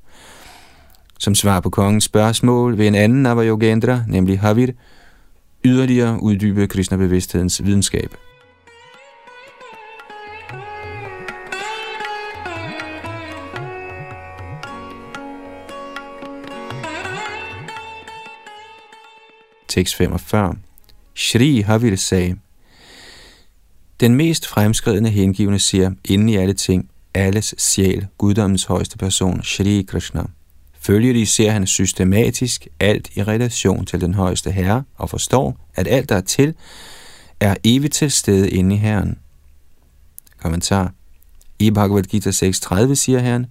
som 1.19 1.35
svar 1.35 1.59
på 1.59 1.69
kongens 1.69 2.03
spørgsmål 2.03 2.77
ved 2.77 2.87
en 2.87 2.95
anden 2.95 3.23
Navayogendra, 3.23 4.03
nemlig 4.07 4.39
Havir, 4.39 4.71
yderligere 5.65 6.23
uddybe 6.23 6.67
Krishna-bevidsthedens 6.67 7.65
videnskab. 7.65 8.15
Tekst 19.67 19.95
45 19.95 20.55
Shri 21.15 21.59
Havir 21.59 21.95
sagde, 21.95 22.35
Den 23.99 24.15
mest 24.15 24.47
fremskridende 24.47 25.09
hengivne 25.09 25.59
siger 25.59 25.91
inden 26.05 26.29
i 26.29 26.35
alle 26.35 26.53
ting, 26.53 26.89
alles 27.13 27.55
sjæl, 27.57 28.07
guddommens 28.17 28.65
højeste 28.65 28.97
person, 28.97 29.43
Shri 29.43 29.85
Krishna. 29.87 30.23
Følgelig 30.79 31.27
ser 31.27 31.51
han 31.51 31.67
systematisk 31.67 32.67
alt 32.79 33.09
i 33.15 33.23
relation 33.23 33.85
til 33.85 34.01
den 34.01 34.13
højeste 34.13 34.51
herre 34.51 34.83
og 34.95 35.09
forstår, 35.09 35.67
at 35.75 35.87
alt 35.87 36.09
der 36.09 36.15
er 36.15 36.21
til, 36.21 36.55
er 37.39 37.55
evigt 37.63 37.93
til 37.93 38.11
stede 38.11 38.49
inde 38.49 38.75
i 38.75 38.77
herren. 38.77 39.17
Kommentar. 40.37 40.93
I 41.59 41.71
Bhagavad 41.71 42.03
Gita 42.03 42.29
6.30 42.29 42.95
siger 42.95 43.19
herren, 43.19 43.45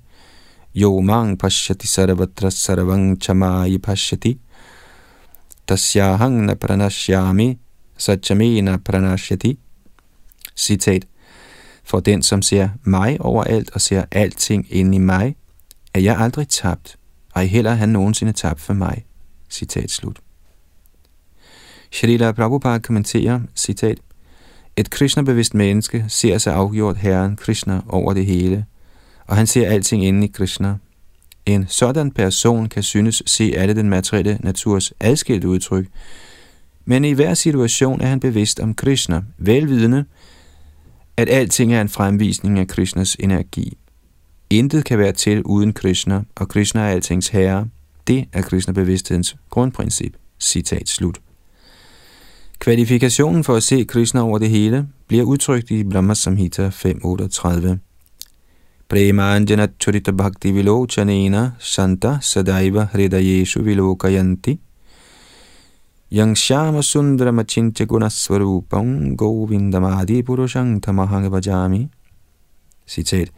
Jo 0.75 1.01
mang 1.01 1.39
pashyati 1.39 1.87
sarvatra 1.87 2.51
sarvang 2.51 3.23
chamai 3.23 3.79
pashyati 3.79 4.41
tasyahang 5.67 6.47
na 6.47 6.55
pranashyami 6.55 7.59
satchamena 7.97 8.77
pranashyati. 8.77 9.59
Citat. 10.57 11.07
For 11.85 12.01
den, 12.01 12.23
som 12.23 12.43
ser 12.43 12.69
mig 12.85 13.21
overalt 13.21 13.71
og 13.71 13.81
ser 13.81 14.05
alting 14.11 14.67
inde 14.71 14.97
i 14.97 14.99
mig, 14.99 15.37
er 15.95 16.01
jeg 16.01 16.19
aldrig 16.19 16.49
tabt, 16.49 16.97
ej 17.35 17.47
heller 17.47 17.75
han 17.75 17.89
nogensinde 17.89 18.33
tabt 18.33 18.61
for 18.61 18.75
mig. 18.75 19.05
Citat 19.51 19.91
slut. 19.91 20.19
Shalila 21.93 22.33
Prabhupada 22.33 22.79
kommenterer, 22.79 23.41
citat, 23.55 23.99
Et 24.77 24.91
Krishna-bevidst 24.91 25.55
menneske 25.55 26.05
ser 26.09 26.39
sig 26.39 26.55
afgjort 26.55 26.97
Herren 26.97 27.37
Krishna 27.37 27.81
over 27.89 28.13
det 28.13 28.27
hele, 28.27 28.65
og 29.27 29.37
han 29.37 29.47
ser 29.47 29.69
alting 29.69 30.05
inde 30.05 30.25
i 30.25 30.31
Krishna. 30.31 30.75
En 31.47 31.67
sådan 31.69 32.11
person 32.11 32.67
kan 32.67 32.83
synes 32.83 33.23
se 33.27 33.53
alle 33.57 33.75
den 33.75 33.89
materielle 33.89 34.39
naturs 34.41 34.93
adskilte 35.01 35.49
udtryk, 35.49 35.87
men 36.85 37.05
i 37.05 37.13
hver 37.13 37.35
situation 37.35 38.01
er 38.01 38.07
han 38.07 38.21
bevidst 38.21 38.61
om 38.61 38.75
Krishna, 38.75 39.23
velvidende, 39.39 40.05
at 41.17 41.29
alting 41.29 41.75
er 41.75 41.81
en 41.81 41.89
fremvisning 41.89 42.59
af 42.59 42.69
Krishnas 42.69 43.17
energi. 43.21 43.79
Intet 44.51 44.85
kan 44.85 44.99
være 44.99 45.13
til 45.13 45.43
uden 45.43 45.73
Krishna, 45.73 46.23
og 46.37 46.49
Krishna 46.49 46.81
er 46.81 46.89
altings 46.89 47.29
herre. 47.29 47.69
Det 48.07 48.25
er 48.33 48.43
Krishna-bevidsthedens 48.43 49.37
grundprincip. 49.51 50.17
Citat 50.41 50.89
slut. 50.89 51.21
Kvalifikationen 52.59 53.45
for 53.45 53.55
at 53.55 53.63
se 53.63 53.85
Krishna 53.85 54.21
over 54.23 54.39
det 54.39 54.51
hele 54.51 54.89
bliver 55.09 55.25
udtrykt 55.25 55.71
i 55.71 55.85
Brahma 55.85 56.15
Samhita 56.15 56.69
5.38. 56.69 57.77
Premanjana 58.89 59.67
Churita 59.83 60.11
Bhakti 60.11 60.51
Vilochanena 60.51 61.51
Santa 61.59 62.19
Sadaiva 62.21 62.89
Hridayeshu 62.93 63.63
Vilokayanti 63.63 64.61
Yang 66.13 66.37
Shama 66.37 66.83
Sundara 66.83 67.31
Machincha 67.31 67.85
Gunasvarupam 67.85 69.17
Govindamadi 69.17 70.23
Purushang 70.23 70.81
Tamahang 70.81 71.31
Bajami 71.31 71.89
Citat 72.87 73.29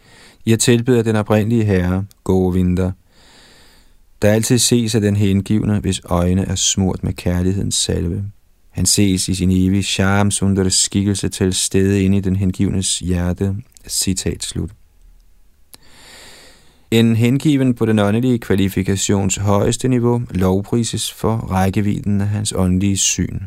jeg 0.47 0.59
tilbeder 0.59 1.03
den 1.03 1.17
oprindelige 1.17 1.65
herre, 1.65 2.05
Govinda, 2.25 2.93
der 4.23 4.31
altid 4.31 4.59
ses 4.59 4.95
af 4.95 5.01
den 5.01 5.17
hengivne, 5.17 5.79
hvis 5.79 6.01
øjne 6.05 6.43
er 6.45 6.55
smurt 6.55 7.05
med 7.05 7.13
kærlighedens 7.13 7.75
salve. 7.75 8.25
Han 8.71 8.87
ses 8.87 9.29
i 9.29 9.35
sin 9.35 9.51
evige 9.51 9.83
charme 9.83 10.33
sundere 10.33 10.71
skikkelse 10.71 11.29
til 11.29 11.53
stede 11.55 12.03
inde 12.03 12.17
i 12.17 12.21
den 12.21 12.37
hengivnes 12.37 12.99
hjerte. 12.99 13.57
Citat 13.89 14.43
slut. 14.43 14.71
En 16.91 17.17
hengiven 17.17 17.75
på 17.75 17.87
den 17.87 17.99
åndelige 17.99 18.39
kvalifikations 18.39 19.37
højeste 19.37 19.89
niveau 19.89 20.23
lovprises 20.31 21.13
for 21.13 21.37
rækkevidden 21.37 22.21
af 22.21 22.29
hans 22.29 22.53
åndelige 22.57 22.97
syn. 22.97 23.39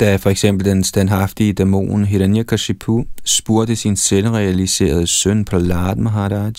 Da 0.00 0.16
for 0.16 0.30
eksempel 0.30 0.64
den 0.64 0.84
standhaftige 0.84 1.52
dæmon 1.52 2.04
Hiranyakashipu 2.04 3.04
spurgte 3.24 3.76
sin 3.76 3.96
selvrealiserede 3.96 5.06
søn 5.06 5.44
Prahlad 5.44 5.96
Maharaj 5.96 6.52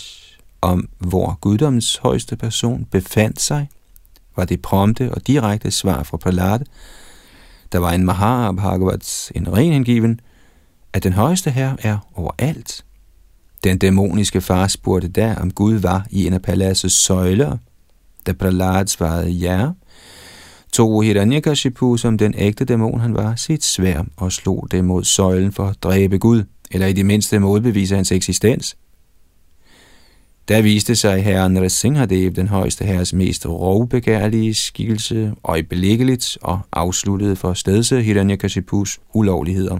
om, 0.61 0.89
hvor 0.97 1.37
guddoms 1.41 1.97
højeste 1.97 2.35
person 2.35 2.85
befandt 2.91 3.41
sig, 3.41 3.69
var 4.35 4.45
det 4.45 4.61
prompte 4.61 5.13
og 5.13 5.27
direkte 5.27 5.71
svar 5.71 6.03
fra 6.03 6.17
Prahlad, 6.17 6.59
der 7.71 7.79
var 7.79 7.91
en 7.91 8.05
Mahabhagavats, 8.05 9.31
en 9.35 9.53
ren 9.53 9.73
hengiven, 9.73 10.19
at 10.93 11.03
den 11.03 11.13
højeste 11.13 11.51
her 11.51 11.75
er 11.81 11.97
overalt. 12.15 12.85
Den 13.63 13.77
dæmoniske 13.77 14.41
far 14.41 14.67
spurgte 14.67 15.07
der, 15.07 15.35
om 15.35 15.51
Gud 15.51 15.73
var 15.73 16.07
i 16.09 16.27
en 16.27 16.33
af 16.33 16.41
paladsets 16.41 16.95
søjler. 16.95 17.57
Da 18.25 18.33
Prahlad 18.33 18.87
svarede 18.87 19.29
ja, 19.29 19.69
tog 20.73 21.03
Hiranyakashipu, 21.03 21.97
som 21.97 22.17
den 22.17 22.33
ægte 22.37 22.65
dæmon 22.65 22.99
han 22.99 23.13
var, 23.13 23.35
sit 23.35 23.63
svær 23.63 24.03
og 24.17 24.31
slog 24.31 24.67
det 24.71 24.85
mod 24.85 25.03
søjlen 25.03 25.51
for 25.51 25.67
at 25.67 25.83
dræbe 25.83 26.17
Gud, 26.17 26.43
eller 26.71 26.87
i 26.87 26.93
det 26.93 27.05
mindste 27.05 27.39
modbevise 27.39 27.95
hans 27.95 28.11
eksistens. 28.11 28.77
Der 30.47 30.61
viste 30.61 30.95
sig 30.95 31.23
herren 31.23 31.63
Rasinghadev, 31.63 32.31
den 32.31 32.47
højeste 32.47 32.85
herres 32.85 33.13
mest 33.13 33.45
rovbegærlige 33.45 34.53
skikkelse, 34.53 35.33
øjeblikkeligt 35.43 36.37
og 36.41 36.59
afsluttede 36.71 37.35
for 37.35 37.53
stedse 37.53 38.01
Hiranyakashipus 38.01 38.99
ulovligheder. 39.13 39.79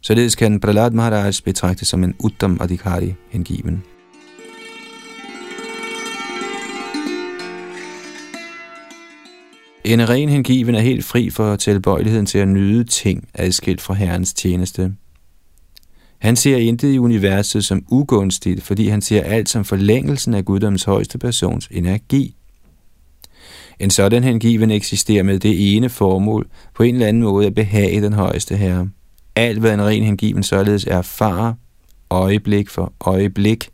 Således 0.00 0.34
kan 0.34 0.60
Prahlad 0.60 0.90
Maharaj 0.90 1.32
betragtes 1.44 1.88
som 1.88 2.04
en 2.04 2.14
Uttam 2.18 2.58
Adhikari 2.60 3.14
hengiven. 3.30 3.82
En 9.84 10.08
ren 10.08 10.28
hengiven 10.28 10.74
er 10.74 10.80
helt 10.80 11.04
fri 11.04 11.30
for 11.30 11.56
tilbøjeligheden 11.56 12.26
til 12.26 12.38
at 12.38 12.48
nyde 12.48 12.84
ting 12.84 13.28
adskilt 13.34 13.80
fra 13.80 13.94
Herrens 13.94 14.34
tjeneste. 14.34 14.92
Han 16.18 16.36
ser 16.36 16.56
intet 16.56 16.92
i 16.92 16.98
universet 16.98 17.64
som 17.64 17.84
ugunstigt, 17.90 18.62
fordi 18.62 18.88
han 18.88 19.02
ser 19.02 19.22
alt 19.22 19.48
som 19.48 19.64
forlængelsen 19.64 20.34
af 20.34 20.44
guddoms 20.44 20.84
højeste 20.84 21.18
persons 21.18 21.68
energi. 21.70 22.34
En 23.78 23.90
sådan 23.90 24.24
hengiven 24.24 24.70
eksisterer 24.70 25.22
med 25.22 25.38
det 25.38 25.76
ene 25.76 25.88
formål 25.88 26.46
på 26.74 26.82
en 26.82 26.94
eller 26.94 27.06
anden 27.06 27.22
måde 27.22 27.46
at 27.46 27.54
behage 27.54 28.02
den 28.02 28.12
højeste 28.12 28.56
herre. 28.56 28.88
Alt 29.36 29.58
hvad 29.58 29.74
en 29.74 29.82
ren 29.82 30.02
hengiven 30.02 30.42
således 30.42 30.84
erfarer, 30.84 31.54
øjeblik 32.10 32.68
for 32.68 32.92
øjeblik, 33.00 33.68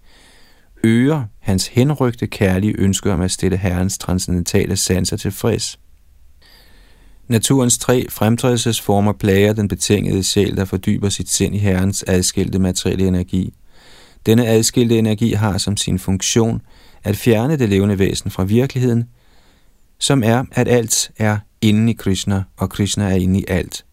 øger 0.84 1.24
hans 1.40 1.66
henrygte 1.66 2.26
kærlige 2.26 2.74
ønsker 2.78 3.12
om 3.12 3.20
at 3.20 3.30
stille 3.30 3.56
herrens 3.56 3.98
transcendentale 3.98 4.76
sanser 4.76 5.16
tilfreds. 5.16 5.78
Naturens 7.30 7.78
tre 7.78 8.06
fremtrædelsesformer 8.08 9.12
plager 9.12 9.52
den 9.52 9.68
betingede 9.68 10.22
sjæl, 10.22 10.56
der 10.56 10.64
fordyber 10.64 11.08
sit 11.08 11.28
sind 11.28 11.54
i 11.54 11.58
Herrens 11.58 12.04
adskilte 12.06 12.58
materielle 12.58 13.08
energi. 13.08 13.54
Denne 14.26 14.46
adskilte 14.46 14.98
energi 14.98 15.32
har 15.32 15.58
som 15.58 15.76
sin 15.76 15.98
funktion 15.98 16.62
at 17.04 17.16
fjerne 17.16 17.56
det 17.56 17.68
levende 17.68 17.98
væsen 17.98 18.30
fra 18.30 18.44
virkeligheden, 18.44 19.04
som 19.98 20.22
er, 20.22 20.44
at 20.52 20.68
alt 20.68 21.10
er 21.18 21.38
inde 21.60 21.92
i 21.92 21.94
Krishna, 21.94 22.42
og 22.56 22.70
Krishna 22.70 23.04
er 23.04 23.16
inde 23.16 23.40
i 23.40 23.44
alt. 23.48 23.84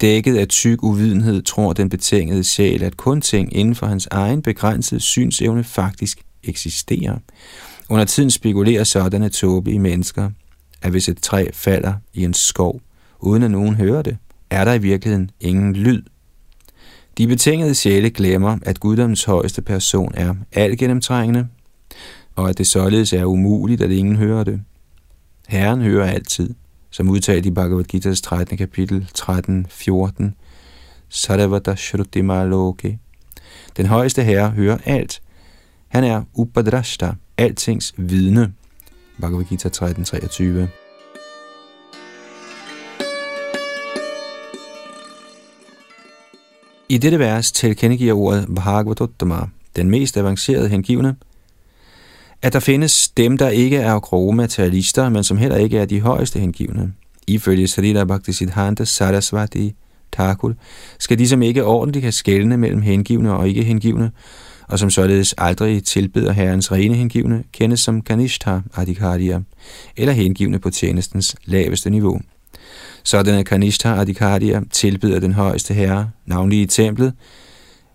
Dækket 0.00 0.36
af 0.36 0.48
tyk 0.48 0.82
uvidenhed 0.82 1.42
tror 1.42 1.72
den 1.72 1.88
betingede 1.88 2.44
sjæl, 2.44 2.82
at 2.82 2.96
kun 2.96 3.20
ting 3.20 3.56
inden 3.56 3.74
for 3.74 3.86
hans 3.86 4.08
egen 4.10 4.42
begrænsede 4.42 5.00
synsevne 5.00 5.64
faktisk 5.64 6.20
eksisterer. 6.42 7.18
Under 7.88 8.04
tiden 8.04 8.30
spekulerer 8.30 8.84
sådanne 8.84 9.30
i 9.66 9.78
mennesker– 9.78 10.30
at 10.84 10.90
hvis 10.90 11.08
et 11.08 11.22
træ 11.22 11.46
falder 11.52 11.94
i 12.12 12.24
en 12.24 12.34
skov, 12.34 12.80
uden 13.20 13.42
at 13.42 13.50
nogen 13.50 13.74
hører 13.74 14.02
det, 14.02 14.16
er 14.50 14.64
der 14.64 14.72
i 14.72 14.78
virkeligheden 14.78 15.30
ingen 15.40 15.76
lyd. 15.76 16.02
De 17.18 17.26
betingede 17.26 17.74
sjæle 17.74 18.10
glemmer, 18.10 18.58
at 18.62 18.80
guddommens 18.80 19.24
højeste 19.24 19.62
person 19.62 20.12
er 20.14 20.34
algennemtrængende, 20.52 21.48
og 22.36 22.48
at 22.48 22.58
det 22.58 22.66
således 22.66 23.12
er 23.12 23.24
umuligt, 23.24 23.82
at 23.82 23.90
ingen 23.90 24.16
hører 24.16 24.44
det. 24.44 24.62
Herren 25.48 25.82
hører 25.82 26.10
altid, 26.10 26.54
som 26.90 27.08
udtalt 27.08 27.46
i 27.46 27.50
Bhagavad 27.50 27.94
Gita's 27.94 28.20
13. 28.22 28.58
kapitel 28.58 29.10
13-14, 29.18 30.24
Sarvata 31.08 31.74
Shrutima 31.76 32.44
Loke. 32.44 32.98
Den 33.76 33.86
højeste 33.86 34.22
herre 34.22 34.50
hører 34.50 34.78
alt. 34.84 35.22
Han 35.88 36.04
er 36.04 36.22
Upadrashta, 36.34 37.12
altings 37.36 37.94
vidne. 37.96 38.52
Bhagavad 39.20 39.44
Gita 39.44 39.68
13.23. 39.68 40.66
I 46.88 46.98
dette 46.98 47.18
vers 47.18 47.52
tilkendegiver 47.52 48.12
ordet 48.12 48.46
Bhagavatottama, 48.54 49.48
den 49.76 49.90
mest 49.90 50.16
avancerede 50.16 50.68
hengivne, 50.68 51.16
at 52.42 52.52
der 52.52 52.60
findes 52.60 53.08
dem, 53.08 53.38
der 53.38 53.48
ikke 53.48 53.76
er 53.76 54.00
grove 54.00 54.32
materialister, 54.32 55.08
men 55.08 55.24
som 55.24 55.36
heller 55.36 55.56
ikke 55.56 55.78
er 55.78 55.84
de 55.84 56.00
højeste 56.00 56.38
hengivne. 56.38 56.92
Ifølge 57.26 57.68
Sarita 57.68 58.04
Bhaktisiddhanta 58.04 58.84
Sarasvati 58.84 59.74
Thakur 60.12 60.52
skal 60.98 61.18
de, 61.18 61.28
som 61.28 61.42
ikke 61.42 61.64
ordentligt 61.64 62.02
kan 62.02 62.12
skelne 62.12 62.56
mellem 62.56 62.82
hengivne 62.82 63.36
og 63.36 63.48
ikke 63.48 63.64
hengivne, 63.64 64.10
og 64.68 64.78
som 64.78 64.90
således 64.90 65.34
aldrig 65.38 65.84
tilbeder 65.84 66.32
herrens 66.32 66.72
rene 66.72 66.94
hengivne, 66.94 67.44
kendes 67.52 67.80
som 67.80 68.02
Kanishta 68.02 68.60
Adhikariya, 68.74 69.40
eller 69.96 70.12
hengivne 70.12 70.58
på 70.58 70.70
tjenestens 70.70 71.36
laveste 71.44 71.90
niveau. 71.90 72.20
Sådanne 73.04 73.44
Kanishta 73.44 73.88
Adhikariya 73.88 74.60
tilbeder 74.72 75.20
den 75.20 75.32
højeste 75.32 75.74
herre, 75.74 76.10
navnlig 76.26 76.60
i 76.60 76.66
templet, 76.66 77.12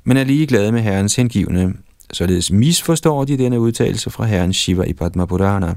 men 0.03 0.17
er 0.17 0.23
ligeglade 0.23 0.71
med 0.71 0.81
herrens 0.81 1.15
hengivne, 1.15 1.73
således 2.13 2.51
misforstår 2.51 3.25
de 3.25 3.37
denne 3.37 3.59
udtalelse 3.59 4.09
fra 4.09 4.25
herren 4.25 4.53
Shiva 4.53 4.83
i 4.83 4.93
Padma 4.93 5.25
Purana. 5.25 5.75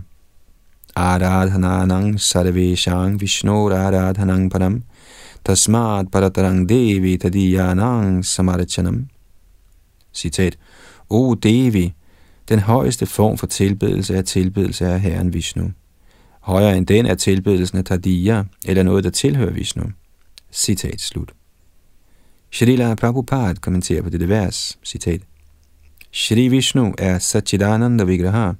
Aradhananang 0.96 2.20
sarveshang 2.20 3.20
vishnu 3.20 3.70
aradhanang 3.72 4.50
param 4.50 4.82
tasmat 5.44 6.10
paratarang 6.10 6.68
devi 6.68 7.18
tadiyanang 7.18 8.24
samarachanam. 8.24 9.08
Citat. 10.12 10.56
O 11.12 11.34
Devi, 11.34 11.94
den 12.48 12.58
højeste 12.58 13.06
form 13.06 13.38
for 13.38 13.46
tilbedelse 13.46 14.14
er 14.14 14.22
tilbedelse 14.22 14.86
af 14.86 15.00
Herren 15.00 15.34
Vishnu. 15.34 15.72
Højere 16.40 16.76
end 16.76 16.86
den 16.86 17.06
er 17.06 17.14
tilbedelsen 17.14 17.78
af 17.78 17.84
Tadiya, 17.84 18.42
eller 18.66 18.82
noget, 18.82 19.04
der 19.04 19.10
tilhører 19.10 19.50
Vishnu. 19.50 19.84
Citat 20.52 21.00
slut. 21.00 21.32
Shrila 22.50 22.94
Prabhupada 22.94 23.54
kommenterer 23.54 24.02
på 24.02 24.10
dette 24.10 24.28
vers, 24.28 24.78
citat. 24.84 25.20
Shri 26.12 26.48
Vishnu 26.48 26.94
er 26.98 27.18
Satchidananda 27.18 28.04
Vigraha. 28.04 28.52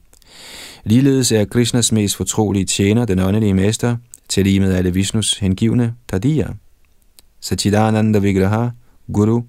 Ligeledes 0.85 1.33
er 1.33 1.45
Krishnas 1.45 1.93
mest 1.93 2.17
fortrolige 2.17 2.65
tjener, 2.65 3.05
den 3.05 3.19
åndelige 3.19 3.55
mester, 3.55 3.97
til 4.29 4.45
lige 4.45 4.61
med 4.61 4.75
alle 4.75 4.95
Vishnus 4.95 5.39
hengivne, 5.39 5.95
Tadiya. 6.09 6.47
Satchidananda 7.41 8.19
Vigraha, 8.19 8.69
Guru, 9.13 9.43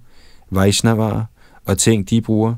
Vaishnava 0.51 1.23
og 1.65 1.77
ting, 1.77 2.09
de 2.09 2.21
bruger, 2.21 2.55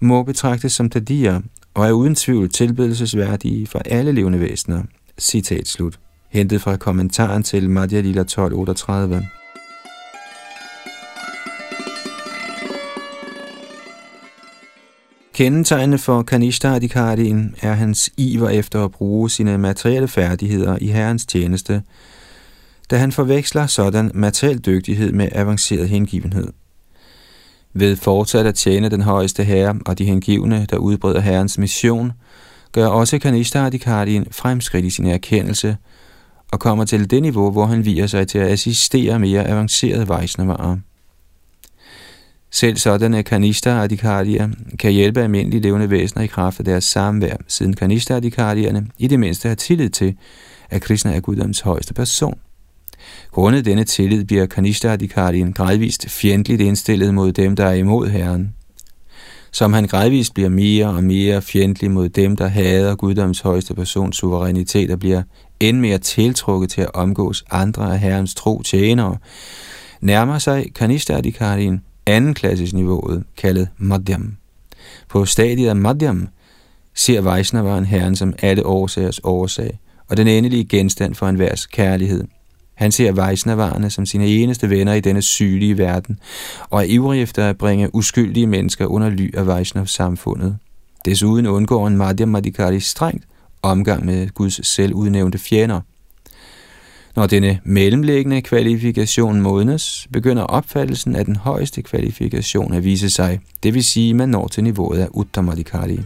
må 0.00 0.22
betragtes 0.22 0.72
som 0.72 0.90
tadier 0.90 1.40
og 1.74 1.86
er 1.86 1.92
uden 1.92 2.14
tvivl 2.14 2.48
tilbedelsesværdige 2.50 3.66
for 3.66 3.78
alle 3.78 4.12
levende 4.12 4.40
væsener. 4.40 4.82
Citat 5.18 5.68
slut. 5.68 5.98
Hentet 6.30 6.60
fra 6.60 6.76
kommentaren 6.76 7.42
til 7.42 7.70
Madhya 7.70 8.00
Lila 8.00 8.20
1238. 8.20 9.26
Kendetegnende 15.38 15.98
for 15.98 16.22
Kanishta 16.22 16.68
Adhikarien 16.68 17.54
er 17.62 17.72
hans 17.72 18.10
iver 18.16 18.48
efter 18.48 18.84
at 18.84 18.90
bruge 18.90 19.30
sine 19.30 19.58
materielle 19.58 20.08
færdigheder 20.08 20.78
i 20.80 20.86
herrens 20.86 21.26
tjeneste, 21.26 21.82
da 22.90 22.96
han 22.96 23.12
forveksler 23.12 23.66
sådan 23.66 24.10
materiel 24.14 24.58
dygtighed 24.58 25.12
med 25.12 25.28
avanceret 25.32 25.88
hengivenhed. 25.88 26.48
Ved 27.74 27.96
fortsat 27.96 28.46
at 28.46 28.54
tjene 28.54 28.88
den 28.88 29.02
højeste 29.02 29.44
herre 29.44 29.78
og 29.86 29.98
de 29.98 30.04
hengivne, 30.04 30.66
der 30.70 30.76
udbreder 30.76 31.20
herrens 31.20 31.58
mission, 31.58 32.12
gør 32.72 32.86
også 32.86 33.18
Kanishta 33.18 33.58
Adhikarien 33.58 34.26
fremskridt 34.30 34.84
i 34.84 34.90
sin 34.90 35.06
erkendelse 35.06 35.76
og 36.52 36.60
kommer 36.60 36.84
til 36.84 37.10
det 37.10 37.22
niveau, 37.22 37.50
hvor 37.50 37.66
han 37.66 37.84
viger 37.84 38.06
sig 38.06 38.28
til 38.28 38.38
at 38.38 38.48
assistere 38.48 39.18
mere 39.18 39.48
avancerede 39.48 40.08
Vaisnavarer. 40.08 40.76
Selv 42.50 42.76
sådanne 42.76 43.22
kanista 43.22 43.70
adhikardier 43.70 44.48
kan 44.78 44.92
hjælpe 44.92 45.22
almindelige 45.22 45.60
levende 45.60 45.90
væsener 45.90 46.22
i 46.22 46.26
kraft 46.26 46.58
af 46.58 46.64
deres 46.64 46.84
samvær, 46.84 47.36
siden 47.48 47.76
kanista 47.76 48.14
adhikardierne 48.14 48.86
i 48.98 49.06
det 49.06 49.20
mindste 49.20 49.48
har 49.48 49.54
tillid 49.54 49.90
til, 49.90 50.16
at 50.70 50.82
Krishna 50.82 51.16
er 51.16 51.20
Guddoms 51.20 51.60
højeste 51.60 51.94
person. 51.94 52.38
Grundet 53.30 53.64
denne 53.64 53.84
tillid 53.84 54.24
bliver 54.24 54.46
kanista 54.46 54.88
adhikardien 54.92 55.52
gradvist 55.52 56.10
fjendtligt 56.10 56.60
indstillet 56.60 57.14
mod 57.14 57.32
dem, 57.32 57.56
der 57.56 57.64
er 57.66 57.74
imod 57.74 58.08
Herren. 58.08 58.54
Som 59.52 59.72
han 59.72 59.86
gradvist 59.86 60.34
bliver 60.34 60.48
mere 60.48 60.86
og 60.86 61.04
mere 61.04 61.42
fjendtlig 61.42 61.90
mod 61.90 62.08
dem, 62.08 62.36
der 62.36 62.46
hader 62.46 62.94
Guddoms 62.94 63.40
højeste 63.40 63.74
persons 63.74 64.16
suverænitet 64.16 64.90
og 64.90 64.98
bliver 64.98 65.22
end 65.60 65.80
mere 65.80 65.98
tiltrukket 65.98 66.70
til 66.70 66.80
at 66.80 66.94
omgås 66.94 67.44
andre 67.50 67.92
af 67.92 67.98
Herrens 67.98 68.34
tro 68.34 68.62
tjenere, 68.62 69.16
nærmer 70.00 70.38
sig 70.38 70.66
kanista 70.74 71.12
adhikardien 71.12 71.82
anden 72.06 72.34
klasses 72.34 72.74
niveauet, 72.74 73.24
kaldet 73.36 73.68
Madhyam. 73.76 74.36
På 75.08 75.24
stadiet 75.24 75.68
af 75.68 75.76
Madhyam 75.76 76.28
ser 76.94 77.20
Vaisnavaren 77.20 77.84
herren 77.84 78.16
som 78.16 78.34
alle 78.42 78.66
årsagers 78.66 79.20
årsag, 79.24 79.78
og 80.08 80.16
den 80.16 80.28
endelige 80.28 80.64
genstand 80.64 81.14
for 81.14 81.28
enhvers 81.28 81.66
kærlighed. 81.66 82.24
Han 82.78 82.92
ser 82.92 83.12
Vaishnavarerne 83.12 83.90
som 83.90 84.06
sine 84.06 84.26
eneste 84.26 84.70
venner 84.70 84.92
i 84.92 85.00
denne 85.00 85.22
sygelige 85.22 85.78
verden, 85.78 86.18
og 86.70 86.80
er 86.80 86.86
ivrig 86.88 87.22
efter 87.22 87.50
at 87.50 87.58
bringe 87.58 87.94
uskyldige 87.94 88.46
mennesker 88.46 88.86
under 88.86 89.10
ly 89.10 89.34
af 89.36 89.46
Vaishnav-samfundet. 89.46 90.56
Desuden 91.04 91.46
undgår 91.46 91.86
en 91.86 91.96
Madhya 91.96 92.26
Madhikari 92.26 92.80
strengt 92.80 93.24
omgang 93.62 94.04
med 94.04 94.28
Guds 94.28 94.66
selvudnævnte 94.66 95.38
fjender– 95.38 95.80
når 97.18 97.26
denne 97.26 97.60
mellemliggende 97.64 98.42
kvalifikation 98.42 99.40
modnes, 99.40 100.08
begynder 100.12 100.42
opfattelsen 100.42 101.16
af 101.16 101.24
den 101.24 101.36
højeste 101.36 101.82
kvalifikation 101.82 102.74
at 102.74 102.84
vise 102.84 103.10
sig, 103.10 103.40
det 103.62 103.74
vil 103.74 103.84
sige, 103.84 104.10
at 104.10 104.16
man 104.16 104.28
når 104.28 104.48
til 104.48 104.64
niveauet 104.64 104.98
af 104.98 105.08
Uttamadikari. 105.10 105.98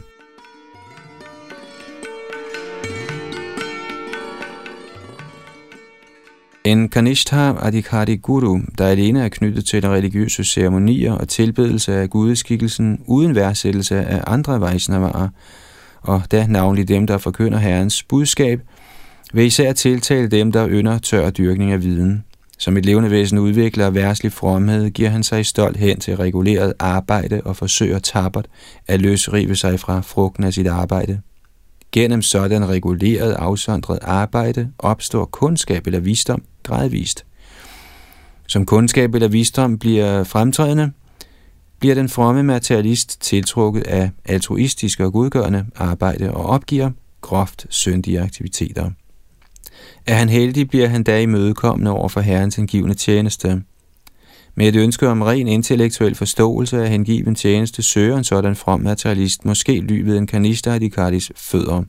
En 6.64 6.88
Kanishtha 6.88 7.52
Adhikari 7.58 8.16
Guru, 8.16 8.60
der 8.78 8.86
alene 8.86 9.24
er 9.24 9.28
knyttet 9.28 9.64
til 9.64 9.88
religiøse 9.88 10.44
ceremonier 10.44 11.12
og 11.12 11.28
tilbedelse 11.28 11.94
af 11.94 12.10
gudeskikkelsen 12.10 13.04
uden 13.06 13.34
værdsættelse 13.34 13.96
af 13.96 14.24
andre 14.26 14.60
Vaishnavaer, 14.60 15.28
og 16.02 16.22
da 16.30 16.46
navnlig 16.46 16.88
dem, 16.88 17.06
der 17.06 17.18
forkynder 17.18 17.58
Herrens 17.58 18.02
budskab– 18.02 18.60
vil 19.32 19.46
især 19.46 19.72
tiltale 19.72 20.28
dem, 20.28 20.52
der 20.52 20.68
ynder 20.68 20.98
tør 20.98 21.30
dyrkning 21.30 21.72
af 21.72 21.82
viden. 21.82 22.24
Som 22.58 22.76
et 22.76 22.86
levende 22.86 23.10
væsen 23.10 23.38
udvikler 23.38 23.90
værslig 23.90 24.32
fromhed, 24.32 24.90
giver 24.90 25.10
han 25.10 25.22
sig 25.22 25.46
stolt 25.46 25.76
hen 25.76 26.00
til 26.00 26.16
reguleret 26.16 26.72
arbejde 26.78 27.40
og 27.44 27.56
forsøger 27.56 27.98
tabert 27.98 28.46
at 28.86 29.00
løsrive 29.00 29.56
sig 29.56 29.80
fra 29.80 30.00
frugten 30.00 30.44
af 30.44 30.52
sit 30.52 30.66
arbejde. 30.66 31.20
Gennem 31.92 32.22
sådan 32.22 32.68
reguleret, 32.68 33.32
afsondret 33.32 33.98
arbejde 34.02 34.70
opstår 34.78 35.24
kundskab 35.24 35.86
eller 35.86 36.00
visdom 36.00 36.42
gradvist. 36.62 37.24
Som 38.46 38.66
kundskab 38.66 39.14
eller 39.14 39.28
visdom 39.28 39.78
bliver 39.78 40.24
fremtrædende, 40.24 40.92
bliver 41.78 41.94
den 41.94 42.08
fromme 42.08 42.42
materialist 42.42 43.20
tiltrukket 43.20 43.82
af 43.86 44.10
altruistiske 44.24 45.04
og 45.04 45.12
godgørende 45.12 45.66
arbejde 45.76 46.34
og 46.34 46.46
opgiver 46.46 46.90
groft 47.20 47.66
syndige 47.70 48.20
aktiviteter. 48.20 48.90
Er 50.06 50.14
han 50.14 50.28
heldig, 50.28 50.68
bliver 50.68 50.88
han 50.88 51.02
da 51.02 51.20
imødekommende 51.20 51.90
over 51.90 52.08
for 52.08 52.20
herrens 52.20 52.56
hengivende 52.56 52.94
tjeneste. 52.94 53.62
Med 54.54 54.68
et 54.68 54.76
ønske 54.76 55.08
om 55.08 55.22
ren 55.22 55.48
intellektuel 55.48 56.14
forståelse 56.14 56.82
af 56.82 56.88
hengiven 56.88 57.34
tjeneste 57.34 57.82
søger 57.82 58.16
en 58.16 58.24
sådan 58.24 58.56
from 58.56 58.80
materialist 58.80 59.44
måske 59.44 59.80
ly 59.80 60.00
ved 60.00 60.18
en 60.18 60.26
kanister 60.26 60.72
adhikaris 60.72 61.32
fødder. 61.36 61.82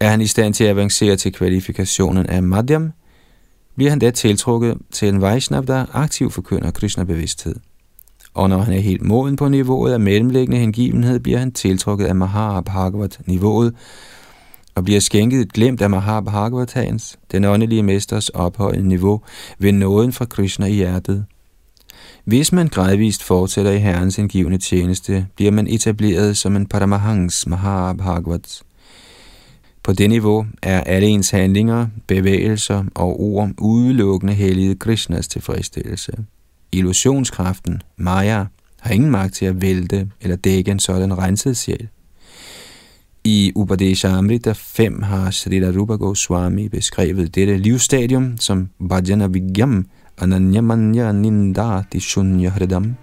Er 0.00 0.08
han 0.08 0.20
i 0.20 0.26
stand 0.26 0.54
til 0.54 0.64
at 0.64 0.70
avancere 0.70 1.16
til 1.16 1.32
kvalifikationen 1.32 2.26
af 2.26 2.42
madhyam, 2.42 2.92
bliver 3.76 3.90
han 3.90 3.98
da 3.98 4.10
tiltrukket 4.10 4.78
til 4.92 5.08
en 5.08 5.20
Vaishnav, 5.20 5.64
der 5.64 5.86
aktivt 5.92 6.32
forkynder 6.32 6.70
Krishna-bevidsthed. 6.70 7.54
Og 8.34 8.48
når 8.48 8.58
han 8.58 8.74
er 8.74 8.80
helt 8.80 9.02
moden 9.02 9.36
på 9.36 9.48
niveauet 9.48 9.92
af 9.92 10.00
mellemliggende 10.00 10.58
hengivenhed, 10.58 11.20
bliver 11.20 11.38
han 11.38 11.52
tiltrukket 11.52 12.06
af 12.06 12.14
Mahabhagavat-niveauet, 12.16 13.74
og 14.74 14.84
bliver 14.84 15.00
skænket 15.00 15.40
et 15.40 15.52
glemt 15.52 15.82
af 15.82 15.90
Mahabhagavatans, 15.90 17.18
den 17.32 17.44
åndelige 17.44 17.82
mesters 17.82 18.28
ophøjende 18.28 18.88
niveau, 18.88 19.20
ved 19.58 19.72
nåden 19.72 20.12
fra 20.12 20.24
Krishna 20.24 20.66
i 20.66 20.72
hjertet. 20.72 21.24
Hvis 22.24 22.52
man 22.52 22.68
gradvist 22.68 23.22
fortsætter 23.22 23.70
i 23.70 23.78
Herrens 23.78 24.18
indgivende 24.18 24.58
tjeneste, 24.58 25.26
bliver 25.36 25.50
man 25.50 25.66
etableret 25.66 26.36
som 26.36 26.56
en 26.56 26.66
Paramahans 26.66 27.46
Mahabhagavat. 27.46 28.62
På 29.82 29.92
det 29.92 30.10
niveau 30.10 30.46
er 30.62 30.80
alle 30.80 31.06
ens 31.06 31.30
handlinger, 31.30 31.86
bevægelser 32.06 32.84
og 32.94 33.20
ord 33.20 33.50
udelukkende 33.58 34.34
hellige 34.34 34.74
Krishnas 34.74 35.28
tilfredsstillelse. 35.28 36.12
Illusionskraften, 36.72 37.82
Maya, 37.96 38.44
har 38.80 38.90
ingen 38.90 39.10
magt 39.10 39.34
til 39.34 39.46
at 39.46 39.62
vælte 39.62 40.10
eller 40.20 40.36
dække 40.36 40.70
en 40.70 40.78
sådan 40.78 41.18
renset 41.18 41.56
sjæl. 41.56 41.88
I 43.24 43.52
Upadesha 43.54 44.08
Amrita 44.08 44.52
5 44.56 45.02
har 45.02 45.30
Srila 45.30 45.70
Rupa 45.70 45.94
Goswami 45.94 46.68
beskrevet 46.68 47.34
dette 47.34 47.56
livsstadium 47.56 48.38
som 48.38 48.68
Bhajana 48.88 49.26
Vigyam 49.26 49.86
Ananyamanya 50.18 51.12
Nindati 51.12 52.00
Shunya 52.00 52.50
Hridam. 52.50 52.96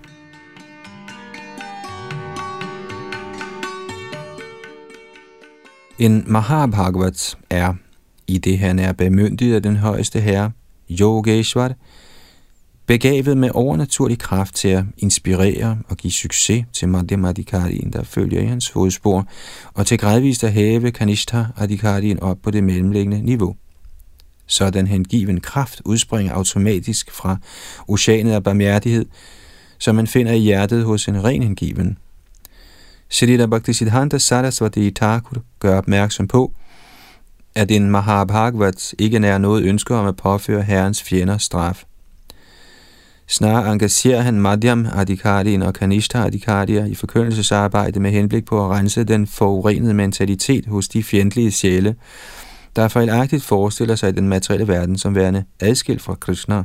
En 6.00 6.24
Mahabhagavat 6.28 7.38
er, 7.50 7.74
i 8.28 8.38
det 8.38 8.60
han 8.60 8.80
er 8.80 8.94
bemyndiget 8.94 9.56
af 9.56 9.64
den 9.64 9.76
højeste 9.76 10.20
herre, 10.20 10.52
Yogeshwar, 10.92 11.74
begavet 12.86 13.38
med 13.38 13.50
overnaturlig 13.54 14.20
kraft 14.20 14.56
til 14.56 14.68
at 14.68 14.84
inspirere 14.98 15.78
og 15.88 15.98
give 15.98 16.14
succes 16.14 16.66
til 16.74 16.90
Madhyamadhikarien, 16.90 17.94
der 17.94 18.04
følger 18.04 18.42
i 18.42 18.46
hans 18.46 18.70
fodspor, 18.70 19.28
og 19.74 19.86
til 19.86 19.98
gradvist 19.98 20.44
at 20.44 20.54
hæve 20.54 20.92
Kanishta 20.92 21.46
Adhikarien 21.58 22.20
op 22.20 22.38
på 22.44 22.52
det 22.52 22.64
mellemliggende 22.64 23.22
niveau. 23.22 23.56
Sådan 24.48 24.88
hengiven 24.88 25.42
kraft 25.42 25.82
udspringer 25.86 26.34
automatisk 26.34 27.12
fra 27.12 27.38
oceanet 27.88 28.32
af 28.32 28.44
barmhjertighed, 28.44 29.06
som 29.78 29.96
man 29.96 30.08
finder 30.08 30.32
i 30.32 30.40
hjertet 30.40 30.84
hos 30.84 31.08
en 31.08 31.24
ren 31.24 31.44
hengiven. 31.44 31.98
Shrita 33.10 33.46
Bhaktisiddhanta 33.46 34.18
Saraswati 34.18 34.92
Thakur 34.92 35.38
gør 35.60 35.78
opmærksom 35.78 36.28
på, 36.28 36.54
at 37.56 37.72
en 37.72 37.90
Mahabhagavat 37.90 38.94
ikke 39.00 39.20
nær 39.20 39.38
noget 39.38 39.64
ønske 39.64 39.96
om 39.96 40.08
at 40.08 40.16
påføre 40.16 40.62
herrens 40.62 41.04
fjender 41.04 41.38
straf. 41.38 41.84
Snarere 43.28 43.72
engagerer 43.72 44.22
han 44.22 44.40
Madhyam 44.40 44.88
Adhikarien 44.96 45.62
og 45.62 45.74
Kanishta 45.74 46.18
Adhikarier 46.26 46.86
i 46.86 46.96
forkyndelsesarbejde 46.96 48.00
med 48.00 48.12
henblik 48.12 48.46
på 48.46 48.66
at 48.66 48.72
rense 48.72 49.04
den 49.04 49.28
forurenede 49.28 49.94
mentalitet 49.94 50.66
hos 50.66 50.88
de 50.88 51.04
fjendtlige 51.04 51.52
sjæle, 51.52 51.96
der 52.76 52.88
fejlagtigt 52.88 53.44
forestiller 53.44 53.96
sig 53.96 54.16
den 54.16 54.30
materielle 54.30 54.68
verden 54.68 54.98
som 54.98 55.16
værende 55.16 55.44
adskilt 55.60 56.02
fra 56.02 56.16
Krishna. 56.16 56.64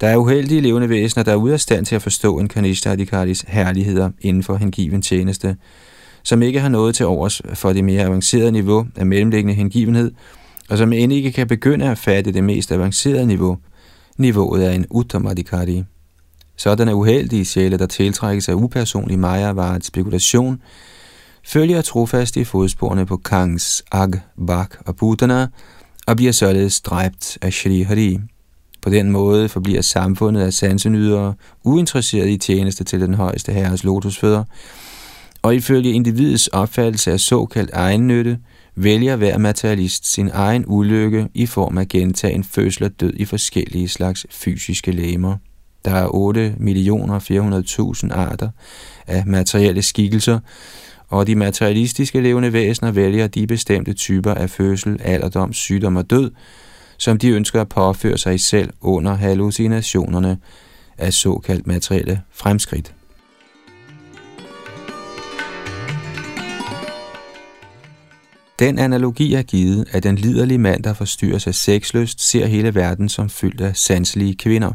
Der 0.00 0.08
er 0.08 0.16
uheldige 0.16 0.60
levende 0.60 0.88
væsener, 0.88 1.24
der 1.24 1.32
er 1.32 1.36
ude 1.36 1.52
af 1.52 1.60
stand 1.60 1.86
til 1.86 1.94
at 1.94 2.02
forstå 2.02 2.38
en 2.38 2.48
Kanishta 2.48 2.90
Adhikaris 2.90 3.44
herligheder 3.48 4.10
inden 4.20 4.42
for 4.42 4.56
hengiven 4.56 5.02
tjeneste, 5.02 5.56
som 6.22 6.42
ikke 6.42 6.60
har 6.60 6.68
noget 6.68 6.94
til 6.94 7.06
overs 7.06 7.42
for 7.54 7.72
det 7.72 7.84
mere 7.84 8.04
avancerede 8.04 8.52
niveau 8.52 8.86
af 8.96 9.06
mellemliggende 9.06 9.54
hengivenhed, 9.54 10.12
og 10.68 10.78
som 10.78 10.92
end 10.92 11.12
ikke 11.12 11.32
kan 11.32 11.46
begynde 11.46 11.90
at 11.90 11.98
fatte 11.98 12.32
det 12.32 12.44
mest 12.44 12.72
avancerede 12.72 13.26
niveau, 13.26 13.58
niveauet 14.18 14.62
af 14.62 14.74
en 14.74 14.86
Uttamadikari. 14.90 15.84
Sådanne 16.56 16.94
uheldige 16.94 17.44
sjæle, 17.44 17.78
der 17.78 17.86
tiltrækkes 17.86 18.48
af 18.48 18.54
upersonlig 18.54 19.18
Maya, 19.18 19.78
spekulation, 19.82 20.62
følger 21.46 21.82
trofast 21.82 22.36
i 22.36 22.44
fodsporene 22.44 23.06
på 23.06 23.16
Kangs, 23.16 23.84
Ag, 23.92 24.12
Bak 24.46 24.74
og 24.86 24.96
Putana, 24.96 25.46
og 26.06 26.16
bliver 26.16 26.32
således 26.32 26.80
dræbt 26.80 27.38
af 27.42 27.52
Shri 27.52 27.82
Hari. 27.82 28.18
På 28.84 28.90
den 28.90 29.10
måde 29.10 29.48
forbliver 29.48 29.80
samfundet 29.80 30.40
af 30.40 30.52
sansenydere 30.52 31.34
uinteresseret 31.62 32.28
i 32.28 32.36
tjeneste 32.36 32.84
til 32.84 33.00
den 33.00 33.14
højeste 33.14 33.52
herres 33.52 33.84
lotusfødder, 33.84 34.44
og 35.42 35.54
ifølge 35.54 35.92
individets 35.92 36.46
opfattelse 36.46 37.12
af 37.12 37.20
såkaldt 37.20 37.70
egennytte, 37.72 38.38
vælger 38.74 39.16
hver 39.16 39.38
materialist 39.38 40.12
sin 40.12 40.30
egen 40.32 40.64
ulykke 40.66 41.28
i 41.34 41.46
form 41.46 41.78
af 41.78 41.88
gentagen 41.88 42.44
fødsel 42.44 42.84
og 42.84 43.00
død 43.00 43.12
i 43.16 43.24
forskellige 43.24 43.88
slags 43.88 44.26
fysiske 44.30 44.92
lægemer. 44.92 45.36
Der 45.84 45.90
er 45.90 46.06
8.400.000 48.06 48.14
arter 48.14 48.48
af 49.06 49.26
materielle 49.26 49.82
skikkelser, 49.82 50.38
og 51.08 51.26
de 51.26 51.34
materialistiske 51.34 52.20
levende 52.20 52.52
væsener 52.52 52.90
vælger 52.90 53.26
de 53.26 53.46
bestemte 53.46 53.92
typer 53.92 54.34
af 54.34 54.50
fødsel, 54.50 55.00
alderdom, 55.04 55.52
sygdom 55.52 55.96
og 55.96 56.10
død, 56.10 56.30
som 56.98 57.18
de 57.18 57.28
ønsker 57.28 57.60
at 57.60 57.68
påføre 57.68 58.18
sig 58.18 58.40
selv 58.40 58.70
under 58.80 59.14
hallucinationerne 59.14 60.38
af 60.98 61.12
såkaldt 61.12 61.66
materielle 61.66 62.22
fremskridt. 62.32 62.94
Den 68.58 68.78
analogi 68.78 69.34
er 69.34 69.42
givet, 69.42 69.88
at 69.90 70.02
den 70.02 70.16
liderlige 70.16 70.58
mand, 70.58 70.82
der 70.82 70.94
forstyrres 70.94 71.46
af 71.46 71.54
sexlyst, 71.54 72.20
ser 72.20 72.46
hele 72.46 72.74
verden 72.74 73.08
som 73.08 73.30
fyldt 73.30 73.60
af 73.60 73.76
sanselige 73.76 74.36
kvinder. 74.36 74.72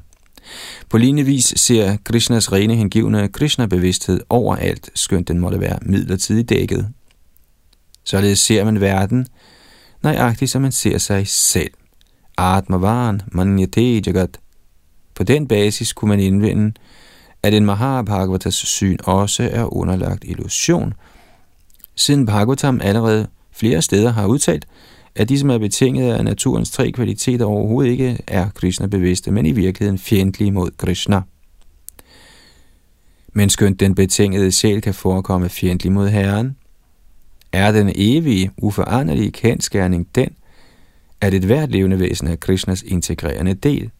På 0.89 0.97
lignende 0.97 1.23
vis 1.23 1.53
ser 1.55 1.97
Krishnas 2.03 2.51
rene 2.51 2.75
hengivne 2.75 3.27
Krishna-bevidsthed 3.27 4.19
overalt, 4.29 4.89
skønt 4.95 5.27
den 5.27 5.39
måtte 5.39 5.59
være 5.59 5.79
midlertidigt 5.81 6.49
dækket. 6.49 6.89
Således 8.03 8.39
ser 8.39 8.63
man 8.63 8.81
verden, 8.81 9.27
nøjagtigt 10.03 10.51
som 10.51 10.61
man 10.61 10.71
ser 10.71 10.97
sig 10.97 11.27
selv. 11.27 11.71
Atmavan 12.39 13.21
manyate 13.31 13.99
jagat. 13.99 14.39
På 15.15 15.23
den 15.23 15.47
basis 15.47 15.93
kunne 15.93 16.09
man 16.09 16.19
indvende, 16.19 16.73
at 17.43 17.53
en 17.53 17.65
Mahabhagavatas 17.65 18.55
syn 18.55 18.97
også 19.03 19.49
er 19.51 19.73
underlagt 19.73 20.23
illusion, 20.23 20.93
siden 21.95 22.25
Bhagavatam 22.25 22.81
allerede 22.83 23.27
flere 23.51 23.81
steder 23.81 24.11
har 24.11 24.25
udtalt, 24.25 24.67
at 25.15 25.29
de, 25.29 25.39
som 25.39 25.49
er 25.49 25.57
betinget 25.57 26.13
af 26.13 26.23
naturens 26.23 26.71
tre 26.71 26.91
kvaliteter, 26.91 27.45
overhovedet 27.45 27.91
ikke 27.91 28.19
er 28.27 28.49
Krishna-bevidste, 28.49 29.31
men 29.31 29.45
i 29.45 29.51
virkeligheden 29.51 29.99
fjendtlige 29.99 30.51
mod 30.51 30.71
Krishna. 30.77 31.21
Men 33.33 33.49
skønt 33.49 33.79
den 33.79 33.95
betingede 33.95 34.51
sjæl 34.51 34.81
kan 34.81 34.93
forekomme 34.93 35.49
fjendtlig 35.49 35.91
mod 35.91 36.09
Herren, 36.09 36.55
er 37.51 37.71
den 37.71 37.91
evige, 37.95 38.51
uforanderlige 38.57 39.31
kendskærning 39.31 40.07
den, 40.15 40.29
at 41.21 41.33
et 41.33 41.43
hvert 41.43 41.71
levende 41.71 41.99
væsen 41.99 42.27
er 42.27 42.35
Krishnas 42.35 42.83
integrerende 42.87 43.53
del. 43.53 43.91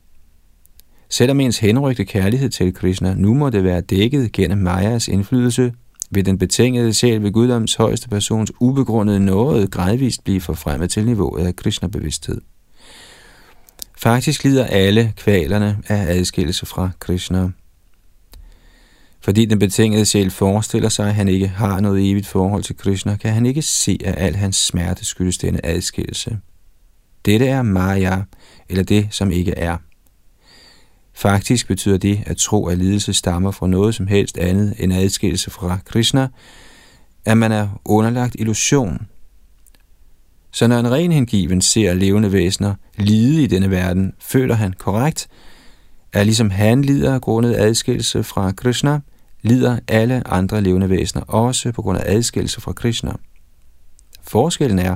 Selvom 1.09 1.39
ens 1.39 1.59
henrygte 1.59 2.05
kærlighed 2.05 2.49
til 2.49 2.73
Krishna 2.73 3.13
nu 3.13 3.33
må 3.33 3.49
det 3.49 3.63
være 3.63 3.81
dækket 3.81 4.31
gennem 4.31 4.57
Majas 4.57 5.07
indflydelse, 5.07 5.73
vil 6.11 6.25
den 6.25 6.37
betingede 6.37 6.93
sjæl 6.93 7.23
ved 7.23 7.31
Guddoms 7.31 7.75
højeste 7.75 8.09
persons 8.09 8.51
ubegrundede 8.59 9.19
nåde 9.19 9.67
gradvist 9.67 10.23
blive 10.23 10.41
forfremmet 10.41 10.89
til 10.89 11.05
niveauet 11.05 11.47
af 11.47 11.55
Krishna-bevidsthed. 11.55 12.41
Faktisk 13.97 14.43
lider 14.43 14.65
alle 14.65 15.13
kvalerne 15.17 15.77
af 15.87 16.17
adskillelse 16.17 16.65
fra 16.65 16.89
Krishna. 16.99 17.49
Fordi 19.21 19.45
den 19.45 19.59
betingede 19.59 20.05
sjæl 20.05 20.31
forestiller 20.31 20.89
sig, 20.89 21.07
at 21.07 21.15
han 21.15 21.27
ikke 21.27 21.47
har 21.47 21.79
noget 21.79 22.11
evigt 22.11 22.27
forhold 22.27 22.63
til 22.63 22.77
Krishna, 22.77 23.15
kan 23.15 23.33
han 23.33 23.45
ikke 23.45 23.61
se, 23.61 23.97
at 24.05 24.15
al 24.17 24.35
hans 24.35 24.55
smerte 24.55 25.05
skyldes 25.05 25.37
denne 25.37 25.65
adskillelse. 25.65 26.37
Dette 27.25 27.47
er 27.47 27.61
Maya, 27.61 28.21
eller 28.69 28.83
det, 28.83 29.07
som 29.11 29.31
ikke 29.31 29.51
er. 29.51 29.77
Faktisk 31.13 31.67
betyder 31.67 31.97
det, 31.97 32.23
at 32.25 32.37
tro, 32.37 32.67
at 32.67 32.77
lidelse 32.77 33.13
stammer 33.13 33.51
fra 33.51 33.67
noget 33.67 33.95
som 33.95 34.07
helst 34.07 34.37
andet 34.37 34.73
end 34.77 34.93
adskillelse 34.93 35.51
fra 35.51 35.79
Krishna, 35.85 36.27
at 37.25 37.37
man 37.37 37.51
er 37.51 37.81
underlagt 37.85 38.35
illusion. 38.39 39.07
Så 40.51 40.67
når 40.67 40.79
en 40.79 40.91
ren 40.91 41.11
hengiven 41.11 41.61
ser 41.61 41.93
levende 41.93 42.31
væsener 42.31 42.75
lide 42.97 43.43
i 43.43 43.47
denne 43.47 43.71
verden, 43.71 44.13
føler 44.19 44.55
han 44.55 44.73
korrekt, 44.73 45.27
at 46.13 46.25
ligesom 46.25 46.49
han 46.49 46.81
lider 46.81 47.19
grundet 47.19 47.55
adskillelse 47.55 48.23
fra 48.23 48.51
Krishna, 48.51 48.99
lider 49.41 49.79
alle 49.87 50.27
andre 50.27 50.61
levende 50.61 50.89
væsener 50.89 51.23
også 51.23 51.71
på 51.71 51.81
grund 51.81 51.97
af 51.97 52.15
adskillelse 52.15 52.61
fra 52.61 52.73
Krishna. 52.73 53.11
Forskellen 54.21 54.79
er, 54.79 54.95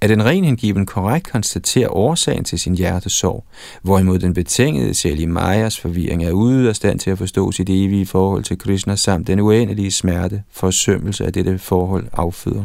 at 0.00 0.10
en 0.10 0.24
ren 0.24 0.44
hengiven 0.44 0.86
korrekt 0.86 1.30
konstaterer 1.32 1.88
årsagen 1.88 2.44
til 2.44 2.58
sin 2.58 2.74
hjertesorg, 2.74 3.44
hvorimod 3.82 4.18
den 4.18 4.34
betingede 4.34 4.94
selv 4.94 5.20
i 5.20 5.26
Majas 5.26 5.80
forvirring 5.80 6.24
er 6.24 6.32
ude 6.32 6.68
af 6.68 6.76
stand 6.76 6.98
til 6.98 7.10
at 7.10 7.18
forstå 7.18 7.52
sit 7.52 7.70
evige 7.70 8.06
forhold 8.06 8.44
til 8.44 8.58
Krishna 8.58 8.96
samt 8.96 9.26
den 9.26 9.40
uendelige 9.40 9.90
smerte, 9.90 10.42
forsømmelse 10.50 11.26
af 11.26 11.32
dette 11.32 11.58
forhold 11.58 12.06
afføder. 12.12 12.64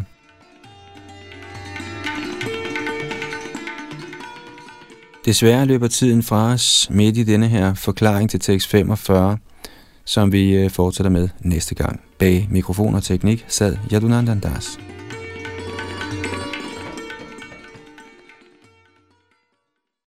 Desværre 5.26 5.66
løber 5.66 5.88
tiden 5.88 6.24
fra 6.24 6.54
os 6.54 6.88
midt 6.92 7.18
i 7.18 7.24
denne 7.24 7.48
her 7.48 7.74
forklaring 7.74 8.30
til 8.30 8.40
tekst 8.40 8.68
45, 8.68 9.38
som 10.06 10.32
vi 10.32 10.56
øh, 10.56 10.70
fortsætter 10.70 11.10
med 11.12 11.30
næste 11.40 11.76
gang. 11.76 12.02
Bag 12.20 12.48
mikrofon 12.52 12.96
og 12.96 13.04
teknik 13.04 13.46
sad 13.48 13.78
Yadunandandas. 13.94 14.54
Das. 14.54 14.93